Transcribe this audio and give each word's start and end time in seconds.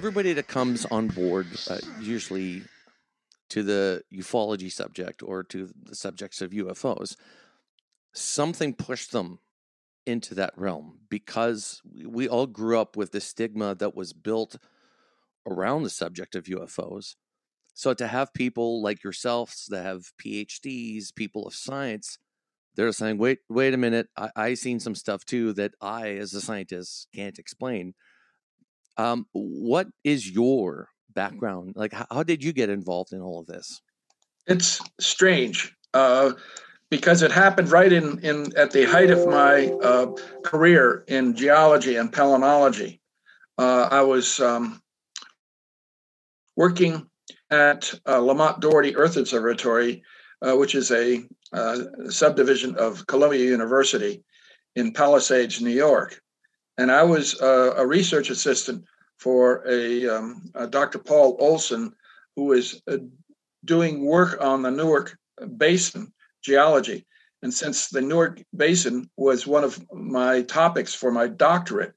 everybody 0.00 0.32
that 0.32 0.48
comes 0.48 0.86
on 0.86 1.08
board, 1.08 1.46
uh, 1.68 1.76
usually 2.00 2.62
to 3.50 3.62
the 3.62 4.02
ufology 4.10 4.72
subject 4.72 5.22
or 5.22 5.42
to 5.42 5.68
the 5.82 5.94
subjects 5.94 6.40
of 6.40 6.52
UFOs, 6.52 7.16
something 8.14 8.72
pushed 8.72 9.12
them 9.12 9.40
into 10.06 10.34
that 10.34 10.54
realm 10.56 11.00
because 11.10 11.82
we 12.06 12.26
all 12.26 12.46
grew 12.46 12.80
up 12.80 12.96
with 12.96 13.12
the 13.12 13.20
stigma 13.20 13.74
that 13.74 13.94
was 13.94 14.14
built 14.14 14.56
around 15.46 15.82
the 15.82 15.90
subject 15.90 16.34
of 16.34 16.44
UFOs. 16.44 17.16
So 17.74 17.92
to 17.92 18.06
have 18.06 18.32
people 18.32 18.82
like 18.82 19.04
yourselves 19.04 19.66
that 19.66 19.82
have 19.82 20.12
PhDs, 20.16 21.14
people 21.14 21.46
of 21.46 21.54
science, 21.54 22.16
they're 22.74 22.90
saying, 22.92 23.18
wait, 23.18 23.40
wait 23.50 23.74
a 23.74 23.76
minute, 23.76 24.08
I, 24.16 24.30
I 24.34 24.54
seen 24.54 24.80
some 24.80 24.94
stuff 24.94 25.26
too 25.26 25.52
that 25.52 25.74
I, 25.78 26.12
as 26.12 26.32
a 26.32 26.40
scientist, 26.40 27.08
can't 27.14 27.38
explain. 27.38 27.92
Um, 29.00 29.26
what 29.32 29.88
is 30.04 30.30
your 30.30 30.88
background? 31.14 31.72
Like, 31.74 31.92
how, 31.92 32.06
how, 32.10 32.22
did 32.22 32.44
you 32.44 32.52
get 32.52 32.68
involved 32.68 33.12
in 33.14 33.22
all 33.22 33.40
of 33.40 33.46
this? 33.46 33.80
It's 34.46 34.78
strange 35.00 35.74
uh, 35.94 36.32
because 36.90 37.22
it 37.22 37.32
happened 37.32 37.70
right 37.70 37.90
in, 37.90 38.18
in 38.20 38.54
at 38.58 38.72
the 38.72 38.84
height 38.84 39.10
of 39.10 39.26
my 39.26 39.68
uh, 39.82 40.12
career 40.44 41.04
in 41.08 41.34
geology 41.34 41.96
and 41.96 42.12
palynology. 42.12 43.00
Uh, 43.56 43.88
I 43.90 44.02
was 44.02 44.38
um, 44.38 44.82
working 46.56 47.06
at 47.50 47.94
uh, 48.06 48.18
Lamont 48.18 48.60
Doherty 48.60 48.94
Earth 48.96 49.16
Observatory, 49.16 50.02
uh, 50.42 50.56
which 50.56 50.74
is 50.74 50.90
a 50.90 51.24
uh, 51.54 51.78
subdivision 52.10 52.76
of 52.76 53.06
Columbia 53.06 53.44
University 53.44 54.22
in 54.76 54.92
Palisades, 54.92 55.62
New 55.62 55.70
York. 55.70 56.20
And 56.76 56.90
I 56.90 57.02
was 57.02 57.38
a 57.40 57.86
research 57.86 58.30
assistant 58.30 58.84
for 59.20 59.62
a, 59.68 60.08
um, 60.08 60.50
a 60.54 60.66
Dr. 60.66 60.98
Paul 60.98 61.36
Olsen, 61.38 61.92
who 62.36 62.52
is 62.52 62.82
uh, 62.88 62.96
doing 63.64 64.04
work 64.04 64.38
on 64.40 64.62
the 64.62 64.70
Newark 64.70 65.16
Basin 65.58 66.12
geology. 66.42 67.06
And 67.42 67.52
since 67.52 67.88
the 67.88 68.00
Newark 68.00 68.42
Basin 68.56 69.10
was 69.16 69.46
one 69.46 69.62
of 69.62 69.78
my 69.92 70.42
topics 70.42 70.94
for 70.94 71.10
my 71.10 71.26
doctorate, 71.28 71.92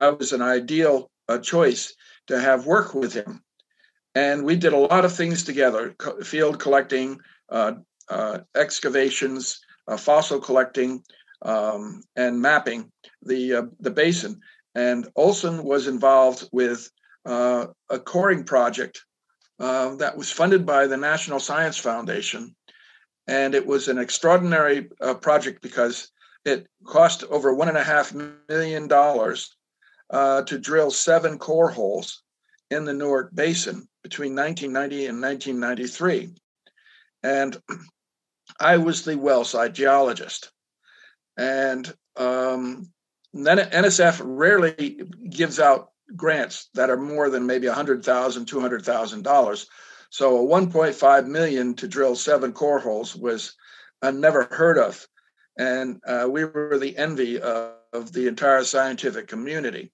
I 0.00 0.10
was 0.10 0.32
an 0.32 0.42
ideal 0.42 1.10
uh, 1.28 1.38
choice 1.38 1.94
to 2.28 2.40
have 2.40 2.66
work 2.66 2.94
with 2.94 3.12
him. 3.12 3.42
And 4.14 4.44
we 4.44 4.56
did 4.56 4.72
a 4.72 4.78
lot 4.78 5.04
of 5.04 5.14
things 5.14 5.44
together 5.44 5.94
field 6.22 6.58
collecting, 6.58 7.20
uh, 7.50 7.74
uh, 8.08 8.40
excavations, 8.54 9.60
uh, 9.88 9.96
fossil 9.96 10.40
collecting, 10.40 11.02
um, 11.42 12.02
and 12.16 12.40
mapping 12.40 12.90
the, 13.22 13.54
uh, 13.54 13.62
the 13.80 13.90
basin. 13.90 14.40
And 14.74 15.08
Olsen 15.16 15.64
was 15.64 15.86
involved 15.86 16.48
with 16.52 16.90
uh, 17.24 17.66
a 17.90 17.98
coring 17.98 18.44
project 18.44 19.04
uh, 19.60 19.96
that 19.96 20.16
was 20.16 20.30
funded 20.30 20.66
by 20.66 20.86
the 20.86 20.96
National 20.96 21.38
Science 21.38 21.76
Foundation. 21.76 22.56
And 23.26 23.54
it 23.54 23.66
was 23.66 23.88
an 23.88 23.98
extraordinary 23.98 24.88
uh, 25.00 25.14
project 25.14 25.62
because 25.62 26.10
it 26.44 26.66
cost 26.84 27.24
over 27.24 27.54
one 27.54 27.68
and 27.68 27.76
a 27.76 27.84
half 27.84 28.12
million 28.48 28.88
dollars 28.88 29.56
uh, 30.10 30.42
to 30.42 30.58
drill 30.58 30.90
seven 30.90 31.38
core 31.38 31.70
holes 31.70 32.22
in 32.70 32.84
the 32.84 32.92
Newark 32.92 33.34
Basin 33.34 33.88
between 34.02 34.34
1990 34.34 35.06
and 35.06 35.22
1993. 35.22 36.34
And 37.22 37.56
I 38.60 38.78
was 38.78 39.04
the 39.04 39.16
well 39.16 39.44
site 39.44 39.74
geologist. 39.74 40.50
And 41.36 41.92
um, 42.16 42.90
NSF 43.34 44.20
rarely 44.24 45.00
gives 45.28 45.58
out 45.58 45.90
grants 46.14 46.68
that 46.74 46.90
are 46.90 46.96
more 46.96 47.30
than 47.30 47.46
maybe 47.46 47.66
$100,000, 47.66 48.02
$200,000. 48.02 49.66
So 50.10 50.38
a 50.38 50.46
1.5 50.46 51.26
million 51.26 51.74
to 51.74 51.88
drill 51.88 52.16
seven 52.16 52.52
core 52.52 52.78
holes 52.78 53.16
was 53.16 53.54
uh, 54.02 54.10
never 54.10 54.44
heard 54.44 54.76
of. 54.76 55.06
And 55.56 56.00
uh, 56.06 56.28
we 56.30 56.44
were 56.44 56.78
the 56.78 56.96
envy 56.96 57.40
of, 57.40 57.72
of, 57.92 58.12
the 58.12 58.26
entire 58.26 58.64
scientific 58.64 59.28
community. 59.28 59.92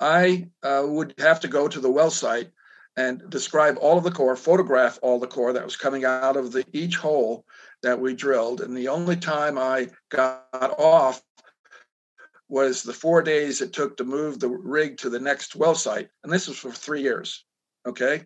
I 0.00 0.48
uh, 0.62 0.82
would 0.84 1.14
have 1.18 1.40
to 1.40 1.48
go 1.48 1.68
to 1.68 1.80
the 1.80 1.90
well 1.90 2.10
site 2.10 2.50
and 2.96 3.22
describe 3.30 3.78
all 3.78 3.96
of 3.96 4.04
the 4.04 4.10
core, 4.10 4.36
photograph 4.36 4.98
all 5.00 5.18
the 5.18 5.26
core 5.26 5.52
that 5.54 5.64
was 5.64 5.76
coming 5.76 6.04
out 6.04 6.36
of 6.36 6.52
the 6.52 6.64
each 6.72 6.96
hole 6.96 7.46
that 7.82 8.00
we 8.00 8.14
drilled. 8.14 8.60
And 8.60 8.76
the 8.76 8.88
only 8.88 9.16
time 9.16 9.56
I 9.56 9.88
got 10.10 10.46
off 10.52 11.22
was 12.52 12.82
the 12.82 12.92
four 12.92 13.22
days 13.22 13.62
it 13.62 13.72
took 13.72 13.96
to 13.96 14.04
move 14.04 14.38
the 14.38 14.48
rig 14.48 14.98
to 14.98 15.08
the 15.08 15.18
next 15.18 15.56
well 15.56 15.74
site. 15.74 16.10
And 16.22 16.30
this 16.30 16.46
was 16.46 16.58
for 16.58 16.70
three 16.70 17.00
years. 17.00 17.46
Okay. 17.86 18.24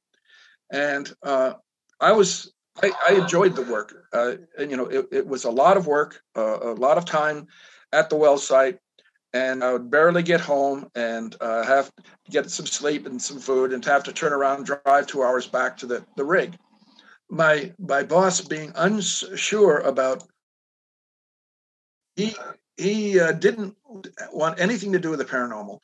And 0.72 1.14
uh, 1.22 1.54
I 2.00 2.10
was, 2.10 2.52
I, 2.82 2.90
I, 3.08 3.12
enjoyed 3.14 3.54
the 3.54 3.62
work. 3.62 3.94
Uh, 4.12 4.34
and, 4.58 4.68
you 4.68 4.76
know, 4.76 4.86
it, 4.86 5.06
it, 5.12 5.26
was 5.28 5.44
a 5.44 5.50
lot 5.50 5.76
of 5.76 5.86
work, 5.86 6.20
uh, 6.36 6.58
a 6.60 6.74
lot 6.74 6.98
of 6.98 7.04
time 7.04 7.46
at 7.92 8.10
the 8.10 8.16
well 8.16 8.36
site. 8.36 8.80
And 9.32 9.62
I 9.62 9.72
would 9.72 9.92
barely 9.92 10.24
get 10.24 10.40
home 10.40 10.90
and 10.96 11.36
uh, 11.40 11.62
have 11.62 11.94
to 11.94 12.02
get 12.28 12.50
some 12.50 12.66
sleep 12.66 13.06
and 13.06 13.22
some 13.22 13.38
food 13.38 13.72
and 13.72 13.84
have 13.84 14.02
to 14.04 14.12
turn 14.12 14.32
around, 14.32 14.56
and 14.56 14.66
drive 14.66 15.06
two 15.06 15.22
hours 15.22 15.46
back 15.46 15.76
to 15.78 15.86
the, 15.86 16.04
the 16.16 16.24
rig. 16.24 16.56
My 17.28 17.72
my 17.78 18.02
boss 18.02 18.40
being 18.40 18.72
unsure 18.74 19.78
about 19.78 20.24
he 22.16 22.34
he 22.76 23.18
uh, 23.18 23.32
didn't 23.32 23.76
want 24.32 24.60
anything 24.60 24.92
to 24.92 24.98
do 24.98 25.10
with 25.10 25.18
the 25.18 25.24
paranormal. 25.24 25.80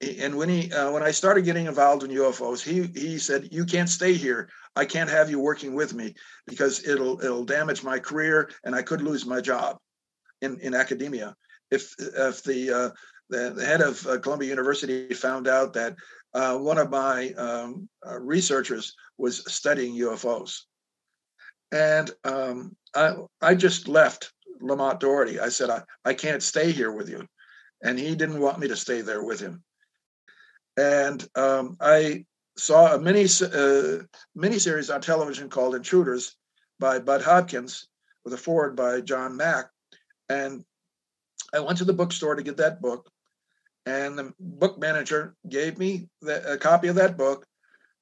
And 0.00 0.36
when 0.36 0.48
he 0.48 0.72
uh, 0.72 0.90
when 0.92 1.02
I 1.02 1.10
started 1.10 1.44
getting 1.44 1.66
involved 1.66 2.02
in 2.02 2.10
UFOs, 2.10 2.62
he 2.62 2.86
he 2.98 3.18
said, 3.18 3.48
"You 3.52 3.66
can't 3.66 3.88
stay 3.88 4.14
here. 4.14 4.48
I 4.74 4.86
can't 4.86 5.10
have 5.10 5.28
you 5.28 5.38
working 5.38 5.74
with 5.74 5.92
me 5.92 6.14
because 6.46 6.88
it'll 6.88 7.22
it'll 7.22 7.44
damage 7.44 7.84
my 7.84 7.98
career, 7.98 8.50
and 8.64 8.74
I 8.74 8.80
could 8.80 9.02
lose 9.02 9.26
my 9.26 9.42
job 9.42 9.78
in 10.40 10.58
in 10.60 10.74
academia 10.74 11.36
if 11.70 11.94
if 11.98 12.42
the 12.42 12.70
uh, 12.70 12.90
the, 13.28 13.62
head 13.62 13.82
of 13.82 14.06
uh, 14.06 14.18
Columbia 14.18 14.48
University 14.48 15.12
found 15.12 15.46
out 15.46 15.74
that 15.74 15.96
uh, 16.32 16.56
one 16.56 16.78
of 16.78 16.88
my 16.88 17.32
um, 17.32 17.86
uh, 18.06 18.18
researchers 18.18 18.94
was 19.18 19.52
studying 19.52 19.94
UFOs." 19.96 20.62
And 21.72 22.10
um, 22.24 22.74
I 22.94 23.16
I 23.42 23.54
just 23.54 23.86
left 23.86 24.32
Lamont 24.60 25.00
Doherty. 25.00 25.40
I 25.40 25.48
said, 25.48 25.70
I, 25.70 25.82
I 26.04 26.14
can't 26.14 26.42
stay 26.42 26.72
here 26.72 26.92
with 26.92 27.08
you. 27.08 27.26
And 27.82 27.98
he 27.98 28.14
didn't 28.14 28.40
want 28.40 28.58
me 28.58 28.68
to 28.68 28.76
stay 28.76 29.00
there 29.00 29.22
with 29.22 29.40
him. 29.40 29.62
And 30.76 31.26
um, 31.34 31.76
I 31.80 32.24
saw 32.56 32.94
a 32.94 33.00
mini 33.00 33.26
uh, 33.42 34.04
mini 34.34 34.58
series 34.58 34.90
on 34.90 35.00
television 35.00 35.48
called 35.48 35.74
Intruders 35.74 36.36
by 36.78 36.98
Budd 36.98 37.22
Hopkins 37.22 37.88
with 38.24 38.34
a 38.34 38.38
forward 38.38 38.76
by 38.76 39.00
John 39.00 39.36
Mack. 39.36 39.70
And 40.28 40.64
I 41.52 41.60
went 41.60 41.78
to 41.78 41.84
the 41.84 41.92
bookstore 41.92 42.34
to 42.34 42.42
get 42.42 42.58
that 42.58 42.80
book. 42.80 43.10
And 43.86 44.18
the 44.18 44.32
book 44.38 44.78
manager 44.78 45.34
gave 45.48 45.78
me 45.78 46.08
the, 46.20 46.52
a 46.52 46.58
copy 46.58 46.88
of 46.88 46.96
that 46.96 47.16
book 47.16 47.46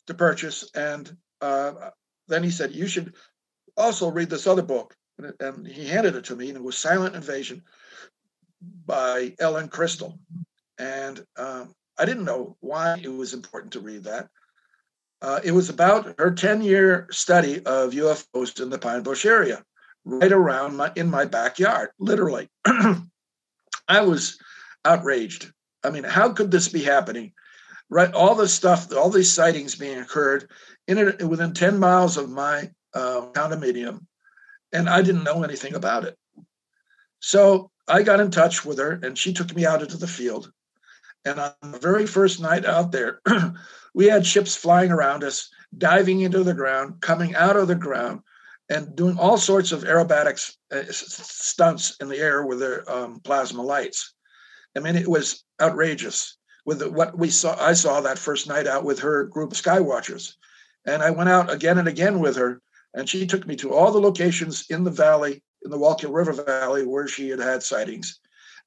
to 0.09 0.15
purchase. 0.15 0.69
And 0.75 1.17
uh, 1.41 1.91
then 2.27 2.43
he 2.43 2.51
said, 2.51 2.75
You 2.75 2.89
should 2.89 3.15
also 3.77 4.11
read 4.11 4.29
this 4.29 4.47
other 4.47 4.63
book 4.63 4.95
and 5.41 5.67
he 5.67 5.87
handed 5.87 6.17
it 6.17 6.25
to 6.25 6.37
me, 6.37 6.49
and 6.49 6.57
it 6.57 6.63
was 6.63 6.77
Silent 6.77 7.15
Invasion 7.15 7.63
by 8.87 9.35
Ellen 9.39 9.69
Crystall. 9.69 10.19
And 10.79 11.25
um, 11.37 11.75
I 11.99 12.05
didn't 12.05 12.25
know 12.25 12.57
why 12.61 12.99
it 13.03 13.09
was 13.09 13.35
important 13.35 13.73
to 13.73 13.81
read 13.81 14.05
that. 14.05 14.29
Uh, 15.21 15.41
it 15.43 15.51
was 15.51 15.69
about 15.69 16.15
her 16.19 16.31
10 16.31 16.63
year 16.63 17.09
study 17.11 17.57
of 17.65 17.91
UFOs 17.91 18.61
in 18.61 18.71
the 18.71 18.79
Pine 18.79 19.03
Bush 19.03 19.27
area, 19.27 19.65
right 20.05 20.31
around 20.31 20.77
my 20.77 20.93
in 20.95 21.11
my 21.11 21.25
backyard, 21.25 21.91
literally. 21.99 22.49
I 23.89 24.03
was 24.03 24.39
outraged. 24.85 25.51
I 25.83 25.91
mean, 25.91 26.05
how 26.05 26.33
could 26.33 26.51
this 26.51 26.69
be 26.69 26.83
happening? 26.83 27.33
Right, 27.91 28.13
all 28.13 28.35
this 28.35 28.53
stuff, 28.53 28.93
all 28.95 29.11
these 29.11 29.33
sightings 29.33 29.75
being 29.75 29.99
occurred 29.99 30.51
in 30.87 30.99
it 30.99 31.27
within 31.27 31.55
10 31.55 31.79
miles 31.79 32.17
of 32.17 32.31
my 32.31 32.71
uh, 32.95 33.29
condominium 33.33 34.03
and 34.73 34.89
I 34.89 35.03
didn't 35.03 35.25
know 35.25 35.43
anything 35.43 35.75
about 35.75 36.05
it. 36.05 36.17
So 37.21 37.71
I 37.87 38.03
got 38.03 38.21
in 38.21 38.31
touch 38.31 38.65
with 38.65 38.79
her, 38.79 39.01
and 39.03 39.17
she 39.17 39.33
took 39.33 39.55
me 39.55 39.67
out 39.67 39.83
into 39.83 39.97
the 39.97 40.07
field. 40.07 40.53
And 41.25 41.41
on 41.41 41.53
the 41.63 41.79
very 41.79 42.07
first 42.07 42.41
night 42.41 42.65
out 42.65 42.93
there, 42.93 43.21
we 43.95 44.07
had 44.07 44.27
ships 44.27 44.55
flying 44.55 44.91
around 44.91 45.25
us, 45.25 45.51
diving 45.77 46.21
into 46.21 46.45
the 46.45 46.55
ground, 46.55 47.01
coming 47.01 47.35
out 47.35 47.57
of 47.57 47.69
the 47.69 47.75
ground, 47.75 48.21
and 48.71 48.95
doing 48.95 49.19
all 49.19 49.39
sorts 49.39 49.73
of 49.73 49.85
aerobatics 49.85 50.57
uh, 50.73 50.83
stunts 50.91 51.97
in 52.01 52.09
the 52.09 52.19
air 52.19 52.45
with 52.45 52.61
their 52.61 52.91
um, 52.91 53.21
plasma 53.21 53.63
lights. 53.63 54.15
I 54.77 54.81
mean, 54.81 54.97
it 54.97 55.09
was 55.09 55.45
outrageous 55.61 56.37
with 56.65 56.87
what 56.87 57.19
we 57.19 57.31
saw. 57.31 57.57
I 57.59 57.73
saw 57.73 58.01
that 58.03 58.19
first 58.19 58.47
night 58.47 58.67
out 58.67 58.85
with 58.85 59.01
her 59.01 59.25
group 59.25 59.53
of 59.53 59.59
skywatchers, 59.59 60.35
and 60.87 61.03
I 61.03 61.11
went 61.11 61.31
out 61.31 61.51
again 61.51 61.79
and 61.79 61.89
again 61.89 62.21
with 62.21 62.37
her 62.37 62.61
and 62.95 63.09
she 63.09 63.27
took 63.27 63.47
me 63.47 63.57
to 63.57 63.73
all 63.73 63.93
the 63.93 64.01
locations 64.01 64.67
in 64.71 64.85
the 64.85 64.91
valley, 64.91 65.43
in 65.63 65.71
the 65.71 65.79
Wallkill 65.79 66.13
River 66.13 66.33
Valley, 66.33 66.87
where 66.87 67.09
she 67.09 67.29
had 67.29 67.41
had 67.41 67.63
sightings. 67.63 68.21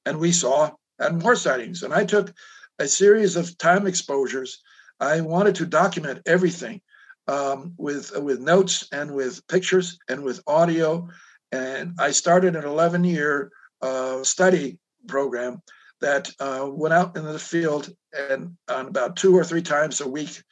And 0.06 0.18
we 0.18 0.32
saw 0.32 0.70
and 0.98 1.22
more 1.22 1.36
sightings. 1.36 1.82
And 1.82 1.92
I 1.92 2.04
took 2.04 2.32
a 2.78 2.86
series 2.86 3.36
of 3.36 3.56
time 3.58 3.86
exposures 3.86 4.62
I 5.02 5.20
wanted 5.20 5.56
to 5.56 5.66
document 5.66 6.22
everything 6.26 6.80
um, 7.26 7.74
with 7.76 8.16
with 8.16 8.40
notes 8.40 8.88
and 8.92 9.14
with 9.14 9.46
pictures 9.48 9.98
and 10.08 10.22
with 10.22 10.42
audio. 10.46 11.08
And 11.50 11.94
I 11.98 12.12
started 12.12 12.54
an 12.54 12.64
11 12.64 13.02
year 13.02 13.50
uh, 13.82 14.22
study 14.22 14.78
program 15.08 15.60
that 16.00 16.30
uh, 16.38 16.68
went 16.70 16.94
out 16.94 17.16
into 17.16 17.32
the 17.32 17.38
field 17.38 17.92
and 18.16 18.56
on 18.68 18.86
about 18.86 19.16
two 19.16 19.36
or 19.36 19.44
three 19.44 19.62
times 19.62 20.00
a 20.00 20.08
week 20.08 20.42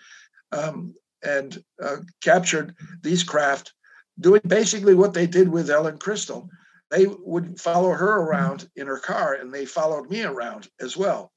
um, 0.50 0.94
and 1.22 1.62
uh, 1.82 1.96
captured 2.20 2.74
these 3.02 3.24
craft 3.24 3.72
doing 4.18 4.40
basically 4.46 4.94
what 4.94 5.14
they 5.14 5.26
did 5.26 5.48
with 5.48 5.70
Ellen 5.70 5.98
Crystall. 5.98 6.48
They 6.90 7.06
would 7.06 7.60
follow 7.60 7.90
her 7.90 8.16
around 8.20 8.68
in 8.76 8.86
her 8.86 8.98
car 8.98 9.34
and 9.34 9.52
they 9.52 9.64
followed 9.64 10.10
me 10.10 10.22
around 10.22 10.68
as 10.80 10.96
well. 10.96 11.32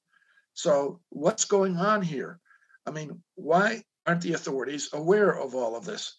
So, 0.53 0.99
what's 1.09 1.45
going 1.45 1.77
on 1.77 2.01
here? 2.01 2.39
I 2.85 2.91
mean, 2.91 3.21
why 3.35 3.83
aren't 4.05 4.21
the 4.21 4.33
authorities 4.33 4.89
aware 4.93 5.37
of 5.37 5.55
all 5.55 5.75
of 5.75 5.85
this? 5.85 6.17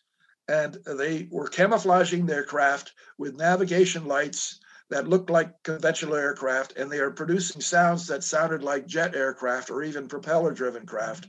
And 0.49 0.76
they 0.84 1.28
were 1.31 1.49
camouflaging 1.49 2.26
their 2.26 2.44
craft 2.44 2.93
with 3.19 3.37
navigation 3.37 4.06
lights 4.06 4.60
that 4.90 5.08
looked 5.08 5.31
like 5.31 5.62
conventional 5.62 6.14
aircraft, 6.14 6.75
and 6.76 6.90
they 6.90 6.99
are 6.99 7.10
producing 7.10 7.60
sounds 7.60 8.06
that 8.08 8.22
sounded 8.22 8.62
like 8.62 8.87
jet 8.87 9.14
aircraft 9.14 9.70
or 9.70 9.82
even 9.82 10.08
propeller 10.08 10.52
driven 10.52 10.84
craft. 10.84 11.26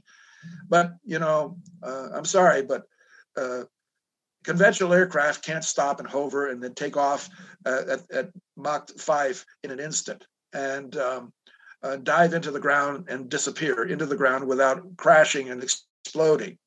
But, 0.69 0.94
you 1.03 1.19
know, 1.19 1.57
uh, 1.83 2.09
I'm 2.13 2.25
sorry, 2.25 2.63
but 2.63 2.83
uh, 3.38 3.63
conventional 4.44 4.94
aircraft 4.94 5.44
can't 5.44 5.63
stop 5.63 6.00
and 6.00 6.07
hover 6.07 6.50
and 6.50 6.62
then 6.62 6.74
take 6.74 6.97
off 6.97 7.30
uh, 7.65 7.81
at, 7.89 8.12
at, 8.12 8.30
Mach 8.57 8.89
5 8.97 9.45
in 9.63 9.71
an 9.71 9.80
instant 9.80 10.25
and 10.53 10.95
um, 10.97 11.33
uh, 11.83 11.97
dive 11.97 12.33
into 12.33 12.51
the 12.51 12.59
ground 12.59 13.06
and 13.09 13.30
disappear 13.30 13.83
into 13.83 14.06
the 14.06 14.15
ground 14.15 14.47
without 14.47 14.81
crashing 14.97 15.50
and 15.50 15.62
exploding. 15.62 16.57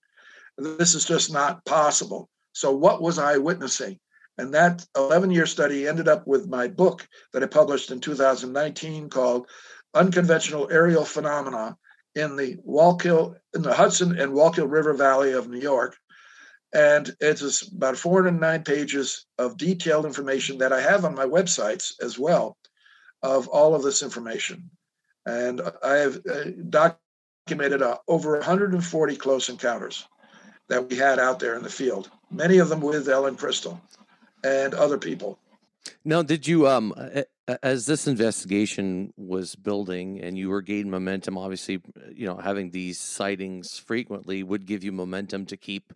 This 0.58 0.94
is 0.94 1.04
just 1.04 1.32
not 1.32 1.64
possible. 1.64 2.28
So, 2.52 2.72
what 2.72 3.00
was 3.00 3.18
I 3.18 3.38
witnessing? 3.38 3.98
And 4.36 4.54
that 4.54 4.84
11 4.96 5.30
year 5.30 5.46
study 5.46 5.88
ended 5.88 6.08
up 6.08 6.26
with 6.26 6.48
my 6.48 6.68
book 6.68 7.06
that 7.32 7.42
I 7.42 7.46
published 7.46 7.90
in 7.90 8.00
2019 8.00 9.08
called 9.08 9.48
Unconventional 9.94 10.68
Aerial 10.70 11.04
Phenomena 11.04 11.76
in 12.14 12.36
the 12.36 12.56
Wallkill, 12.66 13.36
in 13.54 13.62
the 13.62 13.74
Hudson 13.74 14.18
and 14.18 14.32
Wallkill 14.32 14.70
River 14.70 14.92
Valley 14.94 15.32
of 15.32 15.48
New 15.48 15.60
York. 15.60 15.96
And 16.72 17.14
it's 17.20 17.62
about 17.62 17.96
409 17.96 18.62
pages 18.62 19.26
of 19.38 19.56
detailed 19.56 20.04
information 20.04 20.58
that 20.58 20.72
I 20.72 20.80
have 20.80 21.04
on 21.04 21.14
my 21.14 21.24
websites 21.24 21.92
as 22.02 22.18
well 22.18 22.58
of 23.22 23.48
all 23.48 23.74
of 23.74 23.82
this 23.82 24.02
information. 24.02 24.70
And 25.24 25.62
I 25.82 25.94
have 25.94 26.20
uh, 26.26 26.44
documented 26.68 27.82
uh, 27.82 27.98
over 28.06 28.32
140 28.32 29.16
close 29.16 29.48
encounters 29.48 30.06
that 30.68 30.88
we 30.88 30.96
had 30.96 31.18
out 31.18 31.38
there 31.38 31.54
in 31.54 31.62
the 31.62 31.70
field, 31.70 32.10
many 32.30 32.58
of 32.58 32.68
them 32.68 32.80
with 32.80 33.08
Ellen 33.08 33.36
Crystall 33.36 33.80
and 34.44 34.74
other 34.74 34.98
people. 34.98 35.38
Now, 36.04 36.22
did 36.22 36.46
you, 36.46 36.68
um, 36.68 36.94
as 37.62 37.86
this 37.86 38.06
investigation 38.06 39.12
was 39.16 39.54
building 39.54 40.20
and 40.20 40.36
you 40.36 40.50
were 40.50 40.62
gaining 40.62 40.90
momentum, 40.90 41.38
obviously, 41.38 41.80
you 42.12 42.26
know, 42.26 42.36
having 42.36 42.70
these 42.70 42.98
sightings 43.00 43.78
frequently 43.78 44.42
would 44.42 44.66
give 44.66 44.84
you 44.84 44.92
momentum 44.92 45.46
to 45.46 45.56
keep 45.56 45.92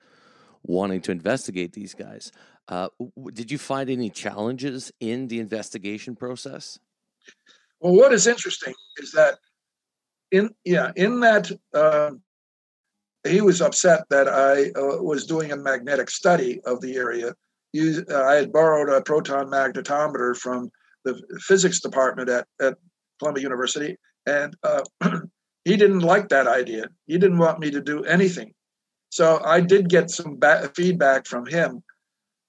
wanting 0.62 1.00
to 1.02 1.12
investigate 1.12 1.72
these 1.72 1.94
guys. 1.94 2.32
Uh, 2.68 2.88
did 3.32 3.50
you 3.50 3.58
find 3.58 3.90
any 3.90 4.08
challenges 4.08 4.92
in 5.00 5.28
the 5.28 5.40
investigation 5.40 6.14
process? 6.14 6.78
Well, 7.80 7.94
what 7.94 8.12
is 8.12 8.26
interesting 8.26 8.74
is 8.98 9.12
that 9.12 9.38
in 10.30 10.50
yeah 10.64 10.92
in 10.96 11.20
that 11.20 11.50
uh, 11.74 12.12
he 13.26 13.40
was 13.40 13.60
upset 13.60 14.04
that 14.08 14.28
I 14.28 14.70
uh, 14.78 15.02
was 15.02 15.26
doing 15.26 15.52
a 15.52 15.56
magnetic 15.56 16.08
study 16.08 16.60
of 16.64 16.80
the 16.80 16.96
area 16.96 17.34
uh, 17.74 18.24
I 18.24 18.34
had 18.34 18.52
borrowed 18.52 18.88
a 18.88 19.02
proton 19.02 19.48
magnetometer 19.48 20.36
from 20.36 20.70
the 21.04 21.20
physics 21.40 21.80
department 21.80 22.28
at, 22.28 22.46
at 22.60 22.76
Columbia 23.18 23.42
University, 23.42 23.96
and 24.26 24.56
uh, 24.62 24.82
he 25.64 25.76
didn't 25.76 26.00
like 26.00 26.28
that 26.28 26.46
idea. 26.46 26.86
He 27.06 27.18
didn't 27.18 27.38
want 27.38 27.60
me 27.60 27.70
to 27.70 27.80
do 27.80 28.04
anything. 28.04 28.52
So 29.10 29.42
I 29.44 29.60
did 29.60 29.88
get 29.88 30.10
some 30.10 30.38
ba- 30.38 30.70
feedback 30.74 31.26
from 31.26 31.46
him. 31.46 31.82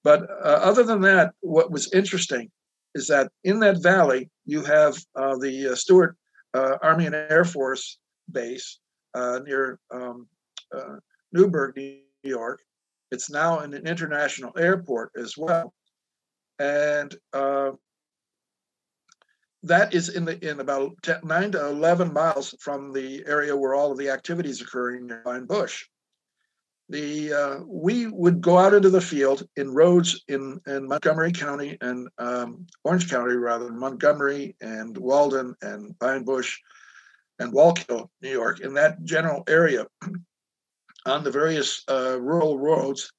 But 0.03 0.23
uh, 0.29 0.59
other 0.61 0.83
than 0.83 1.01
that, 1.01 1.33
what 1.41 1.71
was 1.71 1.91
interesting 1.93 2.49
is 2.95 3.07
that 3.07 3.31
in 3.43 3.59
that 3.59 3.81
valley, 3.81 4.29
you 4.45 4.63
have 4.63 4.97
uh, 5.15 5.37
the 5.37 5.69
uh, 5.69 5.75
Stewart 5.75 6.15
uh, 6.53 6.77
Army 6.81 7.05
and 7.05 7.15
Air 7.15 7.45
Force 7.45 7.97
base 8.31 8.79
near 9.15 9.79
um, 9.91 10.27
Newburgh, 11.31 11.75
New 11.75 11.99
York, 12.23 12.61
it's 13.13 13.29
now 13.29 13.59
an 13.59 13.75
international 13.75 14.51
airport 14.57 15.11
as 15.15 15.37
well. 15.37 15.71
And 16.57 17.15
uh, 17.31 17.71
that 19.63 19.93
is 19.93 20.09
in 20.09 20.25
the 20.25 20.37
in 20.47 20.59
about 20.59 20.91
10, 21.03 21.21
nine 21.23 21.51
to 21.53 21.67
11 21.67 22.13
miles 22.13 22.53
from 22.59 22.91
the 22.91 23.23
area 23.25 23.55
where 23.55 23.73
all 23.73 23.91
of 23.91 23.97
the 23.97 24.09
activities 24.09 24.61
occurring 24.61 25.09
in 25.09 25.21
Pine 25.23 25.45
Bush. 25.45 25.85
The 26.89 27.33
uh, 27.33 27.59
we 27.65 28.07
would 28.07 28.41
go 28.41 28.57
out 28.57 28.73
into 28.73 28.89
the 28.89 29.01
field 29.01 29.47
in 29.55 29.73
roads 29.73 30.21
in, 30.27 30.59
in 30.67 30.87
Montgomery 30.87 31.31
County 31.31 31.77
and 31.79 32.09
um, 32.17 32.67
Orange 32.83 33.09
County, 33.09 33.35
rather 33.35 33.71
Montgomery 33.71 34.55
and 34.59 34.97
Walden 34.97 35.55
and 35.61 35.97
Pine 35.97 36.23
Bush 36.23 36.59
and 37.39 37.53
Wallkill, 37.53 38.09
New 38.21 38.29
York, 38.29 38.59
in 38.59 38.73
that 38.73 39.03
general 39.05 39.43
area 39.47 39.87
on 41.05 41.23
the 41.23 41.31
various 41.31 41.83
uh, 41.89 42.19
rural 42.19 42.59
roads. 42.59 43.11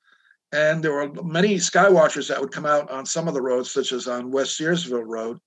And 0.52 0.84
there 0.84 0.92
were 0.92 1.12
many 1.24 1.56
skywatchers 1.56 2.28
that 2.28 2.40
would 2.40 2.52
come 2.52 2.66
out 2.66 2.90
on 2.90 3.06
some 3.06 3.26
of 3.28 3.34
the 3.34 3.42
roads, 3.42 3.72
such 3.72 3.92
as 3.92 4.06
on 4.06 4.30
West 4.30 4.60
Searsville 4.60 5.02
Road, 5.04 5.40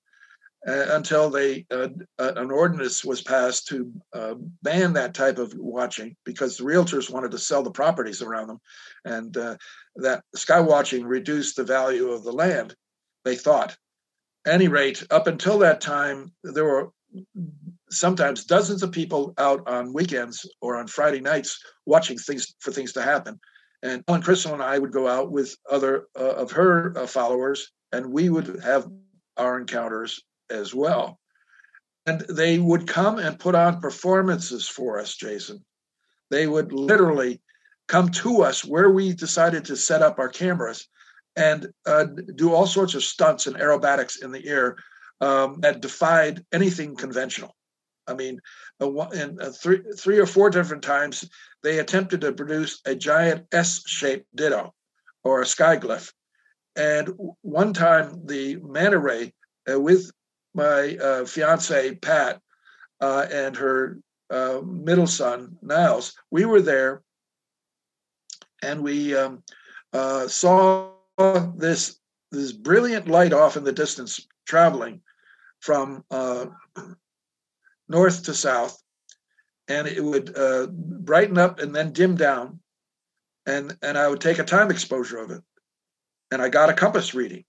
until 0.68 1.30
they 1.30 1.66
uh, 1.72 1.88
uh 2.20 2.34
an 2.36 2.52
ordinance 2.52 3.04
was 3.06 3.22
passed 3.22 3.68
to 3.68 3.92
uh, 4.14 4.36
ban 4.64 4.94
that 4.94 5.14
type 5.14 5.38
of 5.38 5.54
watching 5.58 6.16
because 6.26 6.58
the 6.58 6.64
realtors 6.64 7.12
wanted 7.12 7.32
to 7.32 7.40
sell 7.40 7.64
the 7.64 7.72
properties 7.72 8.22
around 8.22 8.48
them, 8.48 8.60
and 9.06 9.38
uh, 9.38 9.56
that 9.96 10.24
sky 10.36 10.60
watching 10.60 11.06
reduced 11.06 11.56
the 11.56 11.64
value 11.64 12.10
of 12.10 12.24
the 12.24 12.32
land. 12.32 12.76
They 13.24 13.36
thought. 13.36 13.76
any 14.46 14.68
rate, 14.70 15.04
up 15.12 15.28
until 15.28 15.60
that 15.60 15.82
time, 15.82 16.32
there 16.44 16.64
were 16.64 16.92
sometimes 17.90 18.46
dozens 18.46 18.84
of 18.84 18.92
people 18.92 19.34
out 19.38 19.68
on 19.68 19.94
weekends 19.94 20.50
or 20.62 20.78
on 20.78 20.88
Friday 20.88 21.22
nights 21.22 21.60
watching 21.86 22.18
things 22.18 22.56
for 22.60 22.72
things 22.72 22.94
to 22.94 23.02
happen. 23.02 23.40
And 23.84 24.04
Ellen 24.08 24.22
Crystall 24.22 24.54
and 24.54 24.64
I 24.64 24.80
would 24.80 24.92
go 24.92 25.08
out 25.08 25.32
with 25.32 25.56
other 25.70 26.08
uh, 26.20 26.36
of 26.36 26.52
her 26.52 26.98
uh, 26.98 27.08
followers, 27.08 27.72
and 27.92 28.12
we 28.12 28.30
would 28.30 28.62
have 28.64 28.88
our 29.38 29.60
encounters 29.60 30.24
as 30.50 30.74
well. 30.74 31.20
And 32.06 32.22
they 32.22 32.58
would 32.58 32.88
come 32.88 33.20
and 33.20 33.40
put 33.40 33.56
on 33.56 33.82
performances 33.82 34.68
for 34.68 35.00
us, 35.00 35.16
Jason. 35.16 35.64
They 36.30 36.48
would 36.48 36.72
literally 36.72 37.42
come 37.88 38.10
to 38.10 38.44
us 38.44 38.64
where 38.64 38.90
we 38.90 39.14
decided 39.14 39.66
to 39.66 39.76
set 39.76 40.02
up 40.02 40.20
our 40.20 40.30
cameras 40.30 40.88
and 41.36 41.68
uh, 41.86 42.06
do 42.36 42.54
all 42.54 42.66
sorts 42.66 42.96
of 42.96 43.04
stunts 43.04 43.48
and 43.48 43.56
aerobatics 43.58 44.24
in 44.24 44.32
the 44.32 44.46
air 44.48 44.78
um, 45.22 45.58
that 45.60 45.82
defied 45.82 46.46
anything 46.52 46.96
conventional. 46.96 47.56
I 48.08 48.14
mean, 48.14 48.40
in 48.80 49.38
three, 49.54 49.82
three 49.98 50.18
or 50.18 50.26
four 50.26 50.50
different 50.50 50.84
times, 50.84 51.30
they 51.62 51.80
attempted 51.80 52.22
to 52.22 52.32
produce 52.32 52.80
a 52.86 52.96
giant 52.96 53.46
S-shaped 53.52 54.28
ditto 54.34 54.74
or 55.24 55.42
a 55.42 55.46
skyglyph. 55.46 56.12
And 56.76 57.14
one 57.42 57.74
time, 57.74 58.22
the 58.26 58.58
manta 58.64 59.00
ray 59.00 59.34
uh, 59.70 59.80
with 59.80 60.10
my 60.58 60.98
uh, 60.98 61.26
fiance 61.26 61.96
Pat 61.96 62.42
uh, 63.00 63.28
and 63.32 63.56
her 63.56 64.00
uh, 64.30 64.60
middle 64.66 65.08
son 65.08 65.56
Niles, 65.62 66.16
we 66.32 66.46
were 66.46 66.62
there, 66.62 67.04
and 68.64 68.84
we 68.84 69.16
um, 69.16 69.44
uh, 69.94 70.28
saw 70.28 70.90
this 71.56 72.00
this 72.32 72.52
brilliant 72.52 73.08
light 73.08 73.34
off 73.34 73.56
in 73.56 73.64
the 73.64 73.72
distance 73.72 74.28
traveling 74.46 75.02
from 75.60 76.04
uh, 76.12 76.48
north 77.88 78.24
to 78.24 78.34
south, 78.34 78.82
and 79.70 79.88
it 79.88 80.04
would 80.04 80.36
uh, 80.38 80.68
brighten 80.68 81.38
up 81.38 81.60
and 81.60 81.74
then 81.74 81.94
dim 81.94 82.16
down, 82.16 82.60
and 83.46 83.78
and 83.84 83.96
I 83.96 84.08
would 84.08 84.22
take 84.22 84.40
a 84.40 84.44
time 84.44 84.72
exposure 84.72 85.20
of 85.20 85.30
it, 85.30 85.42
and 86.32 86.42
I 86.42 86.50
got 86.50 86.72
a 86.72 86.74
compass 86.74 87.14
reading. 87.14 87.46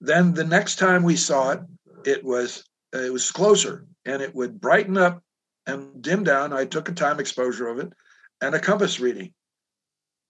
Then 0.00 0.34
the 0.34 0.44
next 0.44 0.80
time 0.80 1.04
we 1.04 1.16
saw 1.16 1.52
it, 1.52 1.60
it 2.06 2.24
was 2.24 2.64
it 2.92 3.12
was 3.12 3.32
closer, 3.32 3.86
and 4.04 4.22
it 4.22 4.34
would 4.34 4.60
brighten 4.60 4.96
up 4.96 5.22
and 5.66 6.00
dim 6.00 6.22
down. 6.22 6.52
I 6.52 6.64
took 6.64 6.88
a 6.88 6.92
time 6.92 7.18
exposure 7.18 7.68
of 7.68 7.78
it, 7.78 7.92
and 8.40 8.54
a 8.54 8.60
compass 8.60 9.00
reading. 9.00 9.32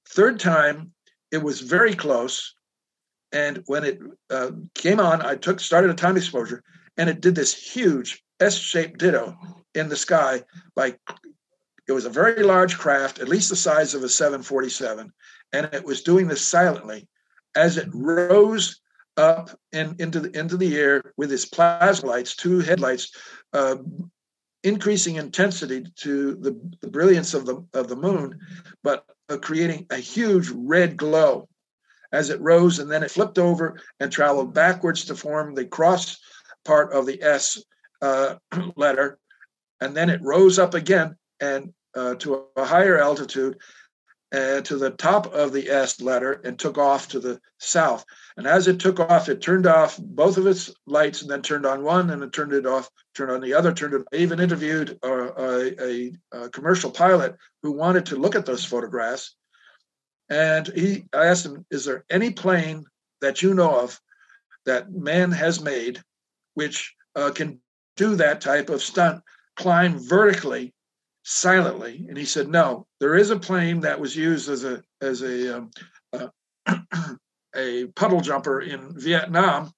Third 0.09 0.41
time, 0.41 0.93
it 1.31 1.43
was 1.43 1.61
very 1.61 1.95
close, 1.95 2.55
and 3.33 3.63
when 3.67 3.85
it 3.85 3.99
uh, 4.31 4.53
came 4.75 5.01
on, 5.01 5.23
I 5.23 5.35
took 5.35 5.61
started 5.61 5.91
a 5.91 5.95
time 5.95 6.17
exposure, 6.17 6.63
and 6.97 7.11
it 7.11 7.21
did 7.21 7.35
this 7.35 7.55
huge 7.55 8.23
S-shaped 8.41 8.99
ditto 8.99 9.37
in 9.75 9.89
the 9.89 9.97
sky 9.97 10.43
Like 10.77 10.99
it 11.87 11.93
was 11.93 12.05
a 12.07 12.11
very 12.11 12.43
large 12.43 12.79
craft, 12.79 13.19
at 13.19 13.29
least 13.29 13.51
the 13.51 13.57
size 13.57 13.95
of 13.95 14.03
a 14.03 14.09
747, 14.09 15.13
and 15.53 15.69
it 15.73 15.85
was 15.85 16.03
doing 16.03 16.29
this 16.29 16.47
silently 16.47 17.09
as 17.55 17.77
it 17.77 17.89
rose 17.93 18.81
up 19.17 19.51
and 19.73 20.01
into 20.01 20.21
the 20.21 20.39
into 20.39 20.57
the 20.57 20.77
air 20.77 21.03
with 21.17 21.33
its 21.33 21.45
plasma 21.45 22.09
lights, 22.09 22.37
two 22.37 22.61
headlights, 22.61 23.13
uh, 23.53 23.77
increasing 24.63 25.17
intensity 25.17 25.87
to 25.97 26.35
the, 26.37 26.59
the 26.81 26.89
brilliance 26.89 27.35
of 27.35 27.47
the 27.47 27.65
of 27.75 27.89
the 27.89 27.97
moon, 27.97 28.39
but 28.83 29.05
uh, 29.29 29.37
creating 29.37 29.87
a 29.91 29.97
huge 29.97 30.49
red 30.51 30.97
glow. 30.97 31.49
As 32.13 32.31
it 32.31 32.41
rose, 32.41 32.79
and 32.79 32.89
then 32.89 33.03
it 33.03 33.11
flipped 33.11 33.41
over 33.41 33.81
and 33.99 34.13
traveled 34.13 34.55
backwards 34.55 35.05
to 35.07 35.17
form 35.17 35.53
the 35.53 35.65
cross 35.65 36.17
part 36.65 36.93
of 36.93 37.07
the 37.07 37.21
S 37.21 37.61
uh, 38.03 38.37
letter, 38.77 39.19
and 39.81 39.97
then 39.97 40.11
it 40.11 40.23
rose 40.23 40.61
up 40.61 40.75
again 40.75 41.17
and 41.41 41.73
uh, 41.97 42.15
to 42.17 42.45
a 42.57 42.65
higher 42.65 43.01
altitude 43.01 43.59
uh, 44.35 44.61
to 44.63 44.77
the 44.77 44.91
top 44.91 45.33
of 45.33 45.53
the 45.53 45.71
S 45.71 46.01
letter 46.01 46.41
and 46.45 46.59
took 46.59 46.77
off 46.77 47.09
to 47.09 47.21
the 47.21 47.41
south. 47.59 48.05
And 48.37 48.47
as 48.47 48.67
it 48.67 48.81
took 48.81 48.99
off, 48.99 49.29
it 49.29 49.41
turned 49.41 49.67
off 49.67 49.97
both 49.99 50.37
of 50.39 50.47
its 50.47 50.75
lights 50.87 51.23
and 51.23 51.31
then 51.31 51.43
turned 51.43 51.65
on 51.65 51.85
one 51.85 52.11
and 52.11 52.21
then 52.21 52.31
turned 52.31 52.53
it 52.53 52.67
off, 52.67 52.91
turned 53.15 53.31
on 53.31 53.41
the 53.41 53.55
other, 53.55 53.73
turned 53.73 53.95
it. 53.95 54.03
I 54.13 54.17
even 54.17 54.41
interviewed 54.41 54.99
a, 55.03 55.73
a, 55.81 56.13
a 56.33 56.49
commercial 56.51 56.91
pilot 56.91 57.37
who 57.63 57.73
wanted 57.73 58.07
to 58.07 58.17
look 58.17 58.35
at 58.35 58.45
those 58.45 58.65
photographs. 58.65 59.37
And 60.29 60.67
he, 60.67 61.05
I 61.13 61.27
asked 61.27 61.47
him, 61.47 61.65
"Is 61.71 61.85
there 61.85 62.05
any 62.11 62.31
plane 62.31 62.87
that 63.21 63.43
you 63.43 63.55
know 63.55 63.79
of 63.79 64.01
that 64.67 64.91
man 64.91 65.31
has 65.31 65.61
made 65.61 66.03
which 66.55 66.95
uh, 67.15 67.31
can 67.31 67.61
do 67.97 68.17
that 68.17 68.41
type 68.41 68.71
of 68.71 68.83
stunt, 68.83 69.23
climb 69.57 69.99
vertically 69.99 70.75
silently 71.25 72.05
and 72.09 72.19
he 72.19 72.25
said 72.25 72.49
no 72.49 72.87
there 73.01 73.15
is 73.15 73.31
a 73.31 73.39
plane 73.39 73.81
that 73.81 73.99
was 73.99 74.15
used 74.15 74.49
as 74.49 74.63
a 74.63 74.83
as 75.01 75.23
a 75.23 75.57
um, 75.57 75.71
uh, 76.13 76.29
a 77.57 77.87
puddle 77.97 78.21
jumper 78.21 78.61
in 78.61 78.93
vietnam 78.99 79.73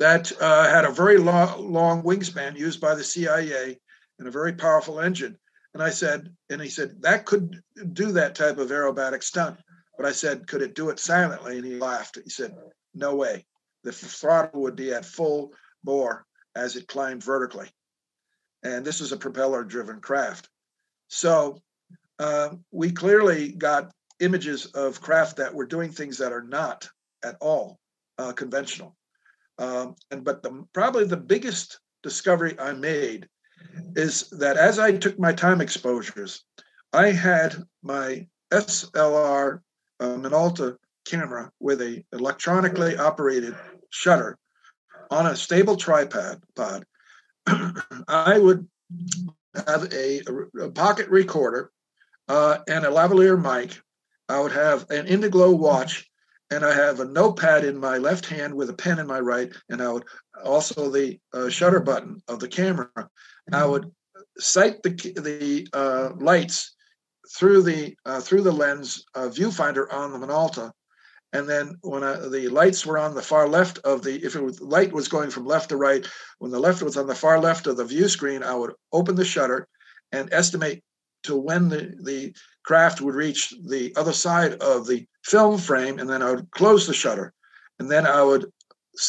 that 0.00 0.32
uh, 0.40 0.68
had 0.68 0.86
a 0.86 0.90
very 0.90 1.18
long, 1.18 1.72
long 1.72 2.02
wingspan 2.02 2.56
used 2.56 2.80
by 2.80 2.94
the 2.94 3.04
cia 3.04 3.78
and 4.18 4.26
a 4.26 4.30
very 4.30 4.54
powerful 4.54 4.98
engine. 4.98 5.38
And 5.74 5.82
i 5.82 5.90
said 5.90 6.34
and 6.48 6.60
he 6.60 6.68
said 6.68 7.02
that 7.02 7.26
could 7.26 7.62
do 7.92 8.12
that 8.12 8.34
type 8.34 8.58
of 8.58 8.70
aerobatic 8.70 9.22
stunt. 9.22 9.58
But 9.96 10.06
i 10.06 10.12
said 10.12 10.48
could 10.48 10.62
it 10.62 10.74
do 10.74 10.88
it 10.88 10.98
silently? 10.98 11.58
And 11.58 11.66
he 11.66 11.78
laughed. 11.78 12.18
He 12.24 12.30
said 12.30 12.56
no 12.92 13.14
way. 13.14 13.46
The 13.84 13.92
throttle 13.92 14.62
would 14.62 14.74
be 14.74 14.92
at 14.92 15.04
full 15.04 15.52
bore 15.84 16.26
as 16.56 16.74
it 16.76 16.88
climbed 16.88 17.22
vertically 17.22 17.70
and 18.62 18.84
this 18.84 19.00
is 19.00 19.12
a 19.12 19.16
propeller 19.16 19.64
driven 19.64 20.00
craft. 20.00 20.48
So 21.08 21.60
uh, 22.18 22.50
we 22.70 22.92
clearly 22.92 23.52
got 23.52 23.90
images 24.20 24.66
of 24.66 25.00
craft 25.00 25.36
that 25.38 25.54
were 25.54 25.66
doing 25.66 25.90
things 25.90 26.18
that 26.18 26.32
are 26.32 26.42
not 26.42 26.88
at 27.24 27.36
all 27.40 27.78
uh, 28.18 28.32
conventional. 28.32 28.96
Um, 29.58 29.94
and 30.10 30.24
but 30.24 30.42
the 30.42 30.64
probably 30.72 31.04
the 31.04 31.16
biggest 31.16 31.80
discovery 32.02 32.58
I 32.58 32.72
made 32.72 33.28
is 33.94 34.28
that 34.30 34.56
as 34.56 34.78
I 34.78 34.92
took 34.92 35.18
my 35.18 35.32
time 35.32 35.60
exposures, 35.60 36.44
I 36.92 37.08
had 37.08 37.56
my 37.82 38.26
SLR 38.52 39.60
uh, 40.00 40.04
Minolta 40.16 40.76
camera 41.04 41.50
with 41.60 41.80
a 41.82 42.04
electronically 42.12 42.96
operated 42.96 43.54
shutter 43.90 44.38
on 45.10 45.26
a 45.26 45.36
stable 45.36 45.76
tripod 45.76 46.42
pod 46.54 46.84
I 48.08 48.38
would 48.38 48.68
have 49.66 49.92
a, 49.92 50.20
a 50.60 50.70
pocket 50.70 51.08
recorder 51.08 51.70
uh, 52.28 52.58
and 52.68 52.84
a 52.84 52.90
lavalier 52.90 53.40
mic. 53.40 53.80
I 54.28 54.40
would 54.40 54.52
have 54.52 54.88
an 54.90 55.06
Indiglo 55.06 55.56
watch, 55.56 56.08
and 56.50 56.64
I 56.64 56.72
have 56.72 57.00
a 57.00 57.04
notepad 57.04 57.64
in 57.64 57.76
my 57.76 57.98
left 57.98 58.26
hand 58.26 58.54
with 58.54 58.70
a 58.70 58.74
pen 58.74 58.98
in 58.98 59.06
my 59.06 59.20
right, 59.20 59.52
and 59.68 59.82
I 59.82 59.92
would 59.92 60.04
also 60.44 60.90
the 60.90 61.18
uh, 61.32 61.48
shutter 61.48 61.80
button 61.80 62.22
of 62.28 62.38
the 62.38 62.48
camera. 62.48 62.90
I 63.52 63.64
would 63.64 63.90
sight 64.38 64.82
the 64.82 64.90
the 64.90 65.68
uh, 65.72 66.10
lights 66.16 66.74
through 67.36 67.62
the 67.62 67.96
uh, 68.04 68.20
through 68.20 68.42
the 68.42 68.52
lens 68.52 69.04
uh, 69.14 69.28
viewfinder 69.28 69.92
on 69.92 70.12
the 70.12 70.24
Minolta, 70.24 70.72
and 71.32 71.48
then 71.48 71.76
when 71.82 72.02
I, 72.02 72.16
the 72.28 72.48
lights 72.48 72.84
were 72.84 72.98
on 72.98 73.14
the 73.14 73.22
far 73.22 73.48
left 73.48 73.78
of 73.78 74.02
the 74.02 74.16
if 74.24 74.34
it 74.34 74.42
was 74.42 74.60
light 74.60 74.92
was 74.92 75.08
going 75.08 75.30
from 75.30 75.46
left 75.46 75.68
to 75.70 75.76
right 75.76 76.06
when 76.38 76.50
the 76.50 76.58
left 76.58 76.82
was 76.82 76.96
on 76.96 77.06
the 77.06 77.14
far 77.14 77.40
left 77.40 77.66
of 77.66 77.76
the 77.76 77.84
view 77.84 78.08
screen 78.08 78.42
i 78.42 78.54
would 78.54 78.72
open 78.92 79.14
the 79.14 79.24
shutter 79.24 79.68
and 80.12 80.32
estimate 80.32 80.82
to 81.22 81.36
when 81.36 81.68
the, 81.68 81.94
the 82.02 82.34
craft 82.64 83.00
would 83.00 83.14
reach 83.14 83.54
the 83.68 83.92
other 83.96 84.12
side 84.12 84.54
of 84.54 84.86
the 84.86 85.06
film 85.24 85.58
frame 85.58 85.98
and 85.98 86.08
then 86.08 86.22
i 86.22 86.30
would 86.30 86.50
close 86.50 86.86
the 86.86 86.94
shutter. 86.94 87.32
And 87.78 87.90
then 87.90 88.06
i 88.06 88.22
would 88.22 88.50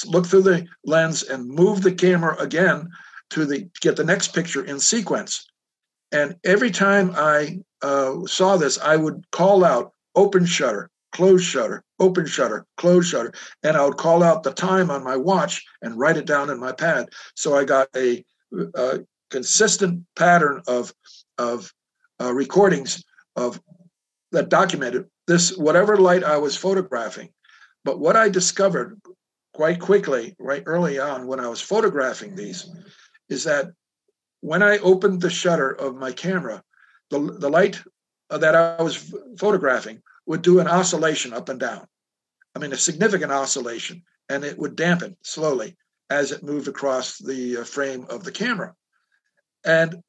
look 0.06 0.26
through 0.26 0.44
the 0.44 0.68
lens 0.86 1.24
and 1.24 1.48
move 1.48 1.82
the 1.82 1.92
camera 1.92 2.38
again 2.40 2.90
to 3.32 3.46
the 3.46 3.70
get 3.82 3.96
the 3.96 4.04
next 4.04 4.30
picture 4.30 4.64
in 4.64 4.80
sequence. 4.80 5.48
And 6.12 6.36
every 6.44 6.72
time 6.72 7.14
i 7.16 7.60
uh, 7.82 8.26
saw 8.28 8.58
this 8.58 8.80
i 8.80 8.96
would 8.96 9.26
call 9.32 9.66
out 9.66 9.94
open 10.16 10.46
shutter 10.46 10.90
close 11.12 11.44
shutter, 11.44 11.84
open 12.02 12.26
shutter, 12.26 12.66
close 12.76 13.08
shutter. 13.08 13.32
And 13.64 13.78
I 13.78 13.86
would 13.86 13.98
call 13.98 14.24
out 14.24 14.44
the 14.44 14.52
time 14.52 14.92
on 14.92 15.04
my 15.04 15.16
watch 15.16 15.64
and 15.82 15.98
write 15.98 16.18
it 16.18 16.26
down 16.26 16.50
in 16.50 16.60
my 16.60 16.74
pad. 16.74 17.10
So 17.36 17.56
I 17.56 17.64
got 17.64 17.88
a, 17.96 18.26
a 18.76 19.00
consistent 19.30 20.04
pattern 20.16 20.62
of, 20.68 20.94
of 21.38 21.72
uh, 22.20 22.34
recordings 22.34 23.04
of 23.36 23.62
that 24.32 24.50
documented 24.50 25.06
this, 25.28 25.56
whatever 25.58 25.98
light 25.98 26.24
I 26.24 26.38
was 26.38 26.58
photographing. 26.58 27.30
But 27.84 28.00
what 28.00 28.16
I 28.16 28.30
discovered 28.30 29.00
quite 29.54 29.80
quickly, 29.80 30.36
right 30.40 30.64
early 30.66 31.00
on 31.00 31.28
when 31.28 31.40
I 31.40 31.48
was 31.48 31.62
photographing 31.62 32.36
these, 32.36 32.70
is 33.30 33.44
that 33.44 33.68
when 34.42 34.64
I 34.64 34.78
opened 34.80 35.22
the 35.22 35.30
shutter 35.30 35.72
of 35.72 35.96
my 35.96 36.12
camera, 36.12 36.64
the, 37.10 37.20
the 37.20 37.50
light 37.50 37.82
that 38.30 38.56
I 38.56 38.82
was 38.82 39.14
photographing 39.38 40.02
would 40.26 40.42
do 40.42 40.60
an 40.60 40.68
oscillation 40.68 41.34
up 41.34 41.50
and 41.50 41.60
down. 41.60 41.86
I 42.56 42.60
mean, 42.60 42.74
a 42.74 42.78
significant 42.78 43.32
oscillation, 43.32 44.04
and 44.30 44.44
it 44.44 44.58
would 44.58 44.76
dampen 44.76 45.18
slowly 45.24 45.78
as 46.10 46.32
it 46.32 46.44
moved 46.44 46.68
across 46.68 47.18
the 47.18 47.58
uh, 47.58 47.64
frame 47.64 48.06
of 48.10 48.24
the 48.24 48.32
camera. 48.32 48.76
And 49.64 50.04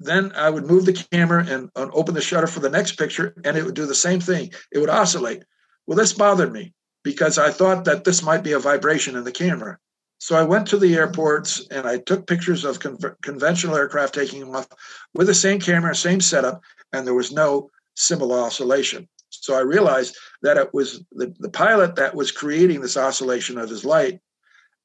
then 0.00 0.32
I 0.32 0.50
would 0.50 0.66
move 0.66 0.84
the 0.84 1.04
camera 1.12 1.44
and, 1.48 1.70
open 1.76 2.14
the 2.14 2.20
shutter 2.20 2.46
for 2.46 2.60
the 2.60 2.68
next 2.68 2.98
picture, 2.98 3.34
and 3.44 3.56
it 3.56 3.64
would 3.64 3.74
do 3.74 3.86
the 3.86 3.94
same 3.94 4.20
thing. 4.20 4.52
It 4.72 4.78
would 4.78 4.90
oscillate. 4.90 5.44
Well, 5.86 5.96
this 5.96 6.12
bothered 6.12 6.52
me 6.52 6.74
because 7.04 7.38
I 7.38 7.52
thought 7.52 7.84
that 7.84 8.04
this 8.04 8.22
might 8.22 8.42
be 8.42 8.52
a 8.52 8.58
vibration 8.58 9.16
in 9.16 9.24
the 9.24 9.32
camera. 9.32 9.78
So 10.18 10.34
I 10.34 10.42
went 10.42 10.66
to 10.68 10.76
the 10.76 10.96
airports 10.96 11.66
and 11.70 11.86
I 11.86 11.98
took 11.98 12.26
pictures 12.26 12.64
of 12.64 12.80
con- 12.80 12.98
conventional 13.22 13.76
aircraft 13.76 14.14
taking 14.14 14.54
off 14.54 14.66
with 15.14 15.28
the 15.28 15.34
same 15.34 15.60
camera, 15.60 15.94
same 15.94 16.20
setup, 16.20 16.62
and 16.92 17.06
there 17.06 17.14
was 17.14 17.30
no 17.30 17.70
similar 17.94 18.40
oscillation. 18.40 19.08
So 19.46 19.54
I 19.54 19.60
realized 19.60 20.16
that 20.42 20.56
it 20.56 20.74
was 20.74 21.04
the, 21.12 21.32
the 21.38 21.48
pilot 21.48 21.94
that 21.94 22.16
was 22.16 22.32
creating 22.32 22.80
this 22.80 22.96
oscillation 22.96 23.58
of 23.58 23.70
his 23.70 23.84
light. 23.84 24.18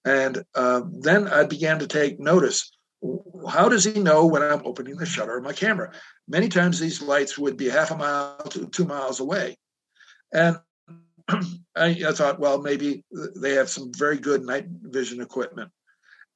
And 0.05 0.43
uh, 0.53 0.81
then 0.99 1.27
I 1.27 1.45
began 1.45 1.79
to 1.79 1.87
take 1.87 2.19
notice. 2.19 2.71
How 3.49 3.69
does 3.69 3.83
he 3.83 3.99
know 3.99 4.27
when 4.27 4.43
I'm 4.43 4.61
opening 4.63 4.97
the 4.97 5.05
shutter 5.07 5.35
of 5.35 5.43
my 5.43 5.53
camera? 5.53 5.91
Many 6.27 6.47
times 6.47 6.79
these 6.79 7.01
lights 7.01 7.39
would 7.39 7.57
be 7.57 7.69
half 7.69 7.89
a 7.89 7.97
mile 7.97 8.37
to 8.51 8.67
two 8.67 8.85
miles 8.85 9.19
away. 9.19 9.57
And 10.31 10.59
I, 11.27 11.41
I, 11.75 12.11
thought, 12.11 12.39
well, 12.39 12.61
maybe 12.61 13.03
they 13.35 13.53
have 13.53 13.69
some 13.69 13.91
very 13.97 14.19
good 14.19 14.43
night 14.43 14.67
vision 14.69 15.21
equipment. 15.21 15.71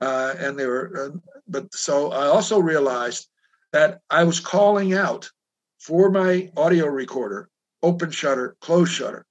Uh, 0.02 0.34
and 0.40 0.58
they 0.58 0.66
were, 0.66 1.14
uh, 1.14 1.18
but 1.48 1.72
so 1.76 2.12
I 2.12 2.26
also 2.26 2.58
realized 2.58 3.28
that 3.72 4.00
I 4.10 4.24
was 4.24 4.40
calling 4.40 4.96
out 4.96 5.30
for 5.78 6.10
my 6.10 6.50
audio 6.58 6.88
recorder 6.88 7.50
open 7.86 8.10
shutter, 8.10 8.58
close 8.60 8.90
shutter. 8.90 9.26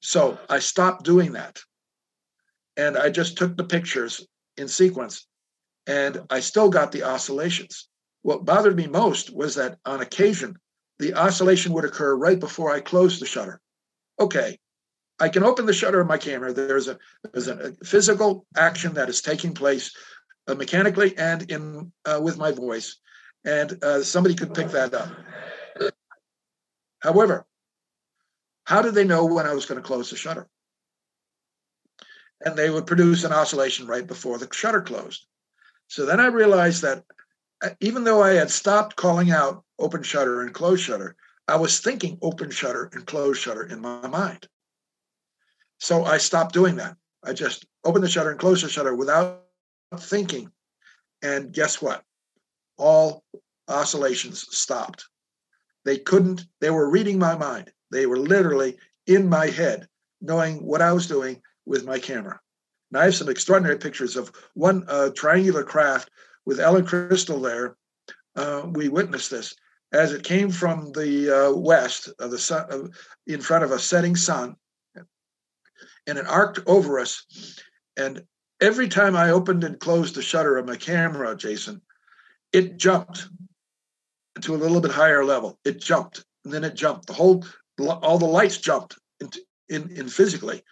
So 0.00 0.38
I 0.48 0.58
stopped 0.58 1.04
doing 1.04 1.32
that. 1.32 1.60
And 2.76 2.96
I 2.96 3.10
just 3.10 3.36
took 3.36 3.56
the 3.56 3.64
pictures 3.64 4.26
in 4.56 4.66
sequence 4.68 5.26
and 5.86 6.22
I 6.30 6.40
still 6.40 6.70
got 6.70 6.92
the 6.92 7.02
oscillations. 7.02 7.88
What 8.22 8.44
bothered 8.44 8.76
me 8.76 8.86
most 8.86 9.34
was 9.34 9.54
that 9.56 9.78
on 9.84 10.00
occasion, 10.00 10.56
the 10.98 11.14
oscillation 11.14 11.72
would 11.72 11.84
occur 11.84 12.14
right 12.16 12.38
before 12.38 12.72
I 12.72 12.80
closed 12.80 13.20
the 13.20 13.26
shutter. 13.26 13.60
Okay, 14.18 14.58
I 15.18 15.28
can 15.28 15.42
open 15.42 15.66
the 15.66 15.72
shutter 15.72 16.00
of 16.00 16.06
my 16.06 16.18
camera. 16.18 16.52
There's 16.52 16.88
a 16.88 16.98
there's 17.32 17.48
a 17.48 17.72
physical 17.84 18.46
action 18.56 18.94
that 18.94 19.08
is 19.08 19.22
taking 19.22 19.54
place 19.54 19.94
uh, 20.46 20.54
mechanically 20.54 21.16
and 21.16 21.50
in 21.50 21.92
uh, 22.04 22.20
with 22.22 22.36
my 22.36 22.52
voice, 22.52 22.96
and 23.44 23.82
uh, 23.82 24.02
somebody 24.02 24.34
could 24.34 24.54
pick 24.54 24.68
that 24.68 24.92
up. 24.94 25.10
However, 27.02 27.46
how 28.70 28.80
did 28.80 28.94
they 28.94 29.02
know 29.02 29.24
when 29.24 29.48
I 29.48 29.52
was 29.52 29.66
going 29.66 29.82
to 29.82 29.86
close 29.86 30.10
the 30.10 30.16
shutter? 30.16 30.46
And 32.46 32.54
they 32.54 32.70
would 32.70 32.86
produce 32.86 33.24
an 33.24 33.32
oscillation 33.32 33.88
right 33.88 34.06
before 34.06 34.38
the 34.38 34.46
shutter 34.52 34.80
closed. 34.80 35.26
So 35.88 36.06
then 36.06 36.20
I 36.20 36.26
realized 36.26 36.82
that 36.82 37.02
uh, 37.64 37.70
even 37.80 38.04
though 38.04 38.22
I 38.22 38.34
had 38.34 38.48
stopped 38.48 38.94
calling 38.94 39.32
out 39.32 39.64
open 39.80 40.04
shutter 40.04 40.42
and 40.42 40.54
close 40.54 40.78
shutter, 40.80 41.16
I 41.48 41.56
was 41.56 41.80
thinking 41.80 42.16
open 42.22 42.52
shutter 42.52 42.88
and 42.92 43.04
close 43.04 43.38
shutter 43.38 43.64
in 43.64 43.80
my 43.80 44.06
mind. 44.06 44.46
So 45.78 46.04
I 46.04 46.18
stopped 46.18 46.54
doing 46.54 46.76
that. 46.76 46.96
I 47.24 47.32
just 47.32 47.66
opened 47.84 48.04
the 48.04 48.08
shutter 48.08 48.30
and 48.30 48.38
closed 48.38 48.64
the 48.64 48.68
shutter 48.68 48.94
without 48.94 49.46
thinking. 49.96 50.52
And 51.22 51.52
guess 51.52 51.82
what? 51.82 52.04
All 52.78 53.24
oscillations 53.66 54.46
stopped. 54.56 55.06
They 55.84 55.98
couldn't, 55.98 56.44
they 56.60 56.70
were 56.70 56.88
reading 56.88 57.18
my 57.18 57.36
mind. 57.36 57.72
They 57.90 58.06
were 58.06 58.18
literally 58.18 58.76
in 59.06 59.28
my 59.28 59.46
head, 59.46 59.88
knowing 60.20 60.64
what 60.64 60.82
I 60.82 60.92
was 60.92 61.06
doing 61.06 61.40
with 61.66 61.86
my 61.86 61.98
camera. 61.98 62.40
And 62.90 63.00
I 63.00 63.04
have 63.04 63.14
some 63.14 63.28
extraordinary 63.28 63.78
pictures 63.78 64.16
of 64.16 64.32
one 64.54 64.84
uh, 64.88 65.10
triangular 65.14 65.64
craft 65.64 66.10
with 66.46 66.60
Ellen 66.60 66.86
Crystall 66.86 67.42
there. 67.42 67.76
Uh, 68.36 68.66
we 68.72 68.88
witnessed 68.88 69.30
this 69.30 69.54
as 69.92 70.12
it 70.12 70.22
came 70.22 70.50
from 70.50 70.92
the 70.92 71.48
uh, 71.48 71.52
west 71.52 72.10
of 72.18 72.30
the 72.30 72.38
sun, 72.38 72.66
uh, 72.70 72.88
in 73.26 73.40
front 73.40 73.64
of 73.64 73.72
a 73.72 73.78
setting 73.78 74.14
sun, 74.14 74.56
and 76.06 76.18
it 76.18 76.26
arced 76.26 76.60
over 76.66 77.00
us. 77.00 77.26
And 77.96 78.22
every 78.60 78.88
time 78.88 79.16
I 79.16 79.30
opened 79.30 79.64
and 79.64 79.80
closed 79.80 80.14
the 80.14 80.22
shutter 80.22 80.56
of 80.56 80.66
my 80.66 80.76
camera, 80.76 81.36
Jason, 81.36 81.82
it 82.52 82.76
jumped 82.76 83.28
to 84.40 84.54
a 84.54 84.58
little 84.58 84.80
bit 84.80 84.92
higher 84.92 85.24
level. 85.24 85.58
It 85.64 85.80
jumped, 85.80 86.24
and 86.44 86.54
then 86.54 86.64
it 86.64 86.74
jumped. 86.74 87.06
The 87.06 87.12
whole, 87.12 87.44
all 87.88 88.18
the 88.18 88.26
lights 88.26 88.58
jumped 88.58 88.98
in, 89.20 89.30
in, 89.68 89.90
in 89.90 90.08
physically. 90.08 90.62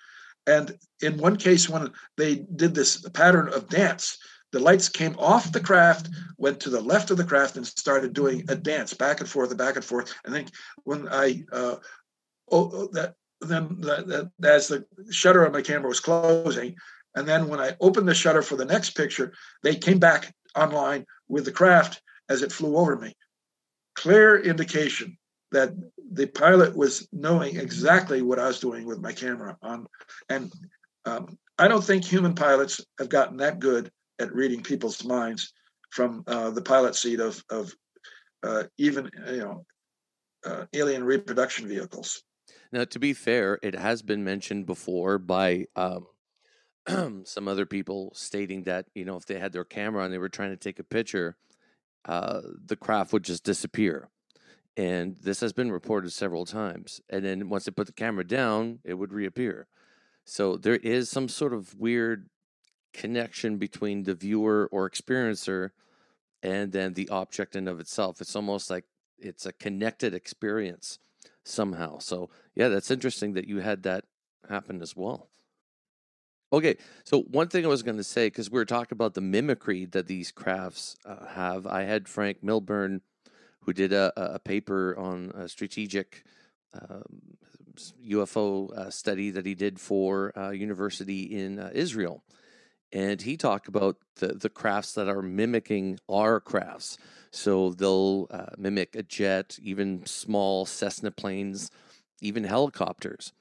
And 0.47 0.79
in 1.03 1.19
one 1.19 1.37
case, 1.37 1.69
when 1.69 1.93
they 2.17 2.37
did 2.37 2.75
this 2.75 3.07
pattern 3.11 3.49
of 3.53 3.69
dance, 3.69 4.19
the 4.50 4.61
lights 4.61 4.88
came 4.88 5.15
off 5.19 5.53
the 5.53 5.61
craft, 5.61 6.09
went 6.38 6.61
to 6.61 6.71
the 6.71 6.81
left 6.81 7.11
of 7.11 7.19
the 7.19 7.25
craft, 7.25 7.57
and 7.57 7.67
started 7.67 8.15
doing 8.15 8.45
a 8.49 8.57
dance 8.57 8.95
back 8.95 9.21
and 9.21 9.29
forth 9.29 9.50
and 9.50 9.59
back 9.59 9.77
and 9.77 9.85
forth. 9.85 10.15
And 10.25 10.35
then 10.35 10.47
when 10.85 11.07
I 11.09 11.45
uh, 11.53 11.77
oh, 12.50 12.71
oh 12.73 12.88
that 12.93 13.15
then 13.41 13.77
the, 13.81 14.31
the, 14.38 14.49
as 14.49 14.69
the 14.69 14.87
shutter 15.11 15.47
on 15.47 15.53
my 15.53 15.62
camera 15.62 15.88
was 15.88 16.00
closing, 16.00 16.77
and 17.15 17.29
then 17.29 17.49
when 17.49 17.61
I 17.61 17.77
opened 17.81 18.09
the 18.09 18.15
shutter 18.15 18.43
for 18.43 18.57
the 18.57 18.65
next 18.65 18.91
picture, 18.91 19.33
they 19.62 19.77
came 19.77 19.99
back 19.99 20.35
online 20.57 21.05
with 21.29 21.45
the 21.45 21.53
craft 21.53 22.00
as 22.31 22.43
it 22.43 22.53
flew 22.53 22.77
over 22.77 22.97
me. 22.97 23.15
Clear 23.95 24.41
indication 24.41 25.18
that 25.52 25.73
the 26.12 26.26
pilot 26.26 26.76
was 26.76 27.09
knowing 27.12 27.57
exactly 27.57 28.23
what 28.23 28.38
I 28.38 28.47
was 28.47 28.61
doing 28.61 28.87
with 28.87 29.00
my 29.00 29.12
camera 29.12 29.57
on, 29.62 29.87
and 30.28 30.52
um, 31.05 31.38
I 31.59 31.69
don't 31.69 31.85
think 31.85 32.05
human 32.05 32.35
pilots 32.35 32.81
have 32.99 33.09
gotten 33.09 33.38
that 33.38 33.59
good 33.59 33.90
at 34.19 34.35
reading 34.35 34.62
people's 34.62 35.05
minds 35.05 35.52
from 35.90 36.23
uh, 36.26 36.50
the 36.50 36.62
pilot 36.62 36.95
seat 36.95 37.21
of 37.21 37.43
of 37.50 37.73
uh, 38.43 38.64
even 38.76 39.11
you 39.26 39.38
know 39.38 39.64
uh, 40.45 40.64
alien 40.73 41.05
reproduction 41.05 41.69
vehicles. 41.69 42.23
Now, 42.73 42.85
to 42.85 42.99
be 42.99 43.12
fair, 43.12 43.59
it 43.62 43.75
has 43.75 44.02
been 44.02 44.25
mentioned 44.25 44.67
before 44.67 45.19
by 45.19 45.67
um, 45.76 46.07
some 47.25 47.49
other 47.49 47.67
people 47.67 48.12
stating 48.14 48.64
that 48.64 48.87
you 48.95 49.05
know 49.05 49.17
if 49.17 49.26
they 49.26 49.38
had 49.38 49.52
their 49.52 49.64
camera 49.64 50.05
and 50.05 50.12
they 50.12 50.18
were 50.18 50.29
trying 50.29 50.51
to 50.51 50.57
take 50.57 50.79
a 50.79 50.85
picture, 50.85 51.37
uh, 52.05 52.40
the 52.64 52.77
craft 52.77 53.12
would 53.12 53.25
just 53.25 53.44
disappear. 53.44 54.09
And 54.79 55.17
this 55.17 55.41
has 55.41 55.53
been 55.53 55.73
reported 55.73 56.12
several 56.12 56.47
times. 56.47 57.01
And 57.11 57.25
then 57.25 57.49
once 57.49 57.64
they 57.64 57.73
put 57.73 57.88
the 57.88 57.93
camera 57.93 58.25
down, 58.25 58.79
it 58.85 58.95
would 58.95 59.12
reappear. 59.12 59.67
So 60.25 60.57
there 60.57 60.77
is 60.77 61.11
some 61.11 61.29
sort 61.29 61.53
of 61.53 61.75
weird 61.75 62.31
connection 62.93 63.59
between 63.59 64.05
the 64.05 64.14
viewer 64.14 64.69
or 64.71 64.88
experiencer 64.88 65.71
and 66.45 66.71
then 66.71 66.95
the 66.95 67.09
object 67.09 67.57
in 67.57 67.67
of 67.67 67.81
itself. 67.81 68.21
It's 68.21 68.37
almost 68.37 68.71
like 68.71 68.85
it's 69.19 69.47
a 69.47 69.53
connected 69.53 70.14
experience 70.14 71.01
somehow. 71.43 71.99
So 71.99 72.31
yeah, 72.55 72.69
that's 72.69 72.93
interesting 72.93 73.33
that 73.33 73.49
you 73.49 73.59
had 73.59 73.83
that 73.83 74.05
happen 74.49 74.81
as 74.81 74.95
well. 74.95 75.29
Okay, 76.53 76.77
so 77.03 77.23
one 77.23 77.49
thing 77.49 77.64
I 77.64 77.69
was 77.69 77.83
going 77.83 77.97
to 77.97 78.05
say 78.05 78.29
because 78.29 78.49
we 78.49 78.59
were 78.59 78.64
talking 78.64 78.95
about 78.95 79.14
the 79.14 79.21
mimicry 79.21 79.87
that 79.87 80.07
these 80.07 80.31
crafts 80.31 80.97
uh, 81.05 81.27
have. 81.27 81.67
I 81.67 81.83
had 81.83 82.09
Frank 82.09 82.45
Milburn, 82.45 83.03
who 83.61 83.73
did 83.73 83.92
a, 83.92 84.12
a 84.16 84.38
paper 84.38 84.97
on 84.99 85.33
a 85.35 85.49
strategic 85.49 86.25
um, 86.75 87.38
UFO 88.09 88.73
uh, 88.73 88.90
study 88.90 89.31
that 89.31 89.47
he 89.47 89.55
did 89.55 89.81
for 89.81 90.33
a 90.35 90.47
uh, 90.47 90.51
university 90.51 91.23
in 91.23 91.59
uh, 91.59 91.71
Israel, 91.73 92.25
and 92.92 93.23
he 93.23 93.37
talked 93.37 93.68
about 93.68 93.97
the 94.16 94.29
the 94.29 94.49
crafts 94.49 94.92
that 94.94 95.09
are 95.09 95.23
mimicking 95.23 95.99
our 96.09 96.40
crafts. 96.40 96.99
So 97.31 97.71
they'll 97.71 98.27
uh, 98.31 98.55
mimic 98.57 98.97
a 98.97 99.03
jet, 99.03 99.59
even 99.62 100.07
small 100.07 100.64
Cessna 100.64 101.11
planes, 101.11 101.71
even 102.21 102.44
helicopters. 102.44 103.33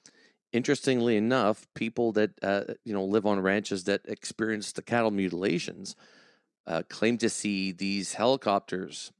Interestingly 0.52 1.18
enough, 1.18 1.68
people 1.74 2.12
that 2.14 2.32
uh, 2.42 2.64
you 2.84 2.94
know 2.94 3.06
live 3.06 3.26
on 3.26 3.40
ranches 3.40 3.86
that 3.86 4.02
experience 4.06 4.72
the 4.72 4.82
cattle 4.82 5.12
mutilations 5.12 5.96
claim 6.90 7.18
to 7.18 7.30
see 7.30 7.72
these 7.72 8.16
helicopters 8.16 9.14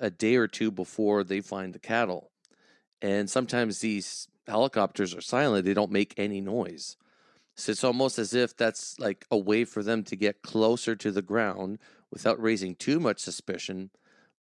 a 0.00 0.10
day 0.10 0.36
or 0.36 0.46
two 0.46 0.70
before 0.70 1.24
they 1.24 1.40
find 1.40 1.72
the 1.72 1.78
cattle, 1.78 2.30
and 3.02 3.28
sometimes 3.30 3.80
these 3.80 4.28
helicopters 4.46 5.14
are 5.14 5.20
silent; 5.20 5.64
they 5.64 5.74
don't 5.74 5.92
make 5.92 6.14
any 6.16 6.40
noise. 6.40 6.96
So 7.56 7.72
it's 7.72 7.84
almost 7.84 8.18
as 8.18 8.32
if 8.32 8.56
that's 8.56 8.98
like 8.98 9.26
a 9.30 9.36
way 9.36 9.64
for 9.64 9.82
them 9.82 10.02
to 10.04 10.16
get 10.16 10.42
closer 10.42 10.96
to 10.96 11.10
the 11.10 11.22
ground 11.22 11.78
without 12.10 12.40
raising 12.40 12.74
too 12.74 12.98
much 12.98 13.18
suspicion 13.18 13.90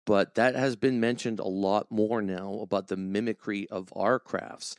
but 0.04 0.34
that 0.34 0.54
has 0.54 0.76
been 0.76 1.00
mentioned 1.00 1.38
a 1.38 1.48
lot 1.48 1.90
more 1.90 2.22
now 2.22 2.58
about 2.60 2.88
the 2.88 2.96
mimicry 2.96 3.68
of 3.70 3.92
our 3.94 4.18
crafts. 4.18 4.76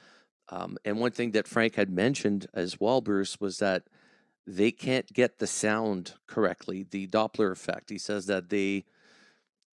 Um, 0.50 0.78
and 0.84 1.00
one 1.00 1.12
thing 1.12 1.32
that 1.32 1.48
Frank 1.48 1.76
had 1.76 1.90
mentioned 1.90 2.48
as 2.54 2.80
well, 2.80 3.02
Bruce, 3.02 3.40
was 3.40 3.60
that 3.60 3.84
they 4.46 4.72
can't 4.72 5.12
get 5.14 5.40
the 5.40 5.48
sound 5.48 6.16
correctly, 6.28 6.84
the 6.84 7.08
Doppler 7.08 7.52
effect. 7.52 7.90
He 7.90 7.98
says 7.98 8.26
that 8.26 8.50
they, 8.50 8.84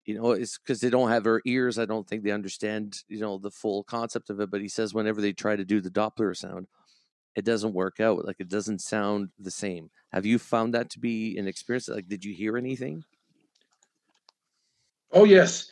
you 0.05 0.15
know, 0.15 0.31
it's 0.31 0.57
because 0.57 0.81
they 0.81 0.89
don't 0.89 1.09
have 1.09 1.27
our 1.27 1.41
ears. 1.45 1.77
I 1.77 1.85
don't 1.85 2.07
think 2.07 2.23
they 2.23 2.31
understand, 2.31 2.97
you 3.07 3.19
know, 3.19 3.37
the 3.37 3.51
full 3.51 3.83
concept 3.83 4.29
of 4.29 4.39
it. 4.39 4.49
But 4.49 4.61
he 4.61 4.67
says 4.67 4.93
whenever 4.93 5.21
they 5.21 5.33
try 5.33 5.55
to 5.55 5.65
do 5.65 5.81
the 5.81 5.91
Doppler 5.91 6.35
sound, 6.35 6.67
it 7.35 7.45
doesn't 7.45 7.73
work 7.73 7.99
out. 7.99 8.25
Like 8.25 8.39
it 8.39 8.49
doesn't 8.49 8.81
sound 8.81 9.29
the 9.39 9.51
same. 9.51 9.89
Have 10.11 10.25
you 10.25 10.39
found 10.39 10.73
that 10.73 10.89
to 10.91 10.99
be 10.99 11.37
an 11.37 11.47
experience? 11.47 11.87
Like, 11.87 12.07
did 12.07 12.25
you 12.25 12.33
hear 12.33 12.57
anything? 12.57 13.03
Oh 15.13 15.25
yes, 15.25 15.71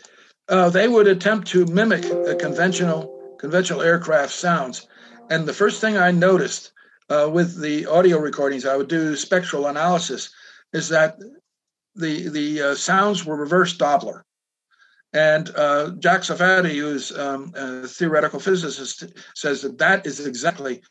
uh, 0.49 0.69
they 0.69 0.87
would 0.87 1.07
attempt 1.07 1.47
to 1.49 1.65
mimic 1.65 2.03
conventional 2.39 3.35
conventional 3.39 3.81
aircraft 3.81 4.33
sounds, 4.33 4.87
and 5.29 5.47
the 5.47 5.53
first 5.53 5.79
thing 5.79 5.97
I 5.97 6.11
noticed 6.11 6.73
uh, 7.09 7.29
with 7.31 7.59
the 7.61 7.85
audio 7.85 8.19
recordings, 8.19 8.65
I 8.65 8.75
would 8.75 8.89
do 8.89 9.15
spectral 9.15 9.67
analysis, 9.67 10.29
is 10.73 10.89
that 10.89 11.17
the 11.99 12.29
the 12.29 12.61
uh, 12.61 12.75
sounds 12.75 13.25
were 13.25 13.35
reverse 13.35 13.77
Doppler. 13.77 14.21
And 15.11 15.49
uh, 15.55 15.91
Jack 15.97 16.21
Sarfatti, 16.21 16.75
who's 16.75 17.17
um, 17.17 17.51
a 17.55 17.87
theoretical 17.87 18.39
physicist, 18.39 19.05
says 19.35 19.61
that 19.63 19.79
that 19.79 20.05
is 20.05 20.25
exactly 20.25 20.83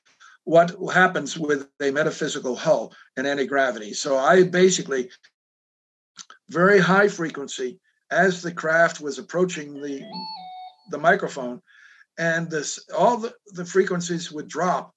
what 0.43 0.75
happens 0.93 1.39
with 1.39 1.69
a 1.81 1.91
metaphysical 1.91 2.57
hull 2.57 2.93
and 3.17 3.27
anti 3.27 3.47
gravity. 3.47 3.93
So 3.93 4.17
I 4.17 4.43
basically 4.45 5.11
very 6.49 6.81
high 6.81 7.09
frequency 7.09 7.79
as 8.11 8.43
the 8.43 8.53
craft 8.53 9.01
was 9.01 9.19
approaching 9.19 9.81
the 9.81 10.03
the 10.91 10.99
microphone, 10.99 11.61
and 12.19 12.51
this 12.51 12.79
all 12.97 13.19
the, 13.19 13.35
the 13.49 13.65
frequencies 13.65 14.33
would 14.33 14.49
drop 14.49 14.95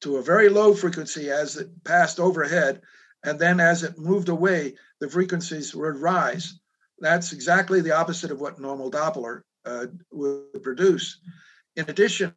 to 0.00 0.16
a 0.16 0.22
very 0.22 0.48
low 0.48 0.74
frequency 0.74 1.30
as 1.30 1.56
it 1.56 1.68
passed 1.84 2.18
overhead, 2.18 2.80
and 3.24 3.38
then 3.38 3.58
as 3.58 3.82
it 3.82 3.98
moved 3.98 4.28
away, 4.28 4.74
the 5.00 5.08
frequencies 5.08 5.74
would 5.74 5.96
rise. 5.96 6.60
That's 7.00 7.32
exactly 7.32 7.80
the 7.80 7.96
opposite 7.96 8.30
of 8.30 8.40
what 8.40 8.60
normal 8.60 8.90
Doppler 8.90 9.42
uh, 9.64 9.86
would 10.12 10.62
produce. 10.62 11.18
In 11.76 11.88
addition, 11.88 12.34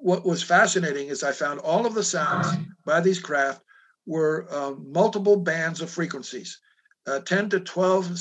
what 0.00 0.24
was 0.24 0.42
fascinating 0.42 1.08
is 1.08 1.22
I 1.22 1.32
found 1.32 1.60
all 1.60 1.86
of 1.86 1.94
the 1.94 2.02
sounds 2.02 2.48
by 2.84 3.00
these 3.00 3.20
craft 3.20 3.62
were 4.06 4.46
uh, 4.50 4.72
multiple 4.72 5.36
bands 5.36 5.80
of 5.80 5.90
frequencies, 5.90 6.58
uh, 7.06 7.20
10 7.20 7.50
to 7.50 7.60
12 7.60 8.18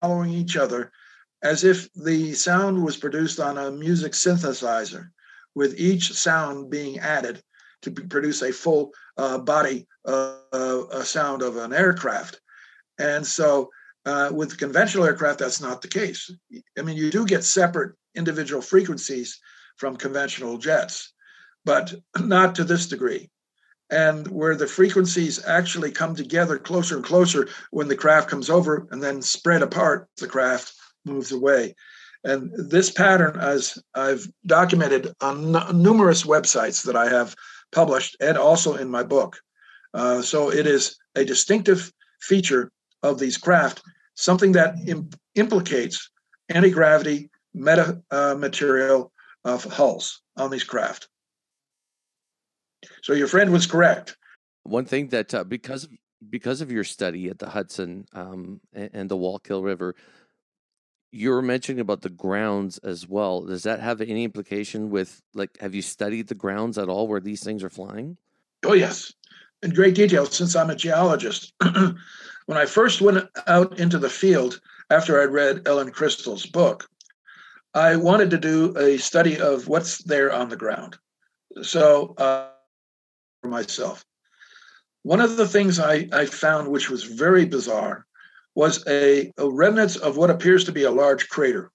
following 0.00 0.32
each 0.32 0.56
other 0.56 0.90
as 1.42 1.64
if 1.64 1.92
the 1.92 2.32
sound 2.34 2.82
was 2.82 2.96
produced 2.96 3.38
on 3.38 3.58
a 3.58 3.70
music 3.70 4.12
synthesizer, 4.12 5.10
with 5.54 5.78
each 5.78 6.12
sound 6.12 6.70
being 6.70 6.98
added 6.98 7.42
to 7.82 7.90
produce 7.90 8.42
a 8.42 8.52
full 8.52 8.90
uh, 9.16 9.38
body 9.38 9.86
uh, 10.06 10.36
uh, 10.52 11.02
sound 11.02 11.42
of 11.42 11.56
an 11.56 11.72
aircraft. 11.72 12.40
And 12.98 13.26
so 13.26 13.70
uh, 14.04 14.30
with 14.32 14.58
conventional 14.58 15.04
aircraft, 15.04 15.38
that's 15.40 15.60
not 15.60 15.82
the 15.82 15.88
case. 15.88 16.30
I 16.78 16.82
mean, 16.82 16.96
you 16.96 17.10
do 17.10 17.26
get 17.26 17.44
separate 17.44 17.94
individual 18.14 18.62
frequencies 18.62 19.38
from 19.76 19.96
conventional 19.96 20.58
jets, 20.58 21.12
but 21.64 21.94
not 22.18 22.54
to 22.54 22.64
this 22.64 22.86
degree. 22.86 23.30
and 23.90 24.26
where 24.28 24.56
the 24.56 24.66
frequencies 24.66 25.44
actually 25.46 25.92
come 25.92 26.14
together 26.14 26.58
closer 26.58 26.96
and 26.96 27.04
closer 27.04 27.48
when 27.70 27.88
the 27.88 27.96
craft 27.96 28.28
comes 28.28 28.50
over 28.50 28.86
and 28.90 29.02
then 29.02 29.22
spread 29.22 29.62
apart, 29.62 30.08
the 30.18 30.26
craft 30.26 30.72
moves 31.04 31.30
away. 31.32 31.74
And 32.24 32.50
this 32.70 32.90
pattern, 32.90 33.38
as 33.38 33.78
I've 33.94 34.26
documented 34.44 35.14
on 35.20 35.52
numerous 35.80 36.24
websites 36.24 36.84
that 36.84 36.96
I 36.96 37.08
have 37.08 37.36
published 37.72 38.16
and 38.20 38.36
also 38.38 38.74
in 38.74 38.88
my 38.88 39.02
book. 39.02 39.38
Uh, 39.94 40.22
so 40.22 40.50
it 40.50 40.66
is 40.66 40.96
a 41.14 41.24
distinctive 41.24 41.92
feature 42.20 42.70
of 43.02 43.18
these 43.18 43.38
craft, 43.38 43.82
something 44.14 44.52
that 44.52 44.74
Im- 44.86 45.10
implicates 45.34 46.10
anti 46.48 46.70
gravity 46.70 47.30
meta 47.54 48.02
uh, 48.10 48.34
material 48.34 49.12
of 49.44 49.64
hulls 49.64 50.20
on 50.36 50.50
these 50.50 50.64
craft. 50.64 51.08
So 53.02 53.12
your 53.12 53.28
friend 53.28 53.52
was 53.52 53.66
correct. 53.66 54.16
One 54.64 54.84
thing 54.84 55.08
that 55.08 55.32
uh, 55.32 55.44
because 55.44 55.84
of 55.84 55.90
because 56.28 56.60
of 56.60 56.72
your 56.72 56.84
study 56.84 57.28
at 57.28 57.38
the 57.38 57.48
Hudson 57.48 58.06
um, 58.12 58.60
and, 58.72 58.90
and, 58.92 59.08
the 59.08 59.16
Wallkill 59.16 59.62
River, 59.62 59.94
you 61.16 61.30
were 61.30 61.42
mentioning 61.42 61.80
about 61.80 62.02
the 62.02 62.10
grounds 62.10 62.78
as 62.78 63.08
well. 63.08 63.42
Does 63.42 63.62
that 63.64 63.80
have 63.80 64.00
any 64.00 64.24
implication 64.24 64.90
with 64.90 65.22
like 65.34 65.58
have 65.60 65.74
you 65.74 65.82
studied 65.82 66.28
the 66.28 66.34
grounds 66.34 66.78
at 66.78 66.88
all 66.88 67.08
where 67.08 67.20
these 67.20 67.42
things 67.42 67.64
are 67.64 67.70
flying? 67.70 68.16
Oh 68.64 68.74
yes, 68.74 69.12
in 69.62 69.70
great 69.70 69.94
detail. 69.94 70.26
Since 70.26 70.54
I'm 70.56 70.70
a 70.70 70.76
geologist, 70.76 71.52
when 72.46 72.58
I 72.58 72.66
first 72.66 73.00
went 73.00 73.28
out 73.46 73.78
into 73.78 73.98
the 73.98 74.10
field 74.10 74.60
after 74.90 75.20
I'd 75.20 75.32
read 75.32 75.66
Ellen 75.66 75.90
Crystall's 75.90 76.46
book, 76.46 76.88
I 77.74 77.96
wanted 77.96 78.30
to 78.30 78.38
do 78.38 78.76
a 78.76 78.98
study 78.98 79.38
of 79.38 79.68
what's 79.68 80.02
there 80.04 80.32
on 80.32 80.48
the 80.48 80.56
ground. 80.56 80.96
So. 81.62 82.14
Uh, 82.18 82.50
for 83.46 83.50
myself. 83.50 84.04
One 85.02 85.20
of 85.20 85.36
the 85.36 85.46
things 85.46 85.78
I, 85.78 86.08
I 86.12 86.26
found, 86.26 86.68
which 86.68 86.90
was 86.90 87.04
very 87.04 87.44
bizarre, 87.44 88.06
was 88.56 88.84
a, 88.88 89.32
a 89.38 89.48
remnants 89.48 89.94
of 89.96 90.16
what 90.16 90.30
appears 90.30 90.64
to 90.64 90.72
be 90.72 90.82
a 90.82 90.90
large 90.90 91.28
crater. 91.28 91.70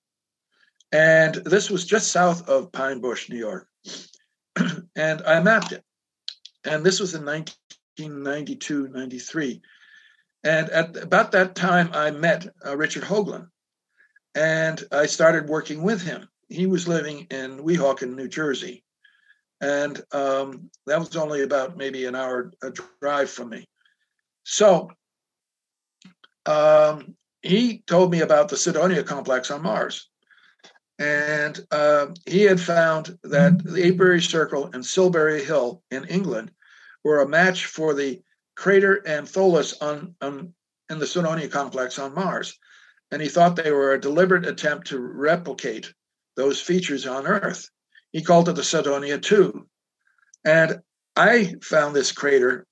And 0.91 1.35
this 1.35 1.69
was 1.69 1.85
just 1.85 2.11
south 2.11 2.49
of 2.49 2.71
Pine 2.73 2.99
Bush, 2.99 3.29
New 3.29 3.37
York. 3.37 3.67
and 4.97 5.21
I 5.21 5.39
mapped 5.39 5.71
it. 5.71 5.83
And 6.65 6.83
this 6.83 6.99
was 6.99 7.15
in 7.15 7.23
1992, 7.23 8.89
93. 8.89 9.61
And 10.43 10.69
at 10.69 10.97
about 10.97 11.31
that 11.31 11.55
time, 11.55 11.89
I 11.93 12.11
met 12.11 12.47
uh, 12.65 12.75
Richard 12.75 13.03
Hoagland. 13.03 13.47
And 14.35 14.83
I 14.91 15.05
started 15.05 15.47
working 15.47 15.83
with 15.83 16.01
him. 16.01 16.27
He 16.49 16.65
was 16.65 16.87
living 16.87 17.27
in 17.31 17.59
Weehawken, 17.59 18.15
New 18.15 18.27
Jersey 18.27 18.83
and 19.61 20.01
um, 20.11 20.69
that 20.87 20.99
was 20.99 21.15
only 21.15 21.43
about 21.43 21.77
maybe 21.77 22.05
an 22.05 22.15
hour 22.15 22.51
a 22.63 22.71
drive 22.99 23.29
from 23.29 23.49
me. 23.49 23.67
So 24.43 24.89
um, 26.45 27.15
he 27.41 27.80
told 27.88 28.12
me 28.12 28.21
about 28.21 28.49
the 28.49 28.58
Cydonia 28.58 29.04
complex 29.04 29.51
on 29.51 29.62
Mars. 29.62 30.10
And 30.99 31.60
uh, 31.71 32.08
he 32.27 32.43
had 32.43 32.60
found 32.60 33.17
that 33.23 33.63
the 33.63 33.84
Avebury 33.88 34.21
Circle 34.21 34.69
and 34.73 34.86
Silbury 34.86 35.43
Hill 35.43 35.82
in 35.89 36.06
England 36.06 36.51
were 37.04 37.21
a 37.21 37.27
match 37.27 37.65
for 37.65 37.93
the 37.95 38.21
crater 38.56 39.01
and 39.08 39.27
Tholus 39.27 39.82
on, 39.82 40.15
on, 40.21 40.54
in 40.89 40.99
the 40.99 41.08
Cydonia 41.08 41.47
complex 41.47 41.97
on 41.97 42.13
Mars. 42.13 42.58
And 43.10 43.21
he 43.21 43.30
thought 43.30 43.56
they 43.56 43.71
were 43.71 43.93
a 43.93 43.99
deliberate 43.99 44.45
attempt 44.45 44.88
to 44.88 44.99
replicate 44.99 45.91
those 46.36 46.62
features 46.62 47.08
on 47.08 47.25
Earth. 47.25 47.69
He 48.12 48.21
called 48.21 48.49
it 48.49 48.56
the 48.56 48.63
Cydonia 48.63 49.17
2. 49.17 49.67
And 50.45 50.82
I 51.15 51.56
found 51.63 51.95
this 51.95 52.12
crater 52.12 52.65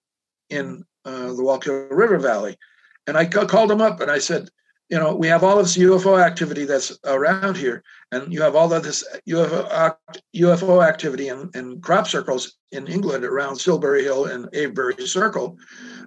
in 0.49 0.83
uh, 1.05 1.33
the 1.33 1.43
Wallkill 1.43 1.87
River 1.89 2.19
Valley. 2.19 2.57
And 3.07 3.17
I 3.17 3.25
called 3.25 3.71
him 3.71 3.81
up 3.81 4.01
and 4.01 4.11
I 4.11 4.19
said, 4.19 4.49
you 4.89 4.97
know, 4.97 5.15
we 5.15 5.27
have 5.27 5.43
all 5.43 5.57
this 5.57 5.77
UFO 5.77 6.19
activity 6.19 6.65
that's 6.65 6.97
around 7.05 7.55
here, 7.55 7.83
and 8.11 8.33
you 8.33 8.41
have 8.41 8.55
all 8.55 8.73
of 8.73 8.83
this 8.83 9.07
UFO, 9.27 9.95
UFO 10.35 10.87
activity 10.87 11.27
in, 11.27 11.49
in 11.53 11.79
crop 11.79 12.07
circles 12.07 12.57
in 12.71 12.87
England 12.87 13.23
around 13.23 13.57
Silbury 13.57 14.03
Hill 14.03 14.25
and 14.25 14.49
Avebury 14.51 15.05
Circle. 15.05 15.57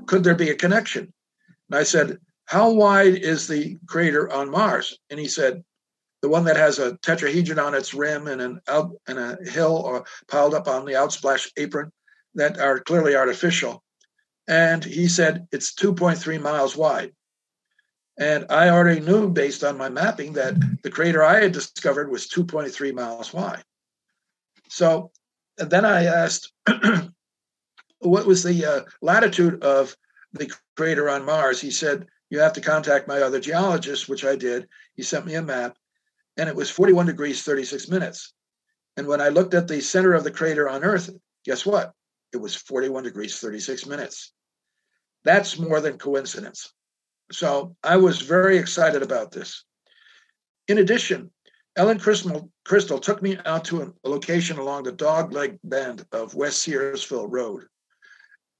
Could 0.07 0.25
there 0.25 0.35
be 0.35 0.51
a 0.51 0.57
connection? 0.57 1.13
And 1.71 1.79
I 1.79 1.85
said, 1.85 2.19
How 2.47 2.73
wide 2.73 3.15
is 3.15 3.47
the 3.47 3.79
crater 3.87 4.33
on 4.33 4.51
Mars? 4.51 4.99
And 5.11 5.21
he 5.21 5.29
said, 5.29 5.63
the 6.23 6.29
one 6.29 6.45
that 6.45 6.57
has 6.57 6.79
a 6.79 6.97
tetrahedron 6.99 7.59
on 7.59 7.75
its 7.75 7.93
rim 7.93 8.29
and 8.29 8.41
an 8.41 8.61
out 8.69 8.93
and 9.09 9.19
a 9.19 9.37
hill 9.45 9.77
or 9.77 10.05
piled 10.29 10.55
up 10.55 10.69
on 10.69 10.85
the 10.85 10.93
outsplash 10.93 11.51
apron 11.57 11.91
that 12.35 12.59
are 12.59 12.79
clearly 12.79 13.17
artificial. 13.17 13.83
And 14.49 14.85
he 14.85 15.09
said 15.09 15.47
it's 15.53 15.75
2.3 15.75 16.41
miles 16.41 16.77
wide. 16.77 17.13
And 18.19 18.47
I 18.51 18.69
already 18.69 19.01
knew 19.01 19.31
based 19.31 19.65
on 19.65 19.79
my 19.79 19.89
mapping 19.89 20.35
that 20.35 20.55
the 20.83 20.91
crater 20.91 21.23
I 21.23 21.43
had 21.43 21.53
discovered 21.53 22.11
was 22.11 22.29
2.3 22.29 22.95
miles 22.95 23.33
wide. 23.33 23.65
So 24.69 25.11
then 25.57 25.85
I 25.85 26.05
asked, 26.05 26.53
what 28.01 28.27
was 28.27 28.43
the 28.43 28.65
uh, 28.65 28.81
latitude 29.01 29.63
of 29.63 29.97
the 30.33 30.53
crater 30.77 31.09
on 31.09 31.25
Mars? 31.25 31.61
He 31.61 31.71
said, 31.71 32.07
you 32.31 32.39
have 32.41 32.53
to 32.55 32.61
contact 32.61 33.09
my 33.09 33.21
other 33.21 33.41
geologist, 33.41 34.09
which 34.09 34.25
I 34.25 34.37
did. 34.37 34.69
He 34.95 35.03
sent 35.03 35.27
me 35.27 35.35
a 35.35 35.43
map 35.43 35.77
and 36.37 36.49
it 36.49 36.57
was 36.57 36.71
41 36.71 37.07
degrees 37.07 37.43
36 37.43 37.89
minutes. 37.89 38.33
And 38.97 39.07
when 39.07 39.21
I 39.21 39.29
looked 39.29 39.55
at 39.55 39.69
the 39.69 39.81
center 39.81 40.15
of 40.15 40.25
the 40.25 40.31
crater 40.31 40.69
on 40.69 40.85
Earth, 40.85 41.11
guess 41.45 41.65
what? 41.65 41.93
It 42.33 42.39
was 42.39 42.55
41 42.55 43.05
degrees 43.05 43.39
36 43.39 43.87
minutes. 43.87 44.33
That's 45.25 45.59
more 45.59 45.81
than 45.81 45.99
coincidence. 45.99 46.73
So 47.31 47.77
I 47.83 47.97
was 47.97 48.21
very 48.21 48.59
excited 48.59 49.03
about 49.03 49.31
this. 49.31 49.65
In 50.69 50.79
addition, 50.79 51.31
Ellen 51.77 51.99
Crystall, 51.99 52.51
Crystall 52.65 53.01
took 53.01 53.23
me 53.23 53.39
out 53.47 53.65
to 53.67 53.95
a 54.05 54.09
location 54.09 54.59
along 54.59 54.85
the 54.85 54.93
dogleg 54.93 55.59
bend 55.65 56.05
of 56.13 56.35
West 56.35 56.67
Searsville 56.67 57.31
Road. 57.31 57.65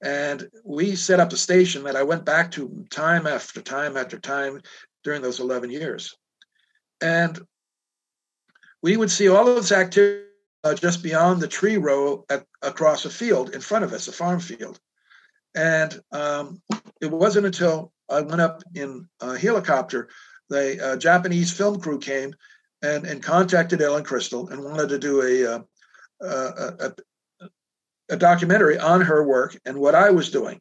And 0.03 0.49
we 0.65 0.95
set 0.95 1.19
up 1.19 1.31
a 1.31 1.37
station 1.37 1.83
that 1.83 1.95
I 1.95 2.03
went 2.03 2.25
back 2.25 2.51
to 2.51 2.85
time 2.89 3.27
after 3.27 3.61
time 3.61 3.95
after 3.95 4.19
time 4.19 4.61
during 5.03 5.21
those 5.21 5.39
11 5.39 5.69
years. 5.69 6.15
And 7.01 7.39
we 8.81 8.97
would 8.97 9.11
see 9.11 9.29
all 9.29 9.47
of 9.47 9.55
this 9.55 9.71
activity 9.71 10.25
uh, 10.63 10.73
just 10.73 11.03
beyond 11.03 11.41
the 11.41 11.47
tree 11.47 11.77
row 11.77 12.25
at, 12.29 12.45
across 12.61 13.05
a 13.05 13.09
field 13.09 13.53
in 13.53 13.61
front 13.61 13.83
of 13.83 13.93
us, 13.93 14.07
a 14.07 14.11
farm 14.11 14.39
field. 14.39 14.79
And 15.55 15.99
um, 16.11 16.61
it 17.01 17.11
wasn't 17.11 17.45
until 17.45 17.91
I 18.09 18.21
went 18.21 18.41
up 18.41 18.63
in 18.73 19.07
a 19.21 19.37
helicopter, 19.37 20.09
the 20.49 20.93
uh, 20.93 20.97
Japanese 20.97 21.51
film 21.51 21.79
crew 21.79 21.99
came 21.99 22.35
and, 22.81 23.05
and 23.05 23.23
contacted 23.23 23.81
Ellen 23.81 24.03
Crystall 24.03 24.49
and 24.49 24.63
wanted 24.63 24.89
to 24.89 24.99
do 24.99 25.21
a, 25.21 25.55
uh, 25.55 25.59
a, 26.21 26.87
a, 27.41 27.47
a 28.09 28.17
documentary 28.17 28.77
on 28.77 29.01
her 29.01 29.23
work 29.25 29.57
and 29.65 29.77
what 29.77 29.95
I 29.95 30.09
was 30.09 30.31
doing. 30.31 30.59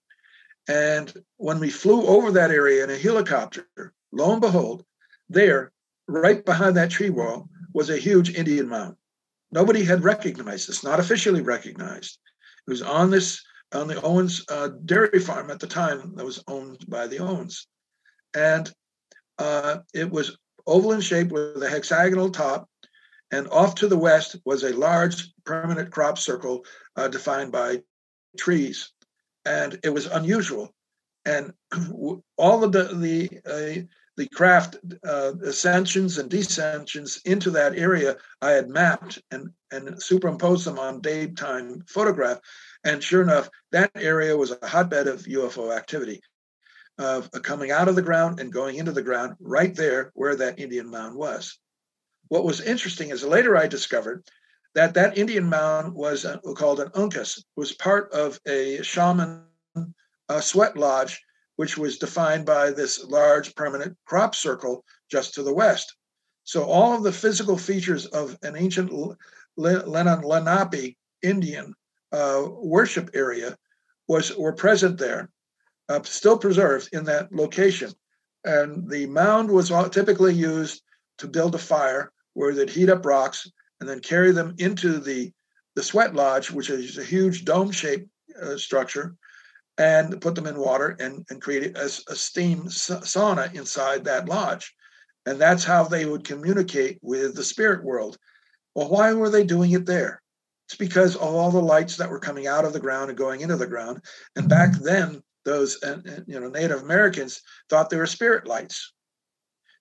And 0.69 1.13
when 1.39 1.59
we 1.59 1.71
flew 1.71 2.07
over 2.07 2.33
that 2.33 2.51
area 2.51 2.85
in 2.85 2.91
a 2.91 2.97
helicopter, 2.97 3.67
lo 4.13 4.33
and 4.33 4.41
behold, 4.41 4.85
there, 5.29 5.73
right 6.07 6.45
behind 6.45 6.77
that 6.77 6.91
tree 6.91 7.11
wall, 7.11 7.49
was 7.73 7.91
a 7.91 7.97
huge 7.97 8.35
Indian 8.35 8.69
mound. 8.69 8.97
Nobody 9.53 9.85
had 9.85 10.03
recognized 10.03 10.69
this, 10.69 10.83
not 10.83 10.99
officially 10.99 11.43
recognized. 11.43 12.19
It 12.67 12.71
was 12.71 12.83
on 12.83 13.11
this 13.11 13.43
on 13.73 13.89
the 13.89 14.01
Owens 14.03 14.45
uh, 14.51 14.69
dairy 14.85 15.19
farm 15.19 15.51
at 15.51 15.61
the 15.61 15.67
time 15.67 16.15
that 16.17 16.25
was 16.25 16.43
owned 16.49 16.85
by 16.89 17.07
the 17.07 17.19
Owens, 17.19 17.67
and 18.35 18.71
uh, 19.39 19.79
it 19.95 20.11
was 20.11 20.37
oval 20.67 20.93
in 20.93 21.01
shape 21.01 21.29
with 21.29 21.63
a 21.63 21.69
hexagonal 21.69 22.31
top, 22.31 22.69
and 23.31 23.49
off 23.49 23.75
to 23.77 23.89
the 23.89 23.99
west 23.99 24.37
was 24.45 24.63
a 24.63 24.77
large 24.77 25.33
permanent 25.45 25.91
crop 25.91 26.19
circle 26.19 26.65
uh, 26.97 27.09
defined 27.09 27.53
by 27.53 27.81
trees, 28.39 28.91
and 29.45 29.79
it 29.83 29.91
was 29.91 30.07
unusual. 30.07 30.75
And 31.25 31.53
all 32.37 32.65
of 32.65 32.73
the 32.73 32.85
the 32.85 33.31
uh, 33.47 33.83
the 34.17 34.29
craft 34.29 34.77
uh, 35.07 35.33
ascensions 35.45 36.19
and 36.19 36.31
descensions 36.31 37.21
into 37.25 37.51
that 37.51 37.77
area 37.79 38.17
I 38.43 38.51
had 38.51 38.69
mapped 38.69 39.21
and, 39.31 39.51
and 39.71 40.03
superimposed 40.03 40.67
them 40.67 40.79
on 40.79 41.01
daytime 41.01 41.83
photograph. 41.89 42.39
And 42.85 43.03
sure 43.03 43.23
enough, 43.23 43.49
that 43.71 43.91
area 43.95 44.37
was 44.37 44.51
a 44.51 44.67
hotbed 44.67 45.07
of 45.09 45.23
UFO 45.23 45.75
activity, 45.75 46.21
of 46.99 47.31
uh, 47.35 47.41
coming 47.41 47.71
out 47.71 47.89
of 47.89 47.97
the 47.97 48.03
ground 48.03 48.39
and 48.39 48.53
going 48.53 48.77
into 48.77 48.93
the 48.93 49.03
ground 49.03 49.37
right 49.41 49.75
there 49.75 50.11
where 50.15 50.37
that 50.37 50.59
Indian 50.59 50.91
mound 50.91 51.17
was. 51.17 51.59
What 52.29 52.45
was 52.45 52.61
interesting 52.61 53.11
is 53.11 53.25
later 53.25 53.57
I 53.57 53.67
discovered 53.67 54.25
that 54.75 54.95
that 54.95 55.19
Indian 55.19 55.49
mound 55.49 55.95
was 55.95 56.25
uh, 56.25 56.39
called 56.57 56.81
an 56.81 56.89
uncas, 56.91 57.43
was 57.57 57.73
part 57.73 58.13
of 58.13 58.39
a 58.47 58.83
shaman 58.83 59.45
uh, 60.29 60.41
sweat 60.41 60.77
lodge 60.77 61.21
which 61.63 61.79
was 61.79 61.97
defined 61.97 62.45
by 62.45 62.73
this 62.73 63.05
large 63.05 63.55
permanent 63.55 63.97
crop 64.05 64.35
circle 64.35 64.85
just 65.09 65.33
to 65.33 65.45
the 65.45 65.55
west. 65.55 65.95
So 66.43 66.65
all 66.65 66.97
of 66.97 67.05
the 67.05 67.13
physical 67.13 67.57
features 67.57 68.05
of 68.07 68.37
an 68.43 68.57
ancient 68.57 68.91
Lenape 69.57 70.97
Indian 71.23 71.73
uh, 72.11 72.43
worship 72.49 73.11
area 73.15 73.57
was 74.09 74.37
were 74.37 74.53
present 74.65 74.99
there, 74.99 75.31
uh, 75.89 76.03
still 76.03 76.37
preserved 76.37 76.89
in 76.93 77.05
that 77.05 77.31
location. 77.31 77.93
And 78.43 78.91
the 78.91 79.07
mound 79.07 79.49
was 79.49 79.71
typically 79.93 80.35
used 80.35 80.83
to 81.19 81.29
build 81.29 81.55
a 81.55 81.59
fire 81.59 82.11
where 82.35 82.53
they'd 82.53 82.71
heat 82.71 82.91
up 82.91 83.07
rocks 83.07 83.49
and 83.79 83.89
then 83.89 84.01
carry 84.01 84.33
them 84.33 84.57
into 84.59 84.99
the, 84.99 85.31
the 85.77 85.85
sweat 85.85 86.13
lodge, 86.13 86.51
which 86.51 86.71
is 86.71 86.99
a 86.99 87.05
huge 87.05 87.45
dome 87.45 87.71
shaped 87.71 88.09
uh, 88.43 88.57
structure, 88.57 89.15
and 89.79 90.21
put 90.21 90.35
them 90.35 90.47
in 90.47 90.59
water 90.59 90.97
and, 91.01 91.25
and 91.31 91.41
create 91.41 91.77
a, 91.77 91.85
a 91.85 92.15
steam 92.15 92.65
sauna 92.65 93.55
inside 93.55 94.05
that 94.05 94.29
lodge. 94.29 94.75
And 95.25 95.41
that's 95.41 95.65
how 95.65 95.85
they 95.85 96.05
would 96.05 96.25
communicate 96.25 96.99
with 97.03 97.35
the 97.35 97.45
spirit 97.45 97.85
world. 97.85 98.19
Well, 98.75 98.91
why 98.91 99.13
were 99.13 99.31
they 99.31 99.45
doing 99.45 99.71
it 99.73 99.87
there? 99.87 100.21
It's 100.67 100.77
because 100.77 101.17
of 101.17 101.23
all 101.23 101.51
the 101.51 101.61
lights 101.61 101.97
that 101.97 102.11
were 102.11 102.19
coming 102.19 102.47
out 102.47 102.65
of 102.65 102.73
the 102.73 102.81
ground 102.81 103.11
and 103.11 103.19
going 103.19 103.41
into 103.41 103.57
the 103.57 103.67
ground. 103.67 104.03
And 104.37 104.49
back 104.49 104.71
mm-hmm. 104.71 104.85
then, 104.85 105.23
those 105.45 105.79
you 106.27 106.41
know 106.41 106.49
Native 106.49 106.83
Americans 106.83 107.43
thought 107.69 107.91
they 107.91 107.97
were 107.97 108.07
spirit 108.07 108.47
lights. 108.47 108.93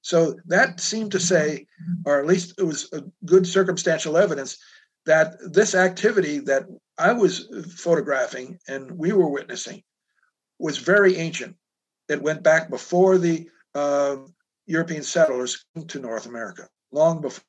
So 0.01 0.35
that 0.47 0.79
seemed 0.79 1.11
to 1.11 1.19
say, 1.19 1.67
mm-hmm. 1.81 2.09
or 2.09 2.19
at 2.19 2.25
least 2.25 2.55
it 2.57 2.63
was 2.63 2.91
a 2.91 3.03
good 3.25 3.45
circumstantial 3.45 4.17
evidence 4.17 4.57
that 5.05 5.35
this 5.53 5.75
activity 5.75 6.39
that 6.39 6.63
I 7.01 7.13
was 7.13 7.47
photographing 7.77 8.59
and 8.67 8.91
we 8.91 9.11
were 9.11 9.29
witnessing 9.29 9.83
was 10.59 10.77
very 10.77 11.17
ancient. 11.17 11.55
It 12.07 12.21
went 12.21 12.43
back 12.43 12.69
before 12.69 13.17
the 13.17 13.49
uh, 13.73 14.17
European 14.67 15.03
settlers 15.03 15.65
came 15.75 15.87
to 15.87 15.99
North 15.99 16.27
America, 16.27 16.67
long 16.91 17.21
before. 17.21 17.43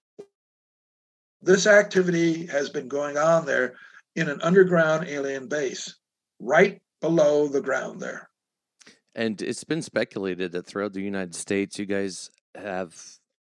This 1.43 1.67
activity 1.67 2.47
has 2.47 2.71
been 2.71 2.89
going 2.89 3.19
on 3.19 3.45
there 3.45 3.75
in 4.17 4.29
an 4.29 4.41
underground 4.43 5.09
alien 5.09 5.49
base, 5.49 5.97
right 6.41 6.81
below 7.01 7.49
the 7.49 7.61
ground 7.61 8.01
there. 8.01 8.31
And 9.15 9.43
it's 9.43 9.65
been 9.65 9.83
speculated 9.83 10.53
that 10.53 10.67
throughout 10.67 10.93
the 10.93 11.03
United 11.03 11.35
States, 11.35 11.79
you 11.79 11.85
guys 11.85 12.31
have 12.55 12.95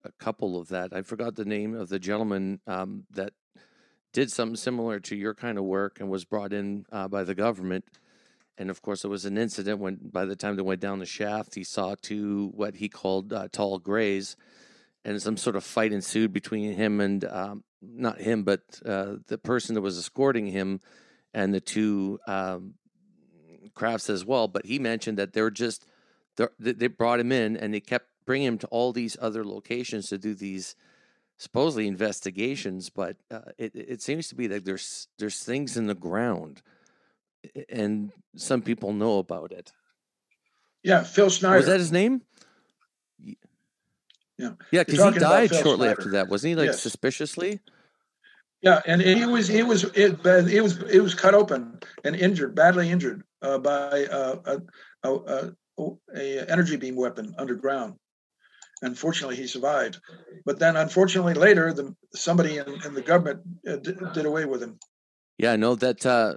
a 0.04 0.12
couple 0.20 0.60
of 0.60 0.68
that. 0.70 0.92
I 0.94 1.04
forgot 1.04 1.36
the 1.36 1.46
name 1.46 1.76
of 1.76 1.90
the 1.90 2.00
gentleman 2.00 2.60
um, 2.68 3.06
that 3.12 3.34
did 4.14 4.32
something 4.32 4.56
similar 4.56 5.00
to 5.00 5.16
your 5.16 5.34
kind 5.34 5.58
of 5.58 5.64
work 5.64 6.00
and 6.00 6.10
was 6.10 6.26
brought 6.26 6.54
in 6.54 6.86
uh, 6.92 7.08
by 7.08 7.24
the 7.24 7.36
government. 7.36 7.86
And 8.58 8.70
of 8.70 8.82
course, 8.82 9.02
there 9.02 9.12
was 9.12 9.26
an 9.26 9.38
incident 9.38 9.80
when, 9.80 9.98
by 10.02 10.26
the 10.26 10.36
time 10.36 10.56
they 10.56 10.62
went 10.62 10.82
down 10.82 11.00
the 11.00 11.06
shaft, 11.06 11.56
he 11.56 11.64
saw 11.64 11.96
two 12.02 12.52
what 12.54 12.76
he 12.76 12.90
called 12.90 13.34
uh, 13.34 13.48
tall 13.52 13.80
grays, 13.80 14.36
and 15.04 15.22
some 15.22 15.38
sort 15.38 15.56
of 15.56 15.64
fight 15.64 15.94
ensued 15.94 16.32
between 16.32 16.74
him 16.74 17.00
and 17.00 17.26
um, 17.26 17.64
not 17.82 18.20
him, 18.20 18.44
but 18.44 18.62
uh, 18.86 19.16
the 19.28 19.38
person 19.38 19.76
that 19.76 19.82
was 19.82 19.98
escorting 19.98 20.48
him 20.48 20.80
and 21.34 21.54
the 21.54 21.62
two 21.62 22.20
um, 22.28 22.76
crafts 23.74 24.10
as 24.10 24.26
well. 24.26 24.48
But 24.48 24.66
he 24.66 24.78
mentioned 24.78 25.18
that 25.18 25.34
they're 25.34 25.50
just 25.50 25.86
they're, 26.36 26.52
they 26.60 26.88
brought 26.88 27.20
him 27.20 27.32
in 27.32 27.58
and 27.58 27.74
they 27.74 27.80
kept 27.80 28.08
bringing 28.26 28.48
him 28.48 28.58
to 28.60 28.68
all 28.68 28.92
these 28.92 29.18
other 29.20 29.44
locations 29.44 30.08
to 30.10 30.18
do 30.18 30.34
these 30.34 30.76
supposedly 31.42 31.88
investigations. 31.88 32.90
But 32.90 33.18
uh, 33.32 33.52
it 33.58 33.72
it 33.76 34.02
seems 34.02 34.30
to 34.30 34.36
be 34.36 34.48
that 34.48 34.64
there's 34.64 35.08
there's 35.18 35.44
things 35.44 35.76
in 35.76 35.88
the 35.88 35.96
ground, 35.96 36.62
and 37.68 38.12
some 38.36 38.62
people 38.62 38.94
know 38.94 39.18
about 39.18 39.52
it. 39.52 39.72
Yeah, 40.84 41.04
Phil 41.04 41.30
Schneider. 41.30 41.58
Was 41.58 41.66
that 41.66 41.80
his 41.80 41.92
name? 41.92 42.22
Yeah, 44.38 44.52
yeah, 44.72 44.84
because 44.84 45.14
he 45.14 45.20
died 45.20 45.50
shortly 45.50 45.88
Schneider. 45.88 45.92
after 45.92 46.12
that, 46.12 46.30
wasn't 46.30 46.50
he? 46.50 46.56
Like 46.56 46.68
yes. 46.68 46.82
suspiciously. 46.82 47.60
Yeah, 48.62 48.82
and 48.86 49.02
he 49.02 49.26
was 49.26 49.48
he 49.48 49.64
was 49.64 49.84
it, 49.96 50.20
he 50.48 50.62
was 50.62 50.84
he 50.92 51.00
was 51.00 51.16
cut 51.16 51.34
open 51.34 51.80
and 52.04 52.16
injured, 52.16 52.54
badly 52.54 52.92
injured 52.92 53.24
uh, 53.42 53.58
by 53.58 54.06
uh, 54.06 54.36
a, 54.46 55.10
a, 55.10 55.54
a, 55.80 55.92
a, 56.16 56.52
energy 56.52 56.78
beam 56.78 56.96
weapon 56.96 57.34
underground. 57.40 57.96
Unfortunately, 58.82 59.36
he 59.36 59.46
survived, 59.46 60.00
but 60.46 60.58
then 60.58 60.76
unfortunately 60.76 61.36
later, 61.36 61.72
the 61.72 61.96
somebody 62.14 62.58
in, 62.58 62.68
in 62.84 62.94
the 62.96 63.02
government 63.02 63.42
uh, 63.68 63.76
did, 63.76 64.00
did, 64.14 64.26
away 64.26 64.46
with 64.46 64.64
him. 64.64 64.80
Yeah, 65.38 65.52
I 65.52 65.56
know 65.56 65.76
that 65.76 66.04
uh, 66.06 66.36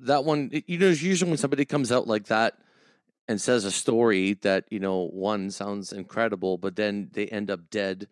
that 0.00 0.24
one. 0.24 0.50
You 0.66 0.78
know, 0.78 0.88
usually 0.88 1.30
when 1.30 1.38
somebody 1.38 1.66
comes 1.66 1.92
out 1.92 2.06
like 2.06 2.26
that 2.26 2.54
and 3.28 3.38
says 3.38 3.66
a 3.66 3.70
story 3.70 4.34
that 4.42 4.64
you 4.70 4.80
know 4.80 5.08
one 5.12 5.50
sounds 5.50 5.92
incredible, 5.92 6.56
but 6.56 6.76
then 6.76 7.10
they 7.12 7.26
end 7.26 7.50
up 7.50 7.68
dead 7.70 8.08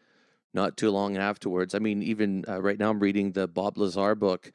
not 0.53 0.77
too 0.77 0.91
long 0.91 1.17
afterwards. 1.17 1.75
I 1.75 1.79
mean, 1.79 2.03
even 2.03 2.45
uh, 2.49 2.61
right 2.61 2.79
now 2.79 2.91
I'm 2.91 3.01
reading 3.01 3.33
the 3.33 3.49
Bob 3.49 3.79
Lazar 3.79 4.15
book 4.15 4.53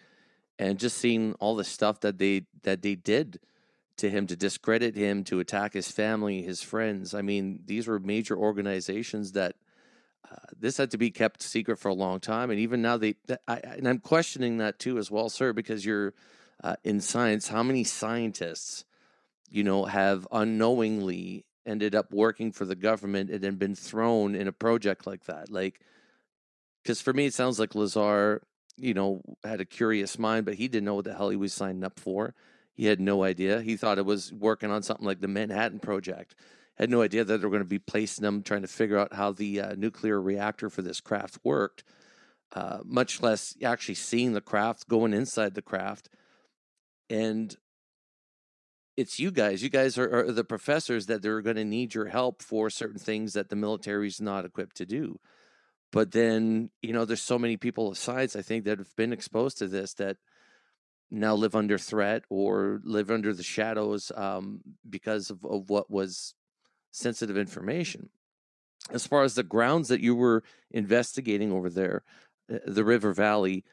and 0.59 0.77
just 0.77 0.97
seeing 0.97 1.33
all 1.39 1.55
the 1.55 1.63
stuff 1.63 2.01
that 2.01 2.19
they 2.19 2.45
that 2.63 2.81
they 2.81 2.95
did 2.95 3.39
to 3.97 4.09
him 4.09 4.27
to 4.27 4.35
discredit 4.35 4.95
him, 4.95 5.23
to 5.25 5.39
attack 5.39 5.73
his 5.73 5.91
family, 5.91 6.41
his 6.41 6.61
friends. 6.61 7.13
I 7.13 7.21
mean, 7.21 7.61
these 7.65 7.87
were 7.87 7.99
major 7.99 8.35
organizations 8.35 9.33
that 9.33 9.55
uh, 10.29 10.35
this 10.57 10.77
had 10.77 10.91
to 10.91 10.97
be 10.97 11.11
kept 11.11 11.41
secret 11.41 11.77
for 11.77 11.89
a 11.89 11.93
long 11.93 12.19
time, 12.19 12.49
and 12.49 12.59
even 12.59 12.81
now 12.81 12.97
they. 12.97 13.15
I, 13.47 13.57
and 13.57 13.87
I'm 13.87 13.99
questioning 13.99 14.57
that 14.57 14.79
too 14.79 14.97
as 14.97 15.11
well, 15.11 15.29
sir, 15.29 15.51
because 15.51 15.85
you're 15.85 16.13
uh, 16.63 16.75
in 16.83 17.01
science. 17.01 17.47
How 17.47 17.63
many 17.63 17.83
scientists, 17.83 18.85
you 19.49 19.63
know, 19.63 19.85
have 19.85 20.27
unknowingly 20.31 21.45
ended 21.65 21.95
up 21.95 22.13
working 22.13 22.51
for 22.51 22.65
the 22.65 22.75
government 22.75 23.29
and 23.29 23.41
then 23.41 23.55
been 23.55 23.75
thrown 23.75 24.35
in 24.35 24.47
a 24.47 24.53
project 24.53 25.05
like 25.05 25.25
that? 25.25 25.51
Like, 25.51 25.81
because 26.81 27.01
for 27.01 27.13
me, 27.13 27.25
it 27.25 27.33
sounds 27.33 27.59
like 27.59 27.75
Lazar, 27.75 28.41
you 28.77 28.93
know, 28.93 29.21
had 29.43 29.59
a 29.59 29.65
curious 29.65 30.17
mind, 30.17 30.45
but 30.45 30.55
he 30.55 30.67
didn't 30.67 30.85
know 30.85 30.95
what 30.95 31.05
the 31.05 31.13
hell 31.13 31.29
he 31.29 31.35
was 31.35 31.53
signing 31.53 31.83
up 31.83 31.99
for. 31.99 32.33
He 32.73 32.85
had 32.85 32.99
no 32.99 33.23
idea. 33.23 33.61
He 33.61 33.75
thought 33.75 33.97
it 33.97 34.05
was 34.05 34.31
working 34.31 34.71
on 34.71 34.83
something 34.83 35.05
like 35.05 35.21
the 35.21 35.27
Manhattan 35.27 35.79
Project. 35.79 36.35
Had 36.77 36.89
no 36.89 37.01
idea 37.01 37.23
that 37.23 37.37
they 37.37 37.45
were 37.45 37.51
going 37.51 37.63
to 37.63 37.67
be 37.67 37.79
placing 37.79 38.23
them, 38.23 38.43
trying 38.43 38.61
to 38.61 38.67
figure 38.67 38.97
out 38.97 39.13
how 39.13 39.31
the 39.31 39.61
uh, 39.61 39.75
nuclear 39.75 40.21
reactor 40.21 40.69
for 40.69 40.81
this 40.81 41.01
craft 41.01 41.37
worked, 41.43 41.83
uh, 42.53 42.79
much 42.83 43.21
less 43.21 43.55
actually 43.63 43.95
seeing 43.95 44.33
the 44.33 44.41
craft, 44.41 44.87
going 44.87 45.13
inside 45.13 45.53
the 45.53 45.61
craft. 45.61 46.09
And 47.09 47.55
it's 48.97 49.19
you 49.19 49.31
guys. 49.31 49.61
You 49.61 49.69
guys 49.69 49.97
are, 49.97 50.27
are 50.27 50.31
the 50.31 50.43
professors 50.43 51.07
that 51.07 51.21
they're 51.21 51.41
going 51.41 51.55
to 51.57 51.65
need 51.65 51.93
your 51.93 52.07
help 52.07 52.41
for 52.41 52.69
certain 52.69 52.99
things 52.99 53.33
that 53.33 53.49
the 53.49 53.55
military 53.55 54.07
is 54.07 54.21
not 54.21 54.45
equipped 54.45 54.77
to 54.77 54.85
do. 54.85 55.19
But 55.91 56.11
then, 56.11 56.69
you 56.81 56.93
know, 56.93 57.03
there's 57.03 57.21
so 57.21 57.37
many 57.37 57.57
people 57.57 57.89
of 57.89 57.97
science, 57.97 58.35
I 58.35 58.41
think, 58.41 58.63
that 58.63 58.79
have 58.79 58.95
been 58.95 59.11
exposed 59.11 59.57
to 59.57 59.67
this 59.67 59.93
that 59.95 60.17
now 61.11 61.35
live 61.35 61.55
under 61.55 61.77
threat 61.77 62.23
or 62.29 62.79
live 62.83 63.11
under 63.11 63.33
the 63.33 63.43
shadows 63.43 64.11
um, 64.15 64.61
because 64.89 65.29
of, 65.29 65.43
of 65.45 65.69
what 65.69 65.91
was 65.91 66.33
sensitive 66.91 67.37
information. 67.37 68.09
As 68.91 69.05
far 69.05 69.23
as 69.23 69.35
the 69.35 69.43
grounds 69.43 69.89
that 69.89 70.01
you 70.01 70.15
were 70.15 70.43
investigating 70.71 71.51
over 71.51 71.69
there, 71.69 72.03
uh, 72.51 72.59
the 72.65 72.85
River 72.85 73.13
Valley, 73.13 73.63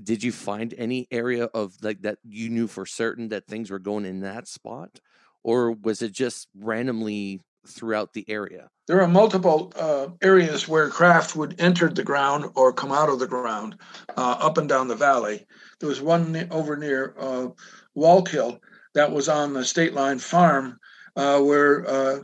did 0.00 0.22
you 0.22 0.30
find 0.30 0.74
any 0.78 1.08
area 1.10 1.46
of 1.46 1.74
like 1.82 2.02
that 2.02 2.18
you 2.22 2.48
knew 2.48 2.66
for 2.66 2.86
certain 2.86 3.28
that 3.30 3.46
things 3.46 3.70
were 3.70 3.78
going 3.78 4.04
in 4.04 4.20
that 4.20 4.46
spot? 4.46 5.00
Or 5.42 5.72
was 5.72 6.02
it 6.02 6.12
just 6.12 6.46
randomly 6.56 7.40
throughout 7.66 8.12
the 8.12 8.24
area? 8.28 8.68
There 8.88 9.00
are 9.00 9.08
multiple 9.08 9.72
uh, 9.76 10.08
areas 10.22 10.66
where 10.66 10.88
craft 10.88 11.36
would 11.36 11.60
enter 11.60 11.88
the 11.88 12.02
ground 12.02 12.46
or 12.54 12.72
come 12.72 12.92
out 12.92 13.08
of 13.08 13.18
the 13.18 13.26
ground 13.26 13.76
uh, 14.16 14.36
up 14.40 14.58
and 14.58 14.68
down 14.68 14.88
the 14.88 14.96
valley. 14.96 15.46
There 15.80 15.88
was 15.88 16.00
one 16.00 16.48
over 16.50 16.76
near 16.76 17.14
uh, 17.18 17.48
Wallkill 17.96 18.58
that 18.94 19.12
was 19.12 19.28
on 19.28 19.52
the 19.52 19.64
state 19.64 19.94
line 19.94 20.18
farm 20.18 20.78
uh, 21.16 21.40
where 21.40 21.88
uh, 21.88 22.18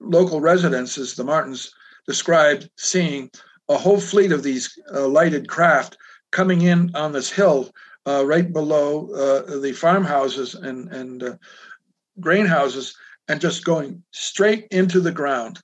local 0.00 0.40
residents, 0.40 0.96
the 1.14 1.24
Martins, 1.24 1.72
described 2.06 2.70
seeing 2.76 3.30
a 3.68 3.76
whole 3.76 4.00
fleet 4.00 4.32
of 4.32 4.42
these 4.42 4.78
uh, 4.92 5.06
lighted 5.06 5.48
craft 5.48 5.96
coming 6.30 6.62
in 6.62 6.94
on 6.96 7.12
this 7.12 7.30
hill 7.30 7.70
right 8.06 8.52
below 8.52 9.06
the 9.60 9.72
farmhouses 9.72 10.54
and, 10.54 10.88
and 10.92 11.38
grain 12.18 12.46
houses 12.46 12.96
and 13.28 13.40
just 13.40 13.64
going 13.64 14.02
straight 14.10 14.66
into 14.70 15.00
the 15.00 15.12
ground 15.12 15.60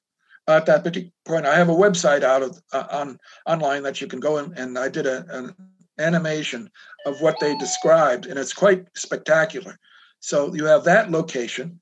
at 0.47 0.67
that 0.67 0.83
particular 0.83 1.13
point. 1.27 1.47
I 1.47 1.57
have 1.57 1.69
a 1.69 1.75
website 1.75 2.23
out 2.23 2.43
of 2.43 2.59
uh, 2.73 2.87
on 2.91 3.19
online 3.47 3.83
that 3.83 4.01
you 4.01 4.07
can 4.07 4.21
go 4.21 4.39
in, 4.39 4.53
and 4.55 4.79
I 4.79 4.89
did 4.89 5.07
a, 5.07 5.25
an 5.31 5.55
animation 5.99 6.71
of 7.07 7.21
what 7.21 7.39
they 7.41 7.57
described, 7.57 8.27
and 8.27 8.39
it's 8.39 8.55
quite 8.55 8.87
spectacular. 8.97 9.79
So 10.21 10.55
you 10.55 10.65
have 10.65 10.85
that 10.85 11.11
location, 11.11 11.81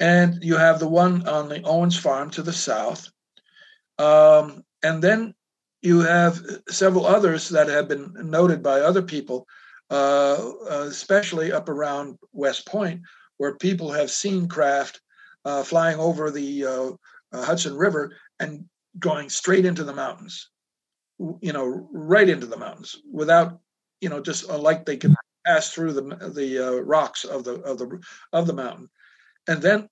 and 0.00 0.42
you 0.42 0.56
have 0.56 0.80
the 0.80 0.88
one 0.88 1.26
on 1.28 1.48
the 1.48 1.62
Owens 1.62 1.98
farm 1.98 2.30
to 2.30 2.42
the 2.42 2.52
south, 2.52 3.08
um, 3.98 4.64
and 4.82 5.02
then 5.02 5.34
you 5.82 6.00
have 6.00 6.40
several 6.68 7.06
others 7.06 7.48
that 7.50 7.68
have 7.68 7.88
been 7.88 8.12
noted 8.18 8.62
by 8.62 8.80
other 8.80 9.02
people, 9.02 9.46
uh, 9.90 10.50
uh 10.70 10.86
especially 10.88 11.52
up 11.52 11.68
around 11.68 12.18
West 12.32 12.66
Point, 12.66 13.02
where 13.38 13.56
people 13.56 13.92
have 13.92 14.10
seen 14.10 14.48
craft 14.48 15.00
uh, 15.44 15.62
flying 15.62 15.98
over 15.98 16.30
the 16.30 16.64
uh, 16.64 16.90
uh, 17.32 17.44
Hudson 17.44 17.76
River 17.76 18.16
and 18.40 18.64
going 18.98 19.28
straight 19.28 19.64
into 19.64 19.84
the 19.84 19.92
mountains, 19.92 20.50
you 21.40 21.52
know, 21.52 21.88
right 21.92 22.28
into 22.28 22.46
the 22.46 22.56
mountains 22.56 22.96
without, 23.10 23.58
you 24.00 24.08
know, 24.08 24.20
just 24.20 24.48
light 24.48 24.86
they 24.86 24.96
could 24.96 25.14
pass 25.46 25.70
through 25.70 25.92
the 25.92 26.32
the 26.34 26.58
uh, 26.58 26.80
rocks 26.80 27.24
of 27.24 27.44
the 27.44 27.54
of 27.62 27.78
the 27.78 28.00
of 28.32 28.46
the 28.46 28.52
mountain, 28.52 28.88
and 29.48 29.60
then 29.60 29.88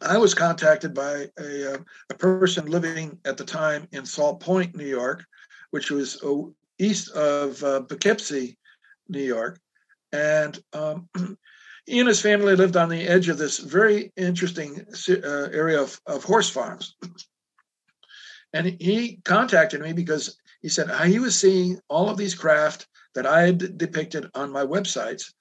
I 0.00 0.16
was 0.16 0.34
contacted 0.34 0.94
by 0.94 1.28
a, 1.38 1.74
uh, 1.74 1.78
a 2.10 2.14
person 2.14 2.66
living 2.66 3.18
at 3.24 3.36
the 3.36 3.44
time 3.44 3.86
in 3.92 4.06
Salt 4.06 4.40
Point, 4.40 4.74
New 4.74 4.86
York, 4.86 5.24
which 5.70 5.90
was 5.90 6.22
uh, 6.22 6.44
east 6.78 7.10
of 7.10 7.60
Poughkeepsie, 7.88 8.58
New 9.08 9.22
York, 9.22 9.60
and 10.12 10.62
um, 10.72 11.08
he 11.86 11.98
and 11.98 12.08
his 12.08 12.20
family 12.20 12.54
lived 12.54 12.76
on 12.76 12.88
the 12.88 13.06
edge 13.08 13.28
of 13.28 13.38
this 13.38 13.58
very 13.58 14.12
interesting 14.16 14.86
uh, 15.08 15.48
area 15.52 15.80
of, 15.80 16.00
of 16.06 16.24
horse 16.24 16.48
farms. 16.48 16.96
And 18.52 18.66
he 18.80 19.20
contacted 19.24 19.80
me 19.80 19.92
because 19.92 20.36
he 20.60 20.68
said 20.68 20.90
he 21.06 21.18
was 21.18 21.38
seeing 21.38 21.80
all 21.88 22.08
of 22.08 22.16
these 22.16 22.34
craft 22.34 22.86
that 23.14 23.26
I 23.26 23.42
had 23.42 23.78
depicted 23.78 24.26
on 24.34 24.52
my 24.52 24.64
websites. 24.64 25.32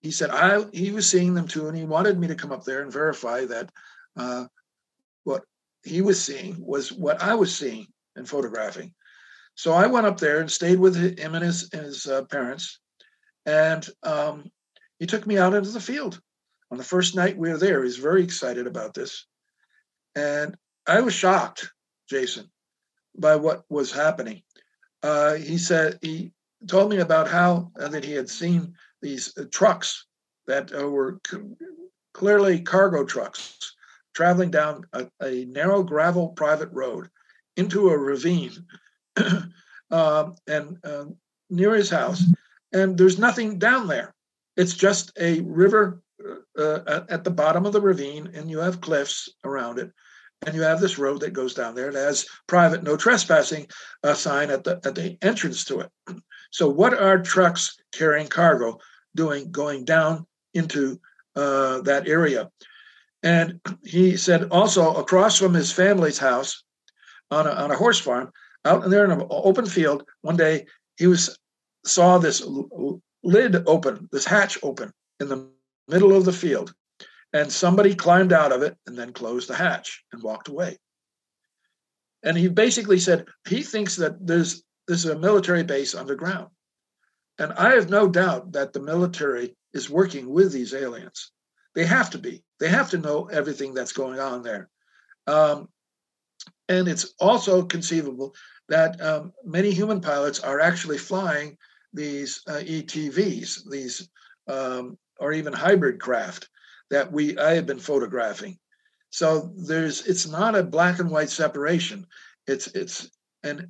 He 0.00 0.10
said 0.10 0.30
I 0.30 0.64
he 0.72 0.90
was 0.90 1.08
seeing 1.08 1.34
them 1.34 1.48
too, 1.48 1.68
and 1.68 1.76
he 1.76 1.84
wanted 1.84 2.18
me 2.18 2.28
to 2.28 2.34
come 2.34 2.52
up 2.52 2.64
there 2.64 2.82
and 2.82 2.92
verify 2.92 3.44
that 3.46 3.70
uh, 4.16 4.44
what 5.24 5.44
he 5.84 6.02
was 6.02 6.22
seeing 6.22 6.56
was 6.64 6.92
what 6.92 7.22
I 7.22 7.34
was 7.34 7.56
seeing 7.56 7.86
and 8.16 8.28
photographing. 8.28 8.92
So 9.54 9.72
I 9.72 9.86
went 9.86 10.06
up 10.06 10.18
there 10.18 10.40
and 10.40 10.50
stayed 10.50 10.78
with 10.78 10.96
him 10.96 11.34
and 11.34 11.44
his 11.44 11.70
his 11.72 12.06
uh, 12.06 12.24
parents, 12.24 12.80
and 13.46 13.88
um, 14.02 14.50
he 15.02 15.06
took 15.06 15.26
me 15.26 15.36
out 15.36 15.52
into 15.52 15.72
the 15.72 15.80
field. 15.80 16.20
On 16.70 16.78
the 16.78 16.84
first 16.84 17.16
night 17.16 17.36
we 17.36 17.50
were 17.50 17.58
there, 17.58 17.82
He's 17.82 17.96
very 17.96 18.22
excited 18.22 18.68
about 18.68 18.94
this, 18.94 19.26
and 20.14 20.56
I 20.86 21.00
was 21.00 21.12
shocked, 21.12 21.72
Jason, 22.08 22.48
by 23.18 23.34
what 23.34 23.64
was 23.68 23.90
happening. 23.90 24.44
Uh, 25.02 25.34
he 25.34 25.58
said 25.58 25.98
he 26.02 26.30
told 26.68 26.88
me 26.88 26.98
about 26.98 27.26
how 27.26 27.72
uh, 27.80 27.88
that 27.88 28.04
he 28.04 28.12
had 28.12 28.30
seen 28.30 28.74
these 29.00 29.36
uh, 29.36 29.46
trucks 29.50 30.06
that 30.46 30.72
uh, 30.72 30.88
were 30.88 31.18
c- 31.26 31.38
clearly 32.14 32.60
cargo 32.60 33.04
trucks 33.04 33.74
traveling 34.14 34.52
down 34.52 34.84
a, 34.92 35.08
a, 35.20 35.44
narrow 35.46 35.82
gravel 35.82 36.28
private 36.28 36.70
road 36.70 37.08
into 37.56 37.88
a 37.88 37.98
ravine 37.98 38.52
um, 39.90 40.36
and 40.46 40.78
um, 40.84 41.16
near 41.50 41.74
his 41.74 41.90
house 41.90 42.22
and 42.72 42.96
there's 42.96 43.18
nothing 43.18 43.58
down 43.58 43.88
there 43.88 44.14
it's 44.56 44.74
just 44.74 45.12
a 45.18 45.40
river 45.40 46.02
uh, 46.58 46.62
uh, 46.62 47.04
at 47.08 47.24
the 47.24 47.30
bottom 47.30 47.66
of 47.66 47.72
the 47.72 47.80
ravine 47.80 48.30
and 48.34 48.50
you 48.50 48.58
have 48.58 48.80
cliffs 48.80 49.28
around 49.44 49.78
it 49.78 49.90
and 50.46 50.54
you 50.54 50.62
have 50.62 50.80
this 50.80 50.98
road 50.98 51.20
that 51.20 51.32
goes 51.32 51.54
down 51.54 51.74
there. 51.74 51.88
It 51.88 51.94
has 51.94 52.26
private 52.46 52.82
no 52.82 52.96
trespassing 52.96 53.68
uh, 54.02 54.14
sign 54.14 54.50
at 54.50 54.64
the 54.64 54.80
at 54.84 54.94
the 54.94 55.16
entrance 55.22 55.64
to 55.64 55.80
it. 55.80 55.90
So 56.50 56.68
what 56.68 56.92
are 56.92 57.18
trucks 57.22 57.78
carrying 57.94 58.28
cargo 58.28 58.78
doing 59.16 59.50
going 59.50 59.86
down 59.86 60.26
into 60.52 61.00
uh, 61.34 61.80
that 61.80 62.06
area? 62.06 62.50
And 63.22 63.58
he 63.82 64.18
said 64.18 64.50
also 64.50 64.92
across 64.96 65.38
from 65.38 65.54
his 65.54 65.72
family's 65.72 66.18
house 66.18 66.62
on 67.30 67.46
a, 67.46 67.52
on 67.52 67.70
a 67.70 67.76
horse 67.76 67.98
farm 67.98 68.32
out 68.66 68.84
in 68.84 68.90
there 68.90 69.06
in 69.06 69.12
an 69.12 69.26
open 69.30 69.64
field, 69.64 70.04
one 70.20 70.36
day 70.36 70.66
he 70.98 71.06
was 71.06 71.38
saw 71.84 72.18
this 72.18 72.42
lid 73.22 73.56
open, 73.66 74.08
this 74.12 74.24
hatch 74.24 74.58
open 74.62 74.92
in 75.20 75.28
the 75.28 75.48
middle 75.88 76.16
of 76.16 76.24
the 76.24 76.32
field 76.32 76.74
and 77.32 77.50
somebody 77.50 77.94
climbed 77.94 78.32
out 78.32 78.52
of 78.52 78.62
it 78.62 78.76
and 78.86 78.96
then 78.96 79.12
closed 79.12 79.48
the 79.48 79.54
hatch 79.54 80.04
and 80.12 80.22
walked 80.22 80.48
away. 80.48 80.78
And 82.22 82.36
he 82.36 82.48
basically 82.48 82.98
said 82.98 83.26
he 83.48 83.62
thinks 83.62 83.96
that 83.96 84.26
there's 84.26 84.62
this 84.88 85.04
is 85.04 85.10
a 85.10 85.18
military 85.18 85.62
base 85.62 85.94
underground. 85.94 86.48
And 87.38 87.52
I 87.52 87.74
have 87.74 87.88
no 87.88 88.08
doubt 88.08 88.52
that 88.52 88.72
the 88.72 88.80
military 88.80 89.56
is 89.72 89.88
working 89.88 90.28
with 90.28 90.52
these 90.52 90.74
aliens. 90.74 91.30
They 91.74 91.86
have 91.86 92.10
to 92.10 92.18
be. 92.18 92.44
They 92.60 92.68
have 92.68 92.90
to 92.90 92.98
know 92.98 93.26
everything 93.26 93.74
that's 93.74 93.92
going 93.92 94.20
on 94.20 94.42
there. 94.42 94.68
Um, 95.26 95.68
and 96.68 96.88
it's 96.88 97.14
also 97.20 97.62
conceivable 97.62 98.34
that 98.68 99.00
um, 99.00 99.32
many 99.44 99.70
human 99.70 100.00
pilots 100.00 100.40
are 100.40 100.60
actually 100.60 100.98
flying 100.98 101.56
these 101.92 102.42
uh, 102.46 102.62
ETVs, 102.64 103.68
these 103.70 104.08
um, 104.48 104.98
or 105.18 105.32
even 105.32 105.52
hybrid 105.52 106.00
craft 106.00 106.48
that 106.90 107.10
we 107.10 107.38
I 107.38 107.54
have 107.54 107.66
been 107.66 107.78
photographing. 107.78 108.58
So 109.10 109.52
there's 109.56 110.06
it's 110.06 110.26
not 110.26 110.54
a 110.54 110.62
black 110.62 110.98
and 110.98 111.10
white 111.10 111.30
separation. 111.30 112.06
It's 112.46 112.66
it's 112.68 113.10
and 113.42 113.68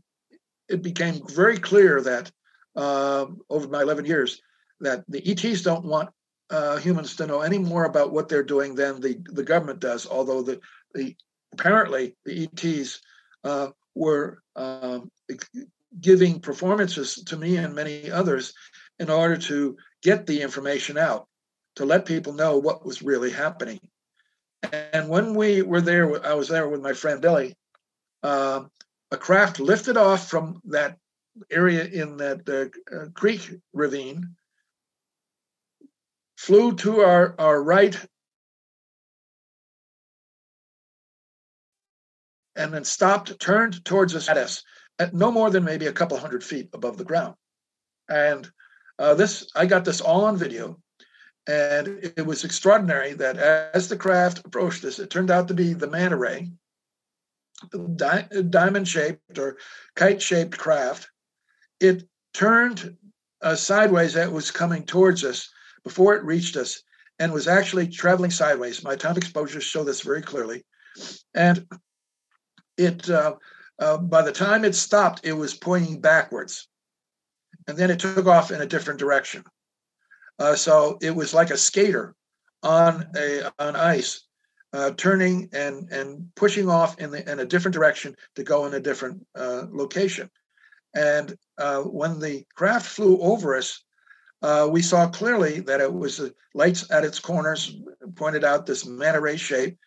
it 0.69 0.83
became 0.83 1.21
very 1.29 1.59
clear 1.59 2.01
that 2.01 2.31
uh, 2.77 3.27
over 3.51 3.69
my 3.69 3.83
11 3.83 4.07
years 4.07 4.41
that 4.81 5.05
the 5.09 5.23
ETs 5.31 5.63
don't 5.63 5.85
want 5.85 6.11
uh, 6.51 6.77
humans 6.79 7.17
to 7.17 7.27
know 7.27 7.41
any 7.41 7.59
more 7.59 7.85
about 7.85 8.13
what 8.13 8.29
they're 8.29 8.43
doing 8.43 8.75
than 8.75 9.01
the, 9.01 9.19
the 9.33 9.43
government 9.43 9.81
does. 9.81 10.07
Although 10.07 10.43
the, 10.43 10.61
the 10.95 11.15
apparently 11.53 12.17
the 12.25 12.45
ETs 12.45 13.01
uh, 13.45 13.69
were 13.95 14.43
um, 14.57 15.11
giving 16.01 16.41
performances 16.41 17.15
to 17.27 17.37
me 17.37 17.57
and 17.57 17.75
many 17.75 18.11
others 18.11 18.55
in 18.99 19.11
order 19.11 19.37
to 19.37 19.77
get 20.03 20.27
the 20.27 20.41
information 20.43 20.99
out 20.99 21.27
to 21.77 21.85
let 21.85 22.07
people 22.07 22.33
know 22.33 22.59
what 22.59 22.85
was 22.85 23.03
really 23.03 23.31
happening. 23.31 23.81
And 24.93 25.09
when 25.09 25.35
we 25.35 25.63
were 25.63 25.81
there, 25.81 26.25
I 26.25 26.35
was 26.35 26.49
there 26.49 26.69
with 26.69 26.81
my 26.81 26.93
friend 26.93 27.21
Billy. 27.21 27.57
Uh, 28.23 28.65
a 29.11 29.17
craft 29.17 29.59
lifted 29.59 29.97
off 29.97 30.29
from 30.29 30.61
that 30.67 30.97
area 31.51 31.85
in 31.85 32.17
that 32.19 32.49
uh, 32.49 33.09
creek 33.15 33.51
ravine, 33.73 34.37
flew 36.37 36.75
to 36.77 37.01
our, 37.01 37.35
our 37.39 37.63
right, 37.63 37.99
and 42.55 42.73
then 42.73 42.85
stopped, 42.85 43.39
turned 43.41 43.85
towards 43.85 44.15
us 44.15 44.29
at 44.29 44.37
us 44.37 44.63
at 44.99 45.15
no 45.15 45.31
more 45.31 45.51
than 45.51 45.65
maybe 45.65 45.87
a 45.87 45.93
couple 45.93 46.17
hundred 46.17 46.45
feet 46.45 46.71
above 46.73 46.97
the 46.97 47.05
ground. 47.05 47.35
And 48.09 48.51
uh, 48.99 49.15
this, 49.15 49.51
I 49.55 49.67
got 49.67 49.85
this 49.85 50.01
all 50.01 50.25
on 50.25 50.37
video. 50.37 50.79
And 51.49 52.13
it 52.17 52.25
was 52.25 52.45
extraordinary 52.45 53.15
that 53.15 53.37
as 53.37 53.89
the 53.89 53.97
craft 53.97 54.45
approached 54.45 54.85
us, 54.85 55.01
it 55.01 55.11
turned 55.11 55.31
out 55.31 55.49
to 55.49 55.55
be 55.55 55.73
the 55.73 55.89
manta 55.89 56.17
ray, 56.17 56.53
di- 57.97 58.29
diamond 58.49 58.87
shaped 58.87 59.39
or 59.39 59.57
kite 59.97 60.23
shaped 60.23 60.57
craft. 60.57 61.09
It 61.81 62.05
turned 62.33 62.97
uh, 63.43 63.57
sideways 63.57 64.15
it 64.15 64.31
was 64.31 64.53
coming 64.53 64.85
towards 64.85 65.25
us 65.25 65.51
before 65.83 66.15
it 66.15 66.23
reached 66.23 66.57
us 66.57 66.83
and 67.19 67.33
was 67.33 67.49
actually 67.49 67.89
traveling 67.89 68.31
sideways. 68.31 68.85
My 68.85 68.97
time 68.97 69.17
exposures 69.17 69.65
show 69.65 69.83
this 69.85 70.01
very 70.01 70.23
clearly. 70.23 70.65
And 71.35 71.67
it, 72.77 73.09
uh, 73.11 73.35
uh, 73.79 73.99
by 73.99 74.23
the 74.23 74.33
time 74.33 74.65
it 74.65 74.75
stopped, 74.75 75.21
it 75.25 75.33
was 75.33 75.55
pointing 75.55 76.01
backwards. 76.01 76.69
And 77.69 77.77
then 77.77 77.91
it 77.91 78.01
took 78.01 78.27
off 78.27 78.51
in 78.51 78.61
a 78.61 78.67
different 78.67 78.99
direction. 78.99 79.45
Uh, 80.39 80.57
so 80.57 80.99
it 81.01 81.15
was 81.15 81.35
like 81.35 81.51
a 81.51 81.57
skater 81.57 82.15
on 82.63 83.07
a 83.17 83.51
on 83.59 83.77
ice, 83.77 84.23
uh, 84.73 84.91
turning 84.93 85.49
and 85.53 85.91
and 85.93 86.35
pushing 86.35 86.69
off 86.69 86.99
in 86.99 87.11
the 87.11 87.31
in 87.31 87.41
a 87.41 87.45
different 87.45 87.75
direction 87.75 88.17
to 88.37 88.43
go 88.43 88.67
in 88.67 88.75
a 88.75 88.81
different 88.81 89.25
uh, 89.37 89.67
location. 89.71 90.31
And 90.95 91.37
uh, 91.59 91.83
when 91.83 92.19
the 92.19 92.45
craft 92.55 92.87
flew 92.87 93.19
over 93.21 93.57
us, 93.57 93.83
uh, 94.43 94.69
we 94.71 94.83
saw 94.83 95.09
clearly 95.09 95.61
that 95.61 95.81
it 95.81 95.93
was 95.93 96.21
lights 96.55 96.91
at 96.91 97.05
its 97.05 97.19
corners 97.19 97.77
pointed 98.17 98.45
out 98.45 98.67
this 98.67 98.85
manta 98.85 99.21
ray 99.21 99.37
shape. 99.37 99.79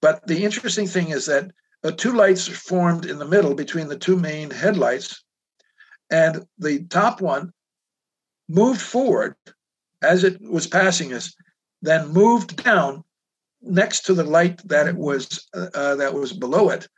But 0.00 0.26
the 0.26 0.44
interesting 0.44 0.86
thing 0.86 1.10
is 1.10 1.26
that 1.26 1.50
uh, 1.84 1.92
two 1.92 2.12
lights 2.12 2.48
formed 2.48 3.04
in 3.04 3.18
the 3.18 3.28
middle 3.28 3.54
between 3.54 3.88
the 3.88 3.98
two 3.98 4.16
main 4.16 4.50
headlights, 4.50 5.22
and 6.10 6.44
the 6.58 6.84
top 6.84 7.20
one 7.20 7.52
moved 8.48 8.80
forward 8.80 9.36
as 10.02 10.24
it 10.24 10.40
was 10.40 10.66
passing 10.66 11.12
us, 11.12 11.34
then 11.82 12.08
moved 12.08 12.62
down 12.62 13.04
next 13.62 14.02
to 14.02 14.14
the 14.14 14.24
light 14.24 14.60
that 14.68 14.86
it 14.86 14.96
was 14.96 15.46
uh, 15.54 15.68
uh, 15.74 15.94
that 15.96 16.12
was 16.14 16.32
below 16.32 16.70
it, 16.70 16.88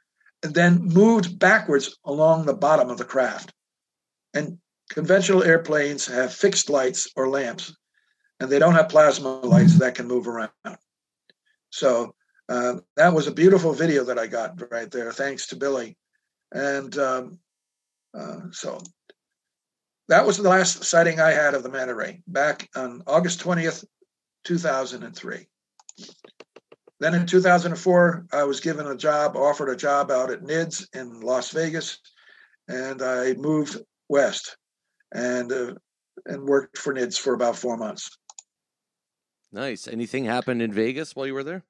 and 0.43 0.55
then 0.55 0.83
moved 0.83 1.39
backwards 1.39 1.97
along 2.05 2.45
the 2.47 2.55
bottom 2.55 2.91
of 2.91 2.99
the 2.99 3.05
craft. 3.05 3.53
And 4.35 4.59
conventional 4.91 5.45
airplanes 5.45 6.07
have 6.07 6.33
fixed 6.33 6.69
lights 6.69 7.09
or 7.17 7.29
lamps, 7.29 7.75
and 8.41 8.51
they 8.51 8.59
don't 8.59 8.75
have 8.75 8.89
plasma 8.89 9.41
lights 9.41 9.79
that 9.79 9.95
can 9.95 10.09
move 10.09 10.27
around. 10.29 10.51
So 11.71 12.16
uh, 12.49 12.77
that 12.97 13.13
was 13.13 13.27
a 13.27 13.33
beautiful 13.33 13.73
video 13.73 14.05
that 14.05 14.19
I 14.19 14.27
got 14.27 14.61
right 14.71 14.91
there, 14.91 15.13
thanks 15.13 15.49
to 15.49 15.57
Billy. 15.57 15.97
And 16.53 16.97
um, 16.99 17.39
uh, 18.17 18.41
so 18.53 18.81
that 20.09 20.27
was 20.27 20.37
the 20.37 20.49
last 20.49 20.85
sighting 20.85 21.21
I 21.21 21.33
had 21.33 21.55
of 21.55 21.63
the 21.63 21.69
manta 21.69 21.95
ray 21.95 22.23
back 22.27 22.69
on 22.77 23.03
August 23.07 23.41
20th, 23.41 23.85
2003. 24.45 25.47
Then 26.99 27.15
in 27.15 27.27
2004, 27.27 28.27
I 28.33 28.45
was 28.45 28.61
given 28.61 28.87
a 28.87 28.97
job, 28.97 29.37
offered 29.37 29.69
a 29.69 29.77
job 29.77 30.11
out 30.11 30.31
at 30.31 30.43
NIDS 30.43 30.87
in 30.95 31.21
Las 31.21 31.51
Vegas, 31.51 31.99
and 32.69 33.03
I 33.03 33.35
moved 33.35 33.79
west. 34.09 34.57
And 35.13 35.53
uh, 35.53 35.75
and 36.27 36.45
worked 36.45 36.79
for 36.79 36.95
NIDS 36.95 37.19
for 37.19 37.35
about 37.35 37.57
four 37.57 37.77
months. 37.77 38.17
Nice. 39.53 39.87
Anything 39.87 40.25
happened 40.25 40.63
in 40.63 40.73
Vegas 40.73 41.15
while 41.15 41.27
you 41.27 41.35
were 41.35 41.45
there? 41.45 41.65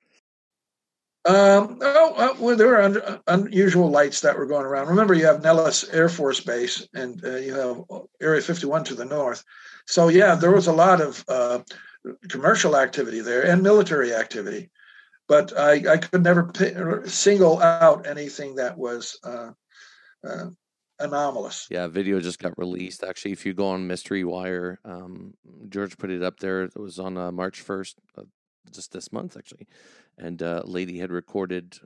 Um, 1.26 1.78
oh, 1.80 2.14
uh, 2.14 2.34
well, 2.38 2.56
there 2.56 2.68
were 2.68 2.82
un- 2.82 3.02
uh, 3.02 3.18
unusual 3.26 3.90
lights 3.90 4.20
that 4.20 4.38
were 4.38 4.46
going 4.46 4.64
around. 4.64 4.86
Remember, 4.86 5.12
you 5.12 5.26
have 5.26 5.42
Nellis 5.42 5.88
Air 5.88 6.08
Force 6.08 6.38
Base 6.38 6.86
and 6.94 7.22
uh, 7.24 7.36
you 7.36 7.54
have 7.54 7.82
Area 8.20 8.40
51 8.40 8.84
to 8.84 8.94
the 8.94 9.04
north. 9.04 9.42
So, 9.86 10.06
yeah, 10.06 10.36
there 10.36 10.52
was 10.52 10.68
a 10.68 10.72
lot 10.72 11.00
of 11.00 11.24
uh, 11.28 11.60
commercial 12.28 12.76
activity 12.76 13.20
there 13.20 13.44
and 13.44 13.60
military 13.60 14.14
activity. 14.14 14.70
But 15.26 15.58
I, 15.58 15.94
I 15.94 15.96
could 15.96 16.22
never 16.22 17.02
single 17.06 17.60
out 17.60 18.06
anything 18.06 18.54
that 18.56 18.78
was 18.78 19.18
uh, 19.24 19.50
uh, 20.24 20.50
anomalous. 21.00 21.66
Yeah, 21.68 21.88
video 21.88 22.20
just 22.20 22.38
got 22.38 22.56
released. 22.56 23.02
Actually, 23.02 23.32
if 23.32 23.44
you 23.44 23.52
go 23.52 23.66
on 23.66 23.88
Mystery 23.88 24.22
Wire, 24.22 24.78
um, 24.84 25.34
George 25.68 25.98
put 25.98 26.10
it 26.12 26.22
up 26.22 26.38
there. 26.38 26.62
It 26.62 26.76
was 26.76 27.00
on 27.00 27.14
March 27.34 27.66
1st, 27.66 27.94
just 28.70 28.92
this 28.92 29.12
month, 29.12 29.36
actually 29.36 29.66
and 30.18 30.42
uh, 30.42 30.62
lady 30.64 30.98
had 30.98 31.10
recorded 31.10 31.78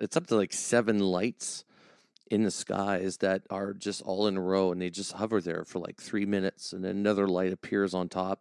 it's 0.00 0.16
up 0.16 0.26
to 0.26 0.36
like 0.36 0.52
seven 0.52 0.98
lights 0.98 1.64
in 2.30 2.42
the 2.42 2.50
skies 2.50 3.18
that 3.18 3.42
are 3.50 3.74
just 3.74 4.02
all 4.02 4.26
in 4.26 4.36
a 4.36 4.40
row 4.40 4.72
and 4.72 4.80
they 4.80 4.90
just 4.90 5.12
hover 5.12 5.40
there 5.40 5.64
for 5.64 5.78
like 5.78 6.00
three 6.00 6.26
minutes 6.26 6.72
and 6.72 6.84
then 6.84 6.96
another 6.96 7.28
light 7.28 7.52
appears 7.52 7.94
on 7.94 8.08
top 8.08 8.40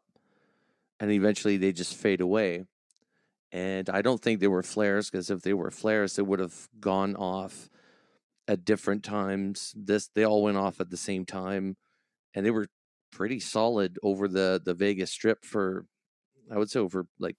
and 1.00 1.12
eventually 1.12 1.58
they 1.58 1.72
just 1.72 1.96
fade 1.96 2.22
away. 2.22 2.66
And 3.52 3.90
i 3.90 4.02
don't 4.02 4.22
think 4.22 4.40
they 4.40 4.48
were 4.48 4.64
flares 4.64 5.10
because 5.10 5.30
if 5.30 5.42
they 5.42 5.54
were 5.54 5.70
flares 5.70 6.16
they 6.16 6.24
would 6.24 6.40
have 6.40 6.70
gone 6.80 7.16
off 7.16 7.70
at 8.48 8.66
different 8.66 9.04
times. 9.04 9.74
This 9.76 10.08
they 10.08 10.24
all 10.24 10.44
went 10.44 10.58
off 10.58 10.82
at 10.82 10.90
the 10.90 10.98
same 10.98 11.26
time 11.26 11.78
and 12.34 12.46
they 12.46 12.52
were 12.52 12.68
pretty 13.12 13.40
solid 13.40 14.00
over 14.02 14.28
the 14.28 14.62
the 14.64 14.74
vegas 14.74 15.12
strip 15.12 15.46
for 15.46 15.86
i 16.52 16.58
would 16.58 16.70
say 16.70 16.80
over 16.80 17.06
like 17.20 17.38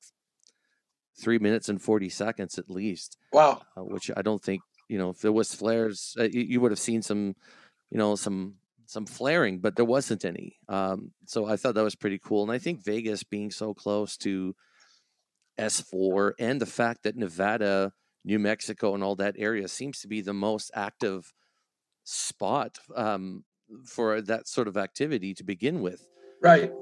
three 1.17 1.39
minutes 1.39 1.69
and 1.69 1.81
40 1.81 2.09
seconds 2.09 2.59
at 2.59 2.71
least. 2.71 3.17
Wow. 3.33 3.63
Uh, 3.77 3.85
which 3.85 4.11
I 4.17 4.23
don't 4.23 4.43
think, 4.43 4.63
you 4.89 4.99
know, 4.99 5.11
if 5.11 5.21
there 5.21 5.33
was 5.33 5.55
flares, 5.55 6.17
uh, 6.19 6.25
you, 6.25 6.43
you, 6.43 6.61
would 6.61 6.73
have 6.73 6.79
seen 6.79 7.03
some, 7.03 7.35
you 7.91 7.99
know, 7.99 8.17
some, 8.17 8.55
some 8.87 9.07
flaring, 9.07 9.61
but 9.61 9.77
there 9.77 9.85
wasn't 9.85 10.25
any. 10.25 10.57
Um, 10.69 11.13
so 11.27 11.47
I 11.47 11.57
thought 11.57 11.75
that 11.75 11.85
was 11.85 11.95
pretty 11.95 12.19
cool. 12.19 12.43
And 12.43 12.53
I 12.53 12.59
think 12.59 12.85
Vegas 12.85 13.23
being 13.23 13.51
so 13.51 13.73
close 13.75 14.17
to 14.19 14.55
S4 15.59 16.33
and 16.39 16.61
the 16.61 16.67
fact 16.67 17.05
that 17.05 17.17
Nevada, 17.17 17.93
New 18.25 18.39
Mexico, 18.39 18.95
and 18.95 19.03
all 19.03 19.17
that 19.17 19.37
area 19.39 19.69
seems 19.69 20.01
to 20.01 20.09
be 20.09 20.21
the 20.21 20.35
most 20.35 20.71
active 20.75 21.33
spot 22.03 22.79
um, 22.95 23.45
for 23.87 24.21
that 24.21 24.49
sort 24.49 24.69
of 24.69 24.77
activity 24.77 25.35
to 25.35 25.45
begin 25.45 25.81
with. 25.81 26.07
Right. 26.43 26.73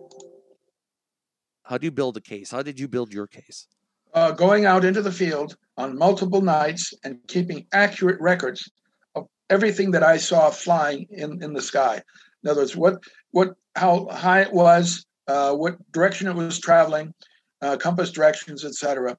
How 1.64 1.78
do 1.78 1.84
you 1.84 1.92
build 1.92 2.16
a 2.16 2.20
case? 2.20 2.50
How 2.50 2.62
did 2.62 2.80
you 2.80 2.88
build 2.88 3.12
your 3.12 3.26
case? 3.26 3.68
Uh, 4.14 4.30
going 4.30 4.66
out 4.66 4.84
into 4.84 5.00
the 5.00 5.12
field 5.12 5.56
on 5.76 5.96
multiple 5.96 6.42
nights 6.42 6.92
and 7.02 7.18
keeping 7.28 7.66
accurate 7.72 8.20
records 8.20 8.70
of 9.14 9.26
everything 9.48 9.90
that 9.92 10.02
I 10.02 10.18
saw 10.18 10.50
flying 10.50 11.06
in, 11.10 11.42
in 11.42 11.54
the 11.54 11.62
sky. 11.62 12.02
In 12.44 12.50
other 12.50 12.60
words, 12.60 12.76
what 12.76 13.02
what 13.30 13.54
how 13.74 14.06
high 14.10 14.42
it 14.42 14.52
was, 14.52 15.06
uh, 15.28 15.54
what 15.54 15.76
direction 15.92 16.28
it 16.28 16.34
was 16.34 16.60
traveling, 16.60 17.14
uh, 17.62 17.76
compass 17.76 18.10
directions, 18.10 18.64
etc. 18.64 19.16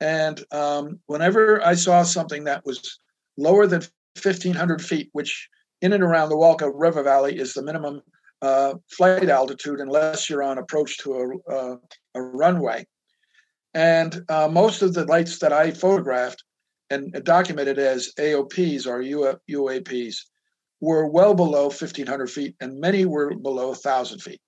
And 0.00 0.44
um, 0.52 1.00
whenever 1.06 1.64
I 1.64 1.74
saw 1.74 2.02
something 2.02 2.44
that 2.44 2.64
was 2.66 3.00
lower 3.36 3.66
than 3.66 3.80
1,500 4.22 4.84
feet, 4.84 5.08
which 5.12 5.48
in 5.80 5.92
and 5.92 6.02
around 6.02 6.28
the 6.28 6.36
Wallkill 6.36 6.72
River 6.74 7.02
Valley 7.02 7.38
is 7.38 7.54
the 7.54 7.62
minimum 7.62 8.02
uh, 8.42 8.74
flight 8.90 9.28
altitude 9.28 9.80
unless 9.80 10.28
you're 10.28 10.42
on 10.42 10.58
approach 10.58 10.98
to 10.98 11.14
a, 11.14 11.52
uh, 11.52 11.76
a 12.14 12.20
runway. 12.20 12.86
And 13.78 14.24
uh, 14.28 14.48
most 14.48 14.82
of 14.82 14.92
the 14.92 15.04
lights 15.04 15.38
that 15.38 15.52
I 15.52 15.70
photographed 15.70 16.42
and 16.90 17.12
documented 17.22 17.78
as 17.78 18.12
AOPs 18.18 18.88
or 18.88 19.04
UAPs 19.48 20.16
were 20.80 21.06
well 21.06 21.32
below 21.32 21.66
1,500 21.66 22.28
feet, 22.28 22.56
and 22.60 22.80
many 22.80 23.04
were 23.04 23.36
below 23.36 23.68
1,000 23.68 24.18
feet. 24.18 24.40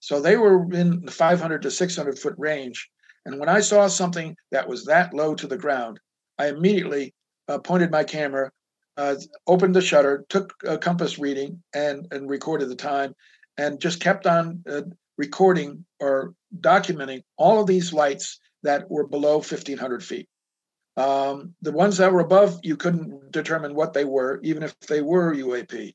So 0.00 0.20
they 0.20 0.36
were 0.36 0.68
in 0.72 1.04
the 1.04 1.12
500 1.12 1.62
to 1.62 1.70
600 1.70 2.18
foot 2.18 2.34
range. 2.36 2.90
And 3.24 3.38
when 3.38 3.48
I 3.48 3.60
saw 3.60 3.86
something 3.86 4.34
that 4.50 4.66
was 4.66 4.84
that 4.86 5.14
low 5.14 5.36
to 5.36 5.46
the 5.46 5.56
ground, 5.56 6.00
I 6.40 6.48
immediately 6.48 7.14
uh, 7.46 7.58
pointed 7.58 7.92
my 7.92 8.02
camera, 8.02 8.50
uh, 8.96 9.14
opened 9.46 9.76
the 9.76 9.80
shutter, 9.80 10.24
took 10.28 10.54
a 10.66 10.76
compass 10.76 11.20
reading, 11.20 11.62
and, 11.72 12.08
and 12.10 12.28
recorded 12.28 12.68
the 12.68 12.74
time, 12.74 13.14
and 13.56 13.80
just 13.80 14.00
kept 14.00 14.26
on 14.26 14.64
uh, 14.68 14.82
recording 15.18 15.84
or 16.00 16.34
documenting 16.58 17.22
all 17.36 17.60
of 17.60 17.68
these 17.68 17.92
lights 17.92 18.40
that 18.62 18.90
were 18.90 19.06
below 19.06 19.36
1,500 19.36 20.02
feet. 20.04 20.28
Um, 20.96 21.54
the 21.62 21.72
ones 21.72 21.96
that 21.98 22.12
were 22.12 22.20
above, 22.20 22.60
you 22.62 22.76
couldn't 22.76 23.32
determine 23.32 23.74
what 23.74 23.92
they 23.92 24.04
were, 24.04 24.40
even 24.42 24.62
if 24.62 24.78
they 24.80 25.00
were 25.00 25.34
UAP. 25.34 25.94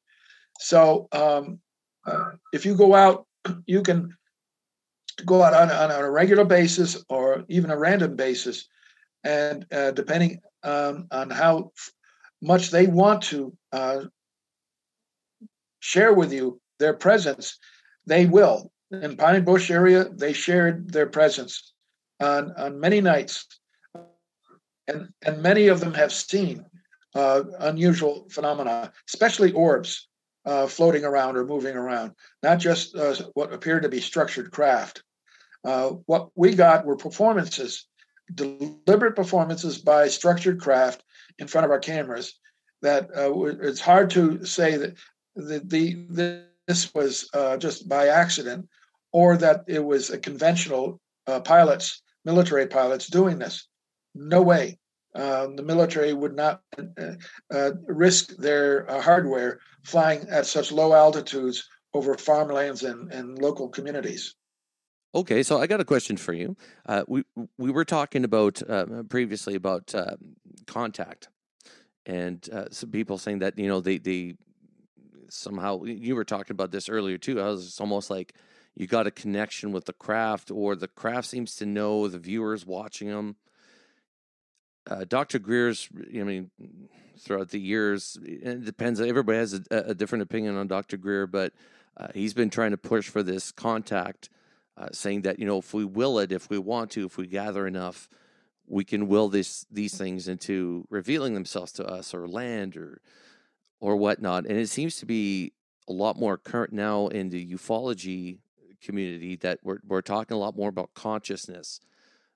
So 0.59 1.07
um, 1.11 1.59
uh, 2.05 2.31
if 2.51 2.65
you 2.65 2.75
go 2.75 2.95
out, 2.95 3.25
you 3.65 3.83
can 3.83 4.15
go 5.25 5.43
out 5.43 5.53
on, 5.53 5.71
on, 5.71 5.91
a 5.91 6.09
regular 6.09 6.45
basis 6.45 7.03
or 7.09 7.43
even 7.47 7.71
a 7.71 7.77
random 7.77 8.15
basis. 8.15 8.67
And 9.23 9.65
uh, 9.71 9.91
depending 9.91 10.41
um, 10.63 11.07
on 11.11 11.29
how 11.29 11.71
much 12.41 12.71
they 12.71 12.87
want 12.87 13.23
to 13.23 13.55
uh, 13.71 14.05
share 15.79 16.13
with 16.13 16.33
you 16.33 16.59
their 16.79 16.93
presence, 16.93 17.57
they 18.05 18.25
will. 18.25 18.71
In 18.91 19.17
Pine 19.17 19.43
Bush 19.43 19.69
area, 19.69 20.05
they 20.09 20.33
shared 20.33 20.91
their 20.91 21.07
presence 21.07 21.73
on, 22.19 22.51
on 22.57 22.79
many 22.79 23.01
nights. 23.01 23.45
And, 24.87 25.09
and 25.25 25.41
many 25.41 25.67
of 25.67 25.79
them 25.79 25.93
have 25.93 26.13
seen 26.13 26.65
uh, 27.13 27.43
unusual 27.59 28.27
phenomena, 28.29 28.91
especially 29.07 29.51
orbs 29.51 30.07
uh, 30.45 30.67
floating 30.67 31.03
around 31.03 31.35
or 31.35 31.45
moving 31.45 31.75
around, 31.75 32.13
not 32.41 32.59
just 32.59 32.95
uh, 32.95 33.15
what 33.33 33.51
appeared 33.53 33.83
to 33.83 33.89
be 33.89 33.99
structured 33.99 34.51
craft. 34.51 35.03
Uh, 35.65 35.89
what 36.05 36.29
we 36.35 36.55
got 36.55 36.85
were 36.85 36.95
performances, 36.95 37.85
deliberate 38.33 39.15
performances 39.15 39.77
by 39.77 40.07
structured 40.07 40.61
craft 40.61 41.03
in 41.39 41.47
front 41.47 41.65
of 41.65 41.71
our 41.71 41.79
cameras. 41.79 42.39
That 42.81 43.09
uh, 43.15 43.33
it's 43.67 43.81
hard 43.81 44.11
to 44.11 44.45
say 44.45 44.77
that 44.77 44.95
the, 45.35 46.05
the 46.09 46.43
this 46.67 46.93
was 46.93 47.27
uh, 47.33 47.57
just 47.57 47.89
by 47.89 48.07
accident, 48.07 48.69
or 49.11 49.35
that 49.37 49.63
it 49.67 49.83
was 49.83 50.09
a 50.11 50.17
conventional 50.17 51.01
pilots 51.43 52.03
military 52.27 52.67
pilots 52.67 53.07
doing 53.07 53.39
this. 53.39 53.67
No 54.13 54.41
way. 54.41 54.77
Um, 55.15 55.55
the 55.55 55.63
military 55.63 56.13
would 56.13 56.35
not 56.35 56.61
uh, 56.77 57.13
uh, 57.51 57.71
risk 57.87 58.35
their 58.35 58.89
uh, 58.91 59.01
hardware 59.01 59.59
flying 59.83 60.27
at 60.29 60.45
such 60.45 60.71
low 60.71 60.93
altitudes 60.93 61.67
over 61.93 62.15
farmlands 62.15 62.83
and, 62.83 63.11
and 63.11 63.41
local 63.41 63.69
communities. 63.69 64.35
Okay, 65.15 65.41
so 65.41 65.59
I 65.59 65.65
got 65.67 65.79
a 65.79 65.85
question 65.85 66.17
for 66.17 66.33
you. 66.33 66.55
Uh, 66.85 67.03
we 67.07 67.23
we 67.57 67.71
were 67.71 67.85
talking 67.85 68.23
about 68.25 68.61
uh, 68.69 69.03
previously 69.09 69.55
about 69.55 69.95
uh, 69.95 70.17
contact, 70.67 71.29
and 72.05 72.47
some 72.69 72.91
people 72.91 73.17
saying 73.17 73.39
that 73.39 73.57
you 73.57 73.69
know 73.69 73.79
they 73.79 73.97
they 73.97 74.35
somehow 75.29 75.83
you 75.83 76.13
were 76.13 76.25
talking 76.25 76.53
about 76.53 76.71
this 76.71 76.89
earlier 76.89 77.17
too. 77.17 77.39
I 77.41 77.47
was 77.47 77.79
almost 77.79 78.09
like 78.09 78.33
you 78.77 78.85
got 78.85 79.07
a 79.07 79.11
connection 79.11 79.71
with 79.71 79.85
the 79.85 79.93
craft, 79.93 80.51
or 80.51 80.75
the 80.75 80.87
craft 80.87 81.27
seems 81.27 81.55
to 81.55 81.65
know 81.65 82.07
the 82.07 82.19
viewers 82.19 82.63
watching 82.63 83.07
them. 83.09 83.35
Uh, 84.87 85.03
Dr. 85.03 85.39
Greer's, 85.39 85.89
I 86.13 86.23
mean, 86.23 86.51
throughout 87.17 87.49
the 87.49 87.59
years, 87.59 88.19
it 88.23 88.63
depends. 88.63 89.01
Everybody 89.01 89.39
has 89.39 89.59
a, 89.71 89.77
a 89.77 89.95
different 89.95 90.21
opinion 90.21 90.57
on 90.57 90.67
Dr. 90.67 90.95
Greer, 90.95 91.25
but 91.25 91.53
uh, 91.97 92.09
he's 92.13 92.35
been 92.35 92.51
trying 92.51 92.69
to 92.69 92.77
push 92.77 93.09
for 93.09 93.23
this 93.23 93.51
contact, 93.51 94.29
uh, 94.77 94.89
saying 94.91 95.23
that 95.23 95.39
you 95.39 95.47
know 95.47 95.57
if 95.57 95.73
we 95.73 95.83
will 95.83 96.19
it, 96.19 96.31
if 96.31 96.47
we 96.47 96.59
want 96.59 96.91
to, 96.91 97.05
if 97.07 97.17
we 97.17 97.25
gather 97.25 97.65
enough, 97.65 98.07
we 98.67 98.85
can 98.85 99.07
will 99.07 99.27
this 99.27 99.65
these 99.71 99.97
things 99.97 100.27
into 100.27 100.85
revealing 100.91 101.33
themselves 101.33 101.71
to 101.73 101.85
us 101.85 102.13
or 102.13 102.27
land 102.27 102.77
or 102.77 103.01
or 103.79 103.95
whatnot. 103.95 104.45
And 104.45 104.59
it 104.59 104.69
seems 104.69 104.97
to 104.97 105.07
be 105.07 105.53
a 105.89 105.93
lot 105.93 106.15
more 106.15 106.37
current 106.37 106.73
now 106.73 107.07
in 107.07 107.29
the 107.29 107.53
ufology 107.53 108.37
community 108.81 109.35
that 109.37 109.59
we're 109.63 109.79
we're 109.85 110.01
talking 110.01 110.35
a 110.35 110.39
lot 110.39 110.55
more 110.55 110.69
about 110.69 110.93
consciousness. 110.93 111.79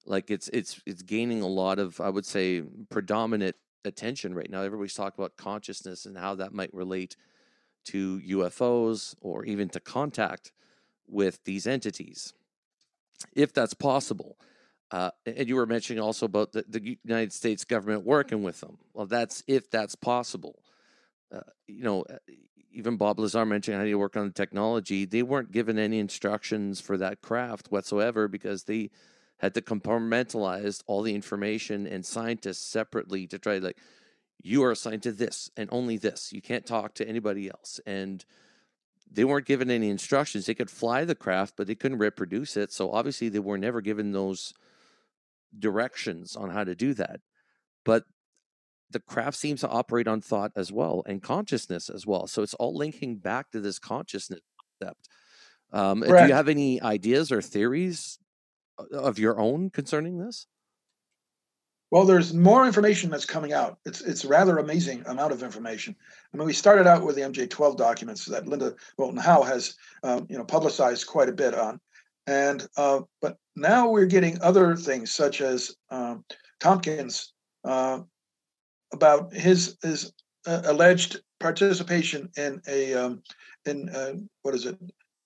Like 0.05 0.31
it's 0.31 0.49
it's 0.49 0.81
it's 0.85 1.01
gaining 1.01 1.41
a 1.41 1.47
lot 1.47 1.79
of 1.79 1.99
I 2.01 2.09
would 2.09 2.25
say 2.25 2.63
predominant 2.89 3.55
attention 3.85 4.33
right 4.33 4.49
now. 4.49 4.61
Everybody's 4.61 4.93
talking 4.93 5.23
about 5.23 5.37
consciousness 5.37 6.05
and 6.05 6.17
how 6.17 6.35
that 6.35 6.53
might 6.53 6.73
relate 6.73 7.15
to 7.85 8.19
UFOs 8.19 9.15
or 9.21 9.45
even 9.45 9.69
to 9.69 9.79
contact 9.79 10.51
with 11.07 11.43
these 11.43 11.67
entities, 11.67 12.33
if 13.33 13.53
that's 13.53 13.73
possible. 13.73 14.37
Uh, 14.91 15.09
and 15.25 15.47
you 15.47 15.55
were 15.55 15.65
mentioning 15.65 16.01
also 16.01 16.25
about 16.25 16.51
the, 16.51 16.65
the, 16.67 16.97
United 17.03 17.31
States 17.31 17.63
government 17.63 18.05
working 18.05 18.43
with 18.43 18.59
them. 18.59 18.77
Well, 18.93 19.05
that's 19.05 19.41
if 19.47 19.69
that's 19.71 19.95
possible. 19.95 20.61
Uh, 21.33 21.39
you 21.65 21.83
know, 21.83 22.03
even 22.71 22.97
Bob 22.97 23.19
Lazar 23.19 23.45
mentioned 23.45 23.77
how 23.77 23.83
you 23.83 23.99
work 23.99 24.17
on 24.17 24.27
the 24.27 24.33
technology. 24.33 25.05
They 25.05 25.23
weren't 25.23 25.51
given 25.51 25.77
any 25.77 25.99
instructions 25.99 26.79
for 26.79 26.97
that 26.97 27.21
craft 27.21 27.71
whatsoever 27.71 28.27
because 28.27 28.63
they 28.63 28.89
had 29.39 29.53
to 29.55 29.61
compartmentalize 29.61 30.83
all 30.87 31.01
the 31.01 31.15
information 31.15 31.87
and 31.87 32.05
scientists 32.05 32.65
separately 32.65 33.27
to 33.27 33.39
try 33.39 33.57
like 33.57 33.77
you 34.43 34.63
are 34.63 34.71
assigned 34.71 35.03
to 35.03 35.11
this 35.11 35.49
and 35.57 35.69
only 35.71 35.97
this. 35.97 36.31
You 36.31 36.41
can't 36.41 36.65
talk 36.65 36.93
to 36.95 37.07
anybody 37.07 37.49
else. 37.49 37.79
And 37.85 38.23
they 39.11 39.23
weren't 39.23 39.45
given 39.45 39.69
any 39.69 39.89
instructions. 39.89 40.45
They 40.45 40.53
could 40.53 40.71
fly 40.71 41.05
the 41.05 41.15
craft, 41.15 41.55
but 41.57 41.67
they 41.67 41.75
couldn't 41.75 41.99
reproduce 41.99 42.55
it. 42.55 42.71
So 42.71 42.91
obviously 42.91 43.29
they 43.29 43.39
were 43.39 43.57
never 43.57 43.81
given 43.81 44.11
those 44.11 44.53
directions 45.57 46.35
on 46.35 46.49
how 46.49 46.63
to 46.63 46.75
do 46.75 46.93
that. 46.93 47.19
But 47.83 48.05
the 48.91 48.99
craft 48.99 49.37
seems 49.37 49.61
to 49.61 49.69
operate 49.69 50.07
on 50.07 50.21
thought 50.21 50.51
as 50.55 50.71
well 50.71 51.03
and 51.05 51.21
consciousness 51.21 51.89
as 51.89 52.05
well. 52.05 52.27
So 52.27 52.43
it's 52.43 52.53
all 52.55 52.75
linking 52.75 53.17
back 53.17 53.51
to 53.51 53.59
this 53.59 53.79
consciousness 53.79 54.41
concept. 54.79 55.09
Um, 55.73 56.01
do 56.01 56.07
you 56.07 56.33
have 56.33 56.49
any 56.49 56.81
ideas 56.81 57.31
or 57.31 57.41
theories 57.41 58.19
uh, 58.77 58.97
of 58.97 59.19
your 59.19 59.39
own 59.39 59.69
concerning 59.69 60.17
this? 60.17 60.47
Well, 61.91 62.05
there's 62.05 62.33
more 62.33 62.65
information 62.65 63.09
that's 63.09 63.25
coming 63.25 63.51
out. 63.51 63.77
It's 63.85 63.99
it's 63.99 64.23
rather 64.23 64.57
amazing 64.57 65.03
amount 65.07 65.33
of 65.33 65.43
information. 65.43 65.93
I 66.33 66.37
mean, 66.37 66.45
we 66.45 66.53
started 66.53 66.87
out 66.87 67.05
with 67.05 67.17
the 67.17 67.21
MJ12 67.21 67.75
documents 67.75 68.25
that 68.25 68.47
Linda 68.47 68.75
Moulton 68.97 69.19
Howe 69.19 69.43
has, 69.43 69.75
um, 70.03 70.25
you 70.29 70.37
know, 70.37 70.45
publicized 70.45 71.07
quite 71.07 71.27
a 71.27 71.33
bit 71.33 71.53
on, 71.53 71.81
and 72.27 72.65
uh, 72.77 73.01
but 73.21 73.35
now 73.57 73.89
we're 73.89 74.05
getting 74.05 74.41
other 74.41 74.75
things 74.77 75.11
such 75.11 75.41
as 75.41 75.75
um, 75.89 76.23
Tompkins 76.61 77.33
uh, 77.65 77.99
about 78.93 79.33
his 79.33 79.77
his 79.81 80.11
uh, 80.47 80.61
alleged 80.65 81.21
participation 81.39 82.29
in 82.37 82.61
a 82.67 82.93
um, 82.93 83.21
in 83.65 83.89
uh, 83.89 84.13
what 84.41 84.55
is 84.55 84.65
it, 84.65 84.77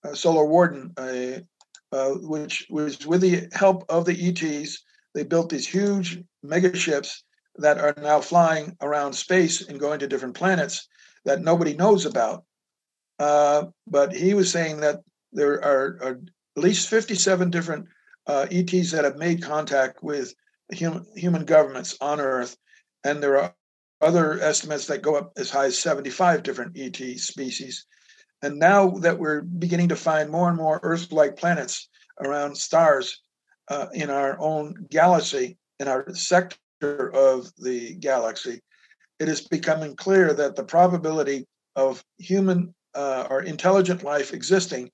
a 0.04 0.16
Solar 0.16 0.46
Warden, 0.46 0.94
uh, 0.98 2.10
which 2.22 2.68
was 2.70 3.06
with 3.06 3.22
the 3.22 3.48
help 3.54 3.86
of 3.90 4.06
the 4.06 4.30
ETs. 4.30 4.84
They 5.14 5.24
built 5.24 5.50
these 5.50 5.68
huge 5.68 6.22
mega 6.44 6.76
ships 6.76 7.24
that 7.58 7.78
are 7.78 7.96
now 8.02 8.20
flying 8.20 8.76
around 8.82 9.14
space 9.14 9.66
and 9.68 9.80
going 9.80 10.00
to 10.00 10.08
different 10.08 10.36
planets 10.36 10.88
that 11.24 11.42
nobody 11.42 11.74
knows 11.74 12.06
about. 12.06 12.44
Uh, 13.18 13.66
but 13.88 14.14
he 14.14 14.34
was 14.34 14.52
saying 14.52 14.82
that 14.82 15.00
there 15.32 15.64
are, 15.64 16.00
are 16.02 16.20
at 16.58 16.64
least 16.64 16.90
57 16.90 17.50
different 17.50 17.86
uh, 18.28 18.46
ETs 18.52 18.92
that 18.92 19.06
have 19.06 19.18
made 19.18 19.42
contact 19.42 20.04
with 20.04 20.34
human, 20.72 21.06
human 21.16 21.46
governments 21.46 21.98
on 22.02 22.20
Earth. 22.20 22.58
And 23.06 23.22
there 23.22 23.38
are 23.38 23.54
other 24.02 24.42
estimates 24.42 24.88
that 24.88 25.04
go 25.04 25.16
up 25.16 25.32
as 25.38 25.52
high 25.52 25.66
as 25.66 25.78
75 25.80 26.44
different 26.44 26.76
ET 26.76 26.98
species. 27.20 27.86
And 28.42 28.58
now 28.60 28.90
that 29.00 29.18
we're 29.18 29.42
beginning 29.42 29.90
to 29.90 29.96
find 29.96 30.30
more 30.30 30.50
and 30.50 30.58
more 30.58 30.80
Earth 30.84 31.12
like 31.12 31.38
planets 31.38 31.88
around 32.20 32.58
stars 32.58 33.22
uh, 33.70 33.88
in 33.94 34.10
our 34.10 34.38
own 34.40 34.88
galaxy, 34.90 35.58
in 35.80 35.88
our 35.88 36.14
sector 36.14 37.14
of 37.14 37.52
the 37.58 37.94
galaxy, 37.96 38.62
it 39.20 39.30
is 39.30 39.48
becoming 39.48 39.96
clear 39.96 40.34
that 40.34 40.56
the 40.56 40.64
probability 40.64 41.48
of 41.76 42.04
human 42.18 42.74
uh, 42.96 43.28
or 43.30 43.44
intelligent 43.44 44.04
life 44.04 44.34
existing 44.34 44.92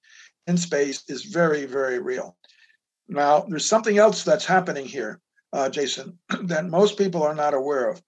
in 0.47 0.57
space 0.57 1.03
is 1.07 1.23
very, 1.23 1.65
very 1.65 1.99
real. 1.99 2.35
Now, 3.07 3.45
there's 3.47 3.65
something 3.65 3.97
else 3.97 4.23
that's 4.23 4.45
happening 4.45 4.85
here, 4.85 5.19
uh, 5.53 5.69
Jason, 5.69 6.17
that 6.43 6.65
most 6.65 6.97
people 6.97 7.23
are 7.23 7.35
not 7.35 7.53
aware 7.53 7.89
of. 7.89 8.01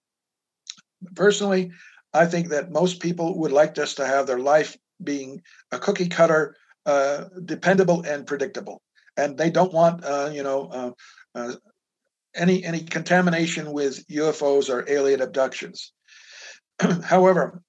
Personally, 1.16 1.72
I 2.14 2.26
think 2.26 2.50
that 2.50 2.72
most 2.72 3.00
people 3.00 3.40
would 3.40 3.52
like 3.52 3.76
just 3.76 3.98
to 3.98 4.06
have 4.06 4.28
their 4.28 4.40
life 4.40 4.78
being 5.04 5.42
a 5.72 5.80
cookie 5.80 6.08
cutter, 6.08 6.56
uh, 6.86 7.26
dependable, 7.46 8.04
and 8.04 8.26
predictable, 8.26 8.82
and 9.18 9.38
they 9.38 9.50
don't 9.50 9.74
want, 9.74 10.04
uh, 10.06 10.30
you 10.32 10.44
know, 10.44 10.68
uh, 10.68 10.92
uh, 11.36 11.54
any 12.36 12.64
any 12.64 12.82
contamination 12.82 13.72
with 13.72 14.06
UFOs 14.08 14.70
or 14.70 14.90
alien 14.90 15.22
abductions. 15.22 15.92
However, 17.04 17.62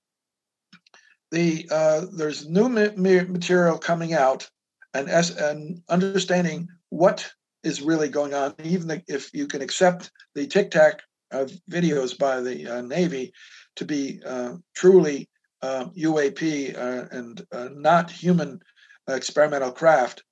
the 1.31 1.69
uh, 1.71 2.07
there's 2.17 2.49
new 2.49 2.69
ma- 2.69 2.95
material 2.97 3.79
coming 3.79 4.15
out, 4.15 4.49
and 4.95 5.09
as 5.09 5.31
and 5.37 5.83
understanding 5.89 6.69
what 6.91 7.31
is 7.65 7.83
really 7.83 8.09
going 8.09 8.35
on, 8.35 8.55
even 8.63 9.03
if 9.09 9.33
you 9.33 9.47
can 9.47 9.63
accept 9.63 10.11
the 10.35 10.47
Tic 10.47 10.71
Tac 10.71 11.03
uh, 11.33 11.47
videos 11.71 12.17
by 12.17 12.41
the 12.41 12.69
uh, 12.69 12.83
Navy 12.83 13.33
to 13.77 13.85
be 13.85 14.21
uh, 14.25 14.55
truly 14.75 15.29
UAP 15.63 16.77
um, 16.79 16.83
uh, 16.83 17.19
and 17.19 17.47
uh, 17.53 17.69
not 17.73 18.11
human 18.11 18.61
experimental 19.09 19.73
craft, 19.73 20.23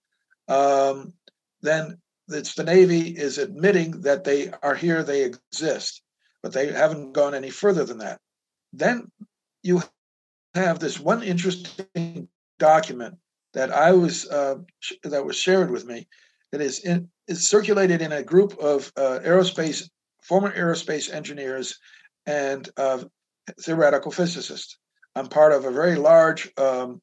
um, 0.48 1.12
then 1.62 1.98
it's 2.28 2.54
the 2.54 2.64
Navy 2.64 3.08
is 3.10 3.38
admitting 3.38 4.02
that 4.02 4.24
they 4.24 4.50
are 4.62 4.74
here, 4.74 5.02
they 5.02 5.24
exist, 5.24 6.02
but 6.42 6.52
they 6.52 6.72
haven't 6.72 7.12
gone 7.12 7.34
any 7.34 7.50
further 7.50 7.84
than 7.84 7.98
that. 7.98 8.20
Then 8.72 9.10
you 9.62 9.82
have 10.54 10.78
this 10.78 10.98
one 10.98 11.22
interesting 11.22 12.28
document 12.58 13.16
that 13.54 13.70
I 13.70 13.92
was 13.92 14.28
uh, 14.28 14.56
that 15.04 15.24
was 15.24 15.36
shared 15.36 15.70
with 15.70 15.84
me. 15.84 16.08
That 16.52 16.60
is 16.60 16.80
in, 16.80 17.08
circulated 17.34 18.02
in 18.02 18.12
a 18.12 18.22
group 18.22 18.58
of 18.58 18.92
uh, 18.96 19.18
aerospace 19.24 19.88
former 20.22 20.52
aerospace 20.52 21.12
engineers 21.12 21.78
and 22.26 22.68
uh, 22.76 23.02
theoretical 23.60 24.12
physicists. 24.12 24.78
I'm 25.14 25.26
part 25.26 25.52
of 25.52 25.64
a 25.64 25.70
very 25.70 25.96
large 25.96 26.50
um, 26.56 27.02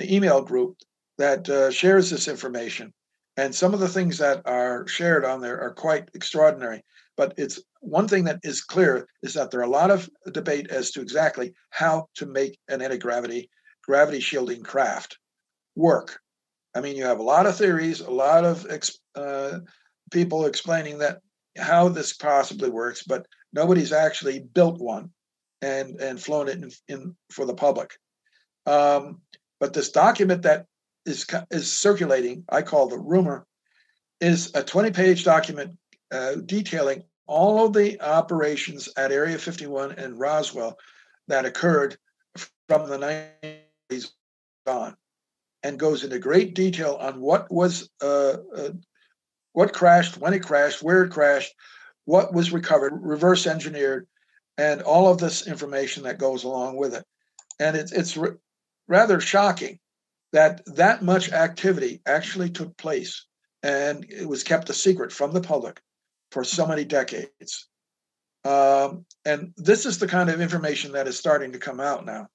email 0.00 0.42
group 0.42 0.76
that 1.16 1.48
uh, 1.48 1.70
shares 1.70 2.10
this 2.10 2.28
information. 2.28 2.92
And 3.36 3.54
some 3.54 3.74
of 3.74 3.80
the 3.80 3.88
things 3.88 4.18
that 4.18 4.42
are 4.46 4.86
shared 4.86 5.24
on 5.24 5.40
there 5.40 5.60
are 5.60 5.72
quite 5.72 6.10
extraordinary. 6.14 6.82
But 7.16 7.34
it's 7.36 7.60
one 7.80 8.06
thing 8.06 8.24
that 8.24 8.40
is 8.42 8.62
clear 8.62 9.08
is 9.22 9.34
that 9.34 9.50
there 9.50 9.60
are 9.60 9.64
a 9.64 9.68
lot 9.68 9.90
of 9.90 10.08
debate 10.32 10.70
as 10.70 10.90
to 10.92 11.00
exactly 11.00 11.54
how 11.70 12.06
to 12.16 12.26
make 12.26 12.58
an 12.68 12.82
anti-gravity 12.82 13.50
gravity 13.84 14.20
shielding 14.20 14.62
craft 14.62 15.18
work. 15.74 16.20
I 16.74 16.80
mean, 16.80 16.96
you 16.96 17.04
have 17.04 17.18
a 17.18 17.24
lot 17.24 17.46
of 17.46 17.56
theories, 17.56 18.00
a 18.00 18.10
lot 18.10 18.44
of 18.44 18.66
uh, 19.18 19.60
people 20.10 20.46
explaining 20.46 20.98
that 20.98 21.20
how 21.58 21.88
this 21.88 22.12
possibly 22.12 22.70
works, 22.70 23.02
but 23.02 23.26
nobody's 23.52 23.92
actually 23.92 24.40
built 24.40 24.80
one 24.80 25.10
and 25.60 26.00
and 26.00 26.22
flown 26.22 26.48
it 26.48 26.62
in, 26.62 26.70
in 26.88 27.16
for 27.30 27.44
the 27.44 27.54
public. 27.54 27.98
Um, 28.66 29.20
but 29.60 29.72
this 29.72 29.90
document 29.90 30.42
that 30.42 30.66
is 31.04 31.26
is 31.50 31.70
circulating, 31.72 32.44
I 32.48 32.62
call 32.62 32.88
the 32.88 32.98
rumor, 32.98 33.46
is 34.20 34.48
a 34.54 34.62
20-page 34.62 35.24
document 35.24 35.76
uh, 36.12 36.36
detailing 36.46 37.04
all 37.26 37.66
of 37.66 37.72
the 37.72 38.00
operations 38.00 38.88
at 38.96 39.12
Area 39.12 39.38
51 39.38 39.92
and 39.92 40.18
Roswell 40.18 40.78
that 41.28 41.44
occurred 41.44 41.96
from 42.68 42.88
the 42.88 42.98
90s 42.98 44.10
on, 44.66 44.96
and 45.62 45.78
goes 45.78 46.04
into 46.04 46.18
great 46.18 46.54
detail 46.54 46.96
on 47.00 47.20
what 47.20 47.50
was 47.50 47.88
uh, 48.02 48.36
uh, 48.56 48.70
what 49.58 49.72
crashed, 49.72 50.16
when 50.18 50.34
it 50.34 50.44
crashed, 50.44 50.84
where 50.84 51.02
it 51.02 51.10
crashed, 51.10 51.52
what 52.04 52.32
was 52.32 52.52
recovered, 52.52 52.92
reverse 53.02 53.44
engineered, 53.44 54.06
and 54.56 54.82
all 54.82 55.08
of 55.08 55.18
this 55.18 55.48
information 55.48 56.04
that 56.04 56.16
goes 56.16 56.44
along 56.44 56.76
with 56.76 56.94
it. 56.94 57.04
And 57.58 57.76
it's 57.76 57.90
it's 57.90 58.16
r- 58.16 58.38
rather 58.86 59.18
shocking 59.18 59.80
that 60.32 60.62
that 60.76 61.02
much 61.02 61.32
activity 61.32 62.00
actually 62.06 62.50
took 62.50 62.76
place 62.76 63.26
and 63.64 64.06
it 64.08 64.28
was 64.28 64.44
kept 64.44 64.70
a 64.70 64.74
secret 64.74 65.10
from 65.10 65.32
the 65.32 65.40
public 65.40 65.80
for 66.30 66.44
so 66.44 66.64
many 66.64 66.84
decades. 66.84 67.66
Um, 68.44 69.06
and 69.24 69.52
this 69.56 69.86
is 69.86 69.98
the 69.98 70.06
kind 70.06 70.30
of 70.30 70.40
information 70.40 70.92
that 70.92 71.08
is 71.08 71.18
starting 71.18 71.50
to 71.50 71.58
come 71.58 71.80
out 71.80 72.06
now. 72.06 72.28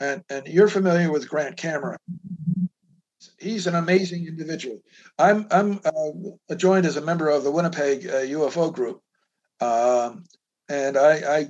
And, 0.00 0.22
and 0.28 0.46
you're 0.46 0.68
familiar 0.68 1.10
with 1.10 1.30
Grant 1.30 1.56
Cameron 1.56 1.96
he's 3.42 3.66
an 3.66 3.74
amazing 3.74 4.26
individual. 4.26 4.80
I'm 5.18 5.46
I'm 5.50 5.80
uh, 5.84 6.54
joined 6.54 6.86
as 6.86 6.96
a 6.96 7.02
member 7.02 7.28
of 7.28 7.44
the 7.44 7.50
Winnipeg 7.50 8.06
uh, 8.06 8.20
UFO 8.20 8.72
group, 8.72 9.00
um, 9.60 10.24
and 10.68 10.96
I, 10.96 11.48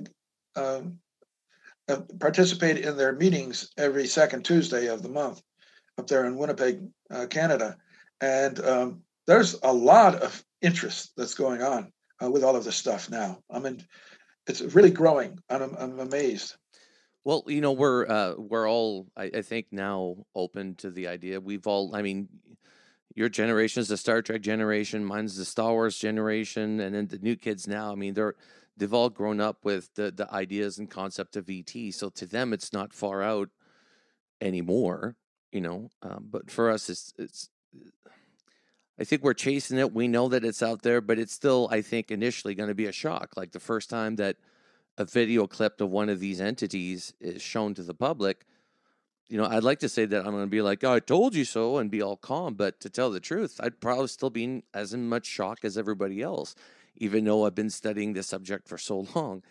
I 0.57 0.59
um, 0.59 0.99
uh, 1.87 2.01
participate 2.19 2.79
in 2.79 2.97
their 2.97 3.13
meetings 3.13 3.71
every 3.77 4.07
second 4.07 4.43
Tuesday 4.43 4.87
of 4.87 5.03
the 5.03 5.09
month 5.09 5.41
up 5.97 6.07
there 6.07 6.25
in 6.25 6.37
Winnipeg, 6.37 6.81
uh, 7.11 7.27
Canada, 7.27 7.77
and 8.19 8.59
um, 8.59 9.01
there's 9.27 9.55
a 9.63 9.71
lot 9.71 10.15
of 10.15 10.43
interest 10.61 11.11
that's 11.15 11.35
going 11.35 11.61
on 11.61 11.91
uh, 12.23 12.29
with 12.29 12.43
all 12.43 12.55
of 12.55 12.63
this 12.63 12.75
stuff 12.75 13.09
now. 13.09 13.39
I 13.49 13.59
mean, 13.59 13.83
it's 14.47 14.61
really 14.61 14.91
growing, 14.91 15.39
I'm, 15.49 15.75
I'm 15.77 15.99
amazed. 15.99 16.55
Well, 17.25 17.43
you 17.47 17.61
know, 17.61 17.71
we're 17.71 18.05
uh, 18.07 18.33
we're 18.37 18.69
all 18.69 19.07
I, 19.15 19.31
I 19.35 19.41
think 19.41 19.67
now 19.71 20.17
open 20.35 20.75
to 20.75 20.91
the 20.91 21.07
idea. 21.07 21.39
We've 21.39 21.65
all, 21.65 21.95
I 21.95 22.01
mean, 22.01 22.27
your 23.15 23.29
generation 23.29 23.79
is 23.81 23.87
the 23.87 23.97
Star 23.97 24.21
Trek 24.21 24.41
generation, 24.41 25.05
mine's 25.05 25.37
the 25.37 25.45
Star 25.45 25.71
Wars 25.71 25.97
generation, 25.97 26.79
and 26.79 26.93
then 26.95 27.07
the 27.07 27.19
new 27.19 27.35
kids 27.35 27.67
now. 27.67 27.91
I 27.91 27.95
mean, 27.95 28.13
they're 28.13 28.35
they've 28.75 28.93
all 28.93 29.09
grown 29.09 29.39
up 29.39 29.63
with 29.63 29.93
the 29.95 30.11
the 30.11 30.31
ideas 30.33 30.77
and 30.77 30.89
concept 30.89 31.37
of 31.37 31.49
ET. 31.49 31.71
So 31.91 32.09
to 32.09 32.25
them, 32.25 32.51
it's 32.51 32.73
not 32.73 32.93
far 32.93 33.23
out 33.23 33.49
anymore, 34.41 35.15
you 35.51 35.61
know. 35.61 35.91
Um, 36.01 36.27
but 36.29 36.51
for 36.51 36.69
us, 36.69 36.89
it's 36.89 37.13
it's. 37.17 37.49
I 38.99 39.05
think 39.05 39.23
we're 39.23 39.33
chasing 39.33 39.79
it. 39.79 39.91
We 39.91 40.07
know 40.07 40.27
that 40.29 40.45
it's 40.45 40.61
out 40.61 40.83
there, 40.83 41.01
but 41.01 41.17
it's 41.17 41.33
still, 41.33 41.67
I 41.71 41.81
think, 41.81 42.11
initially 42.11 42.53
going 42.53 42.69
to 42.69 42.75
be 42.75 42.85
a 42.85 42.91
shock. 42.91 43.31
Like 43.35 43.51
the 43.51 43.59
first 43.59 43.89
time 43.89 44.17
that 44.17 44.37
a 44.97 45.05
video 45.05 45.47
clip 45.47 45.81
of 45.81 45.89
one 45.89 46.09
of 46.09 46.19
these 46.19 46.39
entities 46.39 47.13
is 47.19 47.41
shown 47.41 47.73
to 47.75 47.83
the 47.83 47.93
public, 47.93 48.45
you 49.27 49.37
know, 49.37 49.45
I'd 49.45 49.63
like 49.63 49.79
to 49.79 49.89
say 49.89 50.05
that 50.05 50.25
I'm 50.25 50.31
going 50.31 50.43
to 50.43 50.49
be 50.49 50.61
like, 50.61 50.83
oh, 50.83 50.93
I 50.93 50.99
told 50.99 51.33
you 51.33 51.45
so 51.45 51.77
and 51.77 51.89
be 51.89 52.01
all 52.01 52.17
calm. 52.17 52.53
But 52.53 52.79
to 52.81 52.89
tell 52.89 53.09
the 53.09 53.19
truth, 53.19 53.59
I'd 53.63 53.81
probably 53.81 54.07
still 54.07 54.29
be 54.29 54.43
in 54.43 54.63
as 54.73 54.95
much 54.95 55.25
shock 55.25 55.59
as 55.63 55.77
everybody 55.77 56.21
else, 56.21 56.55
even 56.97 57.25
though 57.25 57.45
I've 57.45 57.55
been 57.55 57.69
studying 57.69 58.13
this 58.13 58.27
subject 58.27 58.67
for 58.67 58.77
so 58.77 59.07
long. 59.15 59.41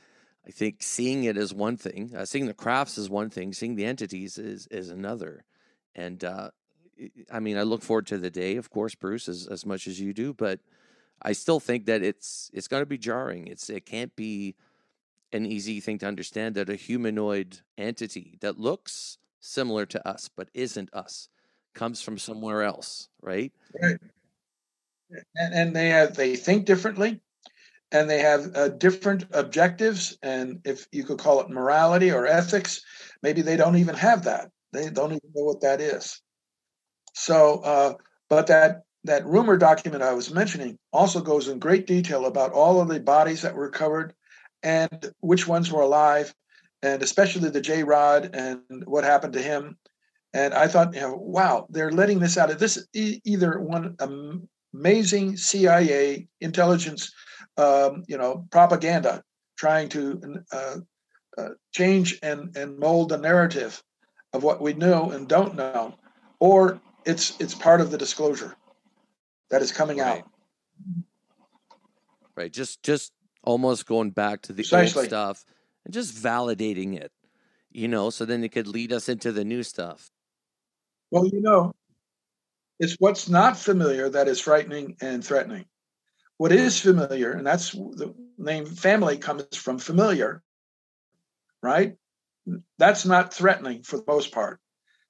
I 0.47 0.51
think 0.51 0.83
seeing 0.83 1.25
it 1.25 1.37
is 1.37 1.55
one 1.55 1.77
thing, 1.77 2.13
uh, 2.17 2.25
seeing 2.25 2.47
the 2.47 2.55
crafts 2.55 2.99
is 2.99 3.09
one 3.09 3.31
thing, 3.31 3.53
seeing 3.53 3.77
the 3.77 3.85
entities 3.85 4.39
is 4.39 4.67
is 4.69 4.91
another. 4.91 5.45
And 5.95 6.23
uh, 6.25 6.51
I 7.31 7.41
mean, 7.41 7.57
I 7.57 7.63
look 7.63 7.83
forward 7.83 8.07
to 8.09 8.19
the 8.19 8.31
day, 8.31 8.57
of 8.57 8.71
course, 8.71 8.95
Bruce, 8.95 9.29
as 9.29 9.47
as 9.47 9.65
much 9.65 9.87
as 9.87 10.01
you 10.01 10.13
do, 10.13 10.35
but 10.35 10.61
I 11.23 11.33
still 11.33 11.61
think 11.61 11.87
that 11.87 12.03
it's 12.03 12.51
it's 12.53 12.67
going 12.67 12.83
to 12.83 12.87
be 12.87 12.99
jarring. 12.99 13.47
It's 13.47 13.71
it 13.71 13.87
can't 13.87 14.15
be 14.17 14.57
an 15.33 15.47
easy 15.47 15.81
thing 15.81 15.99
to 15.99 16.07
understand 16.07 16.55
that 16.55 16.69
a 16.69 16.77
humanoid 16.77 17.61
entity 17.79 18.39
that 18.41 18.59
looks 18.59 19.19
similar 19.41 19.87
to 19.87 20.09
us 20.09 20.29
but 20.35 20.49
isn't 20.55 20.93
us 20.93 21.29
comes 21.75 22.03
from 22.03 22.19
somewhere 22.19 22.63
else, 22.63 23.09
right? 23.21 23.53
Right. 23.81 23.99
And, 25.35 25.55
and 25.55 25.77
they 25.77 25.89
have 25.91 26.15
they 26.15 26.37
think 26.37 26.65
differently 26.65 27.21
and 27.91 28.09
they 28.09 28.21
have 28.21 28.51
uh, 28.55 28.69
different 28.69 29.27
objectives 29.33 30.17
and 30.23 30.61
if 30.65 30.87
you 30.91 31.05
could 31.05 31.19
call 31.19 31.41
it 31.41 31.51
morality 31.51 32.11
or 32.11 32.27
ethics 32.27 32.83
maybe 33.23 33.43
they 33.43 33.57
don't 33.57 33.77
even 33.77 33.95
have 33.95 34.25
that 34.25 34.51
they 34.73 34.89
don't 34.89 35.13
even 35.13 35.31
know 35.35 35.45
what 35.45 35.61
that 35.61 35.83
is 35.83 36.23
so 37.13 37.61
uh, 37.61 37.93
but 38.31 38.47
that 38.47 38.85
that 39.05 39.27
rumor 39.27 39.59
document 39.59 40.03
i 40.03 40.15
was 40.15 40.33
mentioning 40.33 40.79
also 40.93 41.21
goes 41.21 41.49
in 41.49 41.59
great 41.59 41.87
detail 41.87 42.25
about 42.25 42.53
all 42.53 42.81
of 42.81 42.89
the 42.89 42.99
bodies 42.99 43.43
that 43.43 43.55
were 43.55 43.65
recovered 43.65 44.15
and 44.63 45.13
which 45.21 45.47
ones 45.47 45.71
were 45.71 45.83
alive 45.83 46.35
and 46.83 47.03
especially 47.03 47.49
the 47.49 47.61
j 47.61 47.83
rod 47.83 48.31
and 48.35 48.61
what 48.87 49.05
happened 49.05 49.33
to 49.33 49.43
him 49.43 49.77
and 50.35 50.55
i 50.55 50.67
thought 50.67 50.95
you 50.95 51.01
know 51.01 51.15
wow 51.15 51.67
they're 51.71 51.93
letting 51.93 52.19
this 52.19 52.39
out 52.39 52.51
of 52.51 52.59
this 52.59 52.87
e- 52.95 53.21
either 53.25 53.61
one 53.61 53.97
amazing 54.75 55.37
cia 55.37 56.27
intelligence 56.41 57.13
um, 57.57 58.05
you 58.07 58.17
know, 58.17 58.47
propaganda, 58.51 59.23
trying 59.57 59.89
to 59.91 60.43
uh, 60.53 60.77
uh, 61.39 61.49
change 61.73 62.19
and, 62.23 62.57
and 62.57 62.79
mold 62.79 63.11
the 63.11 63.19
narrative 63.19 63.83
of 64.33 64.43
what 64.43 64.61
we 64.61 64.73
know 64.73 65.11
and 65.11 65.29
don't 65.29 65.55
know, 65.55 65.95
or 66.41 66.81
it's 67.05 67.39
it's 67.41 67.55
part 67.55 67.81
of 67.81 67.91
the 67.91 67.99
disclosure 67.99 68.57
that 69.51 69.63
is 69.63 69.73
coming 69.73 69.99
right. 69.99 70.21
out. 70.21 70.29
Right. 72.35 72.53
Just 72.53 72.83
just 72.83 73.13
almost 73.43 73.87
going 73.87 74.11
back 74.11 74.43
to 74.43 74.53
the 74.53 74.63
Precisely. 74.63 75.03
old 75.03 75.09
stuff 75.09 75.45
and 75.85 75.93
just 75.93 76.15
validating 76.15 76.97
it, 76.97 77.13
you 77.71 77.89
know, 77.89 78.11
so 78.11 78.25
then 78.25 78.45
it 78.45 78.53
could 78.53 78.67
lead 78.67 78.93
us 78.93 79.09
into 79.09 79.33
the 79.33 79.45
new 79.45 79.63
stuff. 79.63 80.11
Well, 81.11 81.27
you 81.27 81.41
know, 81.41 81.75
it's 82.79 82.97
what's 82.99 83.29
not 83.29 83.57
familiar 83.57 84.09
that 84.09 84.29
is 84.29 84.41
frightening 84.41 84.97
and 85.01 85.25
threatening. 85.25 85.67
What 86.39 86.51
is 86.51 86.81
familiar, 86.81 87.33
and 87.33 87.47
that's 87.47 87.71
the 87.71 88.15
name 88.37 88.67
family 88.67 89.17
comes 89.19 89.57
from 89.57 89.79
familiar, 89.79 90.43
right? 91.63 91.95
That's 92.79 93.07
not 93.07 93.33
threatening 93.33 93.85
for 93.85 93.99
the 93.99 94.05
most 94.09 94.33
part. 94.33 94.59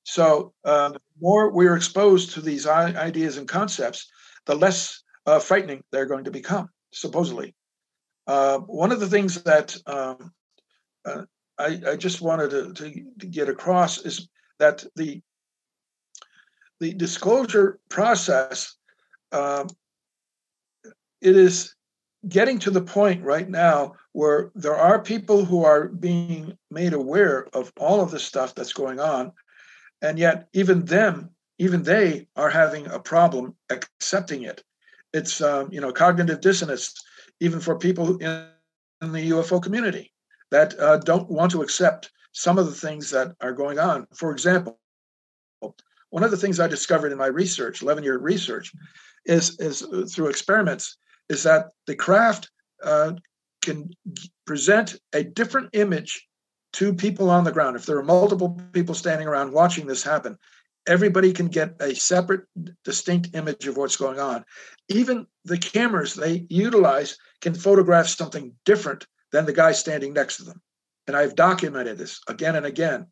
So 0.03 0.53
uh, 0.65 0.91
the 0.91 1.01
more 1.21 1.51
we're 1.51 1.77
exposed 1.77 2.33
to 2.33 2.43
these 2.43 2.67
ideas 2.67 3.39
and 3.39 3.49
concepts, 3.49 4.11
the 4.45 4.57
less 4.57 5.03
uh, 5.25 5.39
frightening 5.39 5.85
they're 5.91 6.07
going 6.07 6.25
to 6.25 6.31
become, 6.31 6.69
supposedly. 6.91 7.55
Uh, 8.27 8.59
one 8.59 8.93
of 8.93 9.01
the 9.01 9.09
things 9.09 9.43
that 9.43 9.77
um, 9.87 10.33
uh, 11.05 11.23
I, 11.59 11.81
I, 11.89 11.97
just 11.97 12.21
wanted 12.21 12.51
to, 12.51 12.73
to, 12.73 13.05
to, 13.19 13.27
get 13.27 13.49
across 13.49 13.99
is 13.99 14.29
that 14.59 14.85
the 14.95 15.21
the 16.79 16.95
disclosure 16.95 17.81
process 17.89 18.77
um, 19.33 19.69
it 21.21 21.37
is 21.37 21.75
getting 22.29 22.59
to 22.61 22.71
the 22.71 22.81
point 22.81 23.25
right 23.25 23.49
now 23.49 23.95
where 24.13 24.53
there 24.55 24.77
are 24.77 25.03
people 25.03 25.45
who 25.45 25.65
are 25.65 25.89
being 25.89 26.57
made 26.71 26.93
aware 26.93 27.49
of 27.53 27.73
all 27.77 28.01
of 28.01 28.13
the 28.13 28.21
stuff 28.21 28.55
that's 28.55 28.73
going 28.73 29.01
on 29.01 29.33
and 30.01 30.19
yet 30.19 30.49
even 30.53 30.85
them 30.85 31.31
even 31.59 31.83
they 31.85 32.27
are 32.35 32.51
having 32.51 32.87
a 32.89 32.99
problem 32.99 33.55
accepting 33.71 34.43
it. 34.43 34.65
It's 35.13 35.41
um, 35.41 35.69
you 35.71 35.81
know 35.81 35.93
cognitive 35.93 36.41
dissonance 36.41 36.93
even 37.43 37.61
for 37.61 37.79
people 37.79 38.17
in, 38.19 38.49
the 39.01 39.31
ufo 39.31 39.61
community 39.61 40.13
that 40.53 40.79
uh, 40.79 40.97
don't 40.99 41.29
want 41.29 41.51
to 41.51 41.63
accept 41.63 42.13
some 42.31 42.57
of 42.57 42.67
the 42.67 42.81
things 42.87 43.11
that 43.11 43.35
are 43.41 43.53
going 43.53 43.79
on 43.79 44.07
for 44.15 44.31
example 44.31 44.79
one 46.11 46.23
of 46.23 46.31
the 46.31 46.37
things 46.37 46.61
i 46.61 46.69
discovered 46.69 47.11
in 47.11 47.19
my 47.19 47.27
research 47.27 47.83
11 47.83 48.05
year 48.05 48.19
research 48.19 48.71
is 49.27 49.59
is 49.59 49.83
uh, 49.83 50.07
through 50.09 50.29
experiments 50.29 50.97
is 51.29 51.43
that 51.43 51.71
the 51.87 51.97
craft 51.97 52.51
uh, 52.85 53.13
can 53.63 53.91
present 54.47 54.97
a 55.13 55.25
different 55.25 55.71
image 55.73 56.29
to 56.75 56.95
people 56.95 57.31
on 57.31 57.45
the 57.45 57.53
ground. 57.53 57.77
If 57.77 57.87
there 57.87 57.99
are 57.99 58.03
multiple 58.03 58.61
people 58.73 58.95
standing 58.95 59.29
around 59.29 59.53
watching 59.53 59.87
this 59.87 60.03
happen, 60.03 60.37
everybody 60.87 61.33
can 61.33 61.49
get 61.49 61.75
a 61.81 61.95
separate, 61.95 62.43
distinct 62.85 63.35
image 63.35 63.67
of 63.67 63.77
what's 63.77 63.97
going 63.97 64.19
on. 64.19 64.45
Even 64.89 65.27
the 65.45 65.59
cameras 65.59 66.15
they 66.15 66.47
utilize 66.49 67.17
can 67.43 67.55
photograph 67.55 68.07
something 68.07 68.55
different 68.65 69.07
than 69.33 69.45
the 69.45 69.53
guy 69.53 69.73
standing 69.73 70.15
next 70.15 70.39
to 70.39 70.45
them. 70.45 70.63
And 71.07 71.15
I've 71.17 71.35
documented 71.35 71.99
this 71.99 72.21
again 72.29 72.57
and 72.57 72.65
again. 72.65 73.09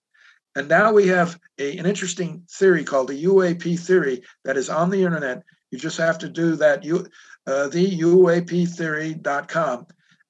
And 0.56 0.68
now 0.68 0.92
we 0.92 1.06
have 1.08 1.38
a, 1.58 1.76
an 1.78 1.84
interesting 1.86 2.44
theory 2.50 2.84
called 2.84 3.08
the 3.08 3.24
UAP 3.24 3.78
theory 3.80 4.22
that 4.44 4.56
is 4.56 4.70
on 4.70 4.90
the 4.90 5.04
internet. 5.04 5.42
You 5.70 5.78
just 5.78 5.98
have 5.98 6.18
to 6.18 6.28
do 6.28 6.56
that. 6.56 6.84
You 6.84 7.06
uh, 7.46 7.70
theuaptheory.com. 7.72 9.86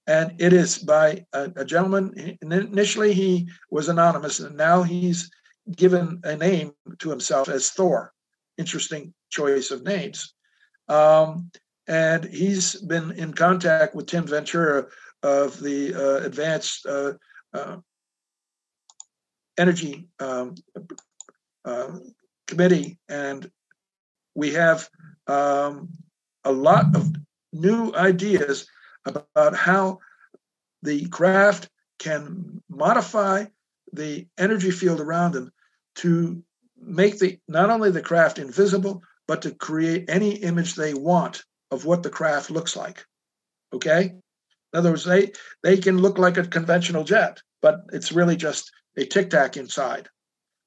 And 0.06 0.40
it 0.40 0.52
is 0.52 0.78
by 0.78 1.26
a, 1.32 1.50
a 1.56 1.64
gentleman. 1.64 2.38
Initially, 2.42 3.12
he 3.12 3.48
was 3.70 3.88
anonymous, 3.88 4.38
and 4.40 4.56
now 4.56 4.82
he's 4.82 5.30
given 5.76 6.20
a 6.24 6.36
name 6.36 6.72
to 6.98 7.10
himself 7.10 7.48
as 7.48 7.70
Thor. 7.70 8.12
Interesting 8.58 9.14
choice 9.30 9.70
of 9.70 9.84
names. 9.84 10.34
Um, 10.88 11.52
and 11.90 12.24
he's 12.24 12.76
been 12.76 13.10
in 13.10 13.34
contact 13.34 13.96
with 13.96 14.06
Tim 14.06 14.24
Ventura 14.24 14.86
of 15.24 15.58
the 15.58 15.92
uh, 15.92 16.24
Advanced 16.24 16.86
uh, 16.86 17.14
uh, 17.52 17.78
Energy 19.58 20.08
um, 20.20 20.54
uh, 21.64 21.98
Committee, 22.46 22.96
and 23.08 23.50
we 24.36 24.52
have 24.52 24.88
um, 25.26 25.88
a 26.44 26.52
lot 26.52 26.94
of 26.94 27.12
new 27.52 27.92
ideas 27.92 28.68
about 29.04 29.56
how 29.56 29.98
the 30.84 31.06
craft 31.06 31.68
can 31.98 32.62
modify 32.68 33.44
the 33.92 34.28
energy 34.38 34.70
field 34.70 35.00
around 35.00 35.32
them 35.32 35.52
to 35.96 36.40
make 36.80 37.18
the 37.18 37.38
not 37.48 37.68
only 37.68 37.90
the 37.90 38.00
craft 38.00 38.38
invisible 38.38 39.02
but 39.26 39.42
to 39.42 39.50
create 39.50 40.08
any 40.08 40.36
image 40.36 40.76
they 40.76 40.94
want 40.94 41.42
of 41.70 41.84
what 41.84 42.02
the 42.02 42.10
craft 42.10 42.50
looks 42.50 42.76
like 42.76 43.04
okay 43.72 44.14
in 44.72 44.78
other 44.78 44.90
words 44.90 45.04
they 45.04 45.32
they 45.62 45.76
can 45.76 45.98
look 45.98 46.18
like 46.18 46.36
a 46.36 46.46
conventional 46.46 47.04
jet 47.04 47.40
but 47.62 47.80
it's 47.92 48.12
really 48.12 48.36
just 48.36 48.70
a 48.96 49.04
tic 49.04 49.30
tac 49.30 49.56
inside 49.56 50.08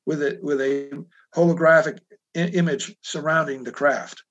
with 0.05 0.21
it 0.21 0.43
with 0.43 0.59
a 0.61 1.05
holographic 1.35 1.99
I- 2.35 2.39
image 2.39 2.95
surrounding 3.01 3.63
the 3.63 3.71
craft 3.71 4.23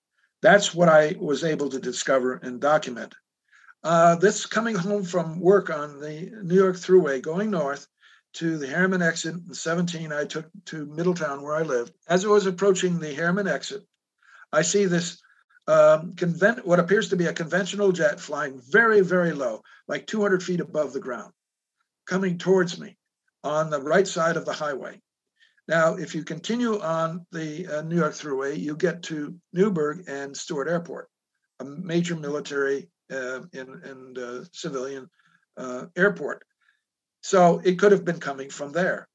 that's 0.42 0.74
what 0.74 0.88
I 0.88 1.16
was 1.18 1.44
able 1.44 1.70
to 1.70 1.78
discover 1.78 2.34
and 2.42 2.60
document. 2.60 3.14
Uh, 3.84 4.16
this 4.16 4.44
coming 4.44 4.74
home 4.74 5.04
from 5.04 5.40
work 5.40 5.70
on 5.70 6.00
the 6.00 6.30
New 6.42 6.56
York 6.56 6.76
Thruway 6.76 7.22
going 7.22 7.50
north 7.50 7.86
to 8.34 8.58
the 8.58 8.66
Harriman 8.66 9.02
exit 9.02 9.34
in 9.34 9.54
17, 9.54 10.12
I 10.12 10.24
took 10.24 10.46
to 10.66 10.86
Middletown 10.86 11.42
where 11.42 11.54
I 11.54 11.62
lived. 11.62 11.92
As 12.08 12.24
I 12.24 12.28
was 12.28 12.46
approaching 12.46 12.98
the 12.98 13.14
Harriman 13.14 13.46
exit, 13.46 13.82
I 14.52 14.62
see 14.62 14.86
this 14.86 15.20
um, 15.68 16.14
what 16.64 16.80
appears 16.80 17.08
to 17.10 17.16
be 17.16 17.26
a 17.26 17.32
conventional 17.32 17.92
jet 17.92 18.20
flying 18.20 18.60
very, 18.70 19.00
very 19.00 19.32
low, 19.32 19.62
like 19.86 20.06
200 20.06 20.42
feet 20.42 20.60
above 20.60 20.92
the 20.92 21.00
ground, 21.00 21.32
coming 22.06 22.38
towards 22.38 22.78
me 22.78 22.96
on 23.44 23.70
the 23.70 23.80
right 23.80 24.06
side 24.06 24.36
of 24.36 24.44
the 24.44 24.52
highway. 24.52 25.00
Now, 25.68 25.94
if 25.94 26.14
you 26.14 26.24
continue 26.24 26.80
on 26.80 27.24
the 27.30 27.66
uh, 27.68 27.82
New 27.82 27.96
York 27.96 28.12
Thruway, 28.12 28.58
you 28.58 28.76
get 28.76 29.04
to 29.04 29.36
Newburgh 29.52 30.04
and 30.08 30.36
Stewart 30.36 30.68
Airport, 30.68 31.08
a 31.60 31.64
major 31.64 32.16
military 32.16 32.88
uh, 33.12 33.40
and, 33.52 33.84
and 33.84 34.18
uh, 34.18 34.44
civilian 34.52 35.08
uh, 35.56 35.86
airport. 35.96 36.44
So 37.22 37.60
it 37.64 37.78
could 37.78 37.92
have 37.92 38.04
been 38.04 38.18
coming 38.18 38.50
from 38.50 38.72
there. 38.72 39.08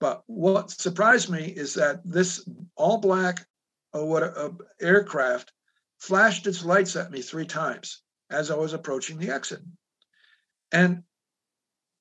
But 0.00 0.22
what 0.26 0.70
surprised 0.70 1.28
me 1.28 1.46
is 1.46 1.74
that 1.74 2.00
this 2.04 2.48
all 2.76 2.98
black 2.98 3.44
uh, 3.96 4.04
what 4.04 4.22
uh, 4.22 4.50
aircraft 4.80 5.52
flashed 5.98 6.46
its 6.46 6.64
lights 6.64 6.96
at 6.96 7.10
me 7.10 7.22
three 7.22 7.46
times 7.46 8.02
as 8.30 8.50
I 8.50 8.56
was 8.56 8.72
approaching 8.72 9.18
the 9.18 9.30
exit. 9.30 9.60
And 10.72 11.02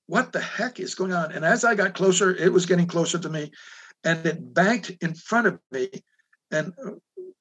what 0.08 0.32
the 0.32 0.40
heck 0.40 0.80
is 0.80 0.96
going 0.96 1.14
on? 1.14 1.32
And 1.32 1.44
as 1.44 1.64
I 1.64 1.76
got 1.76 1.94
closer, 1.94 2.34
it 2.36 2.52
was 2.52 2.66
getting 2.66 2.88
closer 2.88 3.20
to 3.20 3.30
me, 3.30 3.52
and 4.04 4.26
it 4.26 4.54
banked 4.54 4.92
in 5.02 5.14
front 5.14 5.48
of 5.48 5.60
me 5.72 5.90
and 6.52 6.74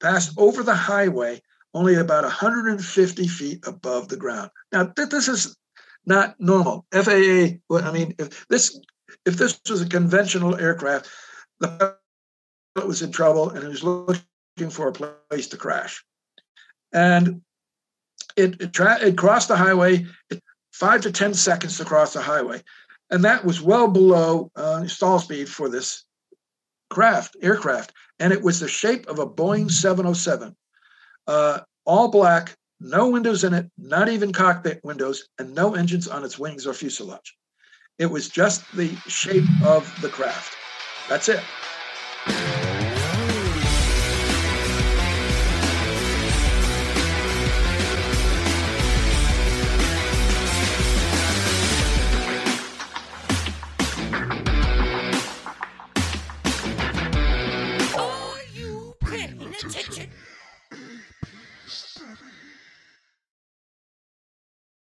passed 0.01 0.33
over 0.37 0.63
the 0.63 0.75
highway 0.75 1.41
only 1.73 1.95
about 1.95 2.23
150 2.23 3.27
feet 3.27 3.67
above 3.67 4.07
the 4.07 4.17
ground. 4.17 4.49
Now, 4.71 4.85
th- 4.85 5.09
this 5.09 5.27
is 5.27 5.55
not 6.05 6.35
normal. 6.39 6.85
FAA, 6.91 7.59
I 7.71 7.91
mean, 7.91 8.15
if 8.17 8.47
this 8.47 8.79
if 9.25 9.37
this 9.37 9.59
was 9.69 9.81
a 9.81 9.87
conventional 9.87 10.55
aircraft, 10.55 11.09
the 11.59 11.67
pilot 11.67 12.87
was 12.87 13.01
in 13.01 13.11
trouble 13.11 13.49
and 13.49 13.63
he 13.63 13.69
was 13.69 13.83
looking 13.83 14.69
for 14.69 14.87
a 14.87 14.93
place 14.93 15.47
to 15.47 15.57
crash. 15.57 16.03
And 16.93 17.41
it 18.35 18.61
it, 18.61 18.73
tra- 18.73 19.01
it 19.01 19.17
crossed 19.17 19.47
the 19.47 19.57
highway, 19.57 20.05
five 20.71 21.01
to 21.01 21.11
ten 21.11 21.33
seconds 21.33 21.77
to 21.77 21.85
cross 21.85 22.13
the 22.13 22.21
highway, 22.21 22.61
and 23.09 23.23
that 23.25 23.45
was 23.45 23.61
well 23.61 23.87
below 23.87 24.51
uh, 24.55 24.85
stall 24.87 25.19
speed 25.19 25.49
for 25.49 25.69
this 25.69 26.05
craft 26.89 27.35
aircraft, 27.41 27.93
and 28.19 28.31
it 28.31 28.41
was 28.41 28.59
the 28.59 28.67
shape 28.67 29.07
of 29.07 29.19
a 29.19 29.27
Boeing 29.27 29.69
707, 29.69 30.55
uh, 31.27 31.59
all 31.85 32.09
black, 32.09 32.55
no 32.79 33.09
windows 33.09 33.43
in 33.43 33.53
it, 33.53 33.69
not 33.77 34.09
even 34.09 34.31
cockpit 34.31 34.79
windows, 34.83 35.27
and 35.39 35.53
no 35.53 35.75
engines 35.75 36.07
on 36.07 36.23
its 36.23 36.39
wings 36.39 36.65
or 36.67 36.73
fuselage. 36.73 37.35
It 37.99 38.07
was 38.07 38.29
just 38.29 38.63
the 38.75 38.95
shape 39.07 39.45
of 39.63 39.93
the 40.01 40.09
craft. 40.09 40.55
That's 41.09 41.29
it. 41.29 41.43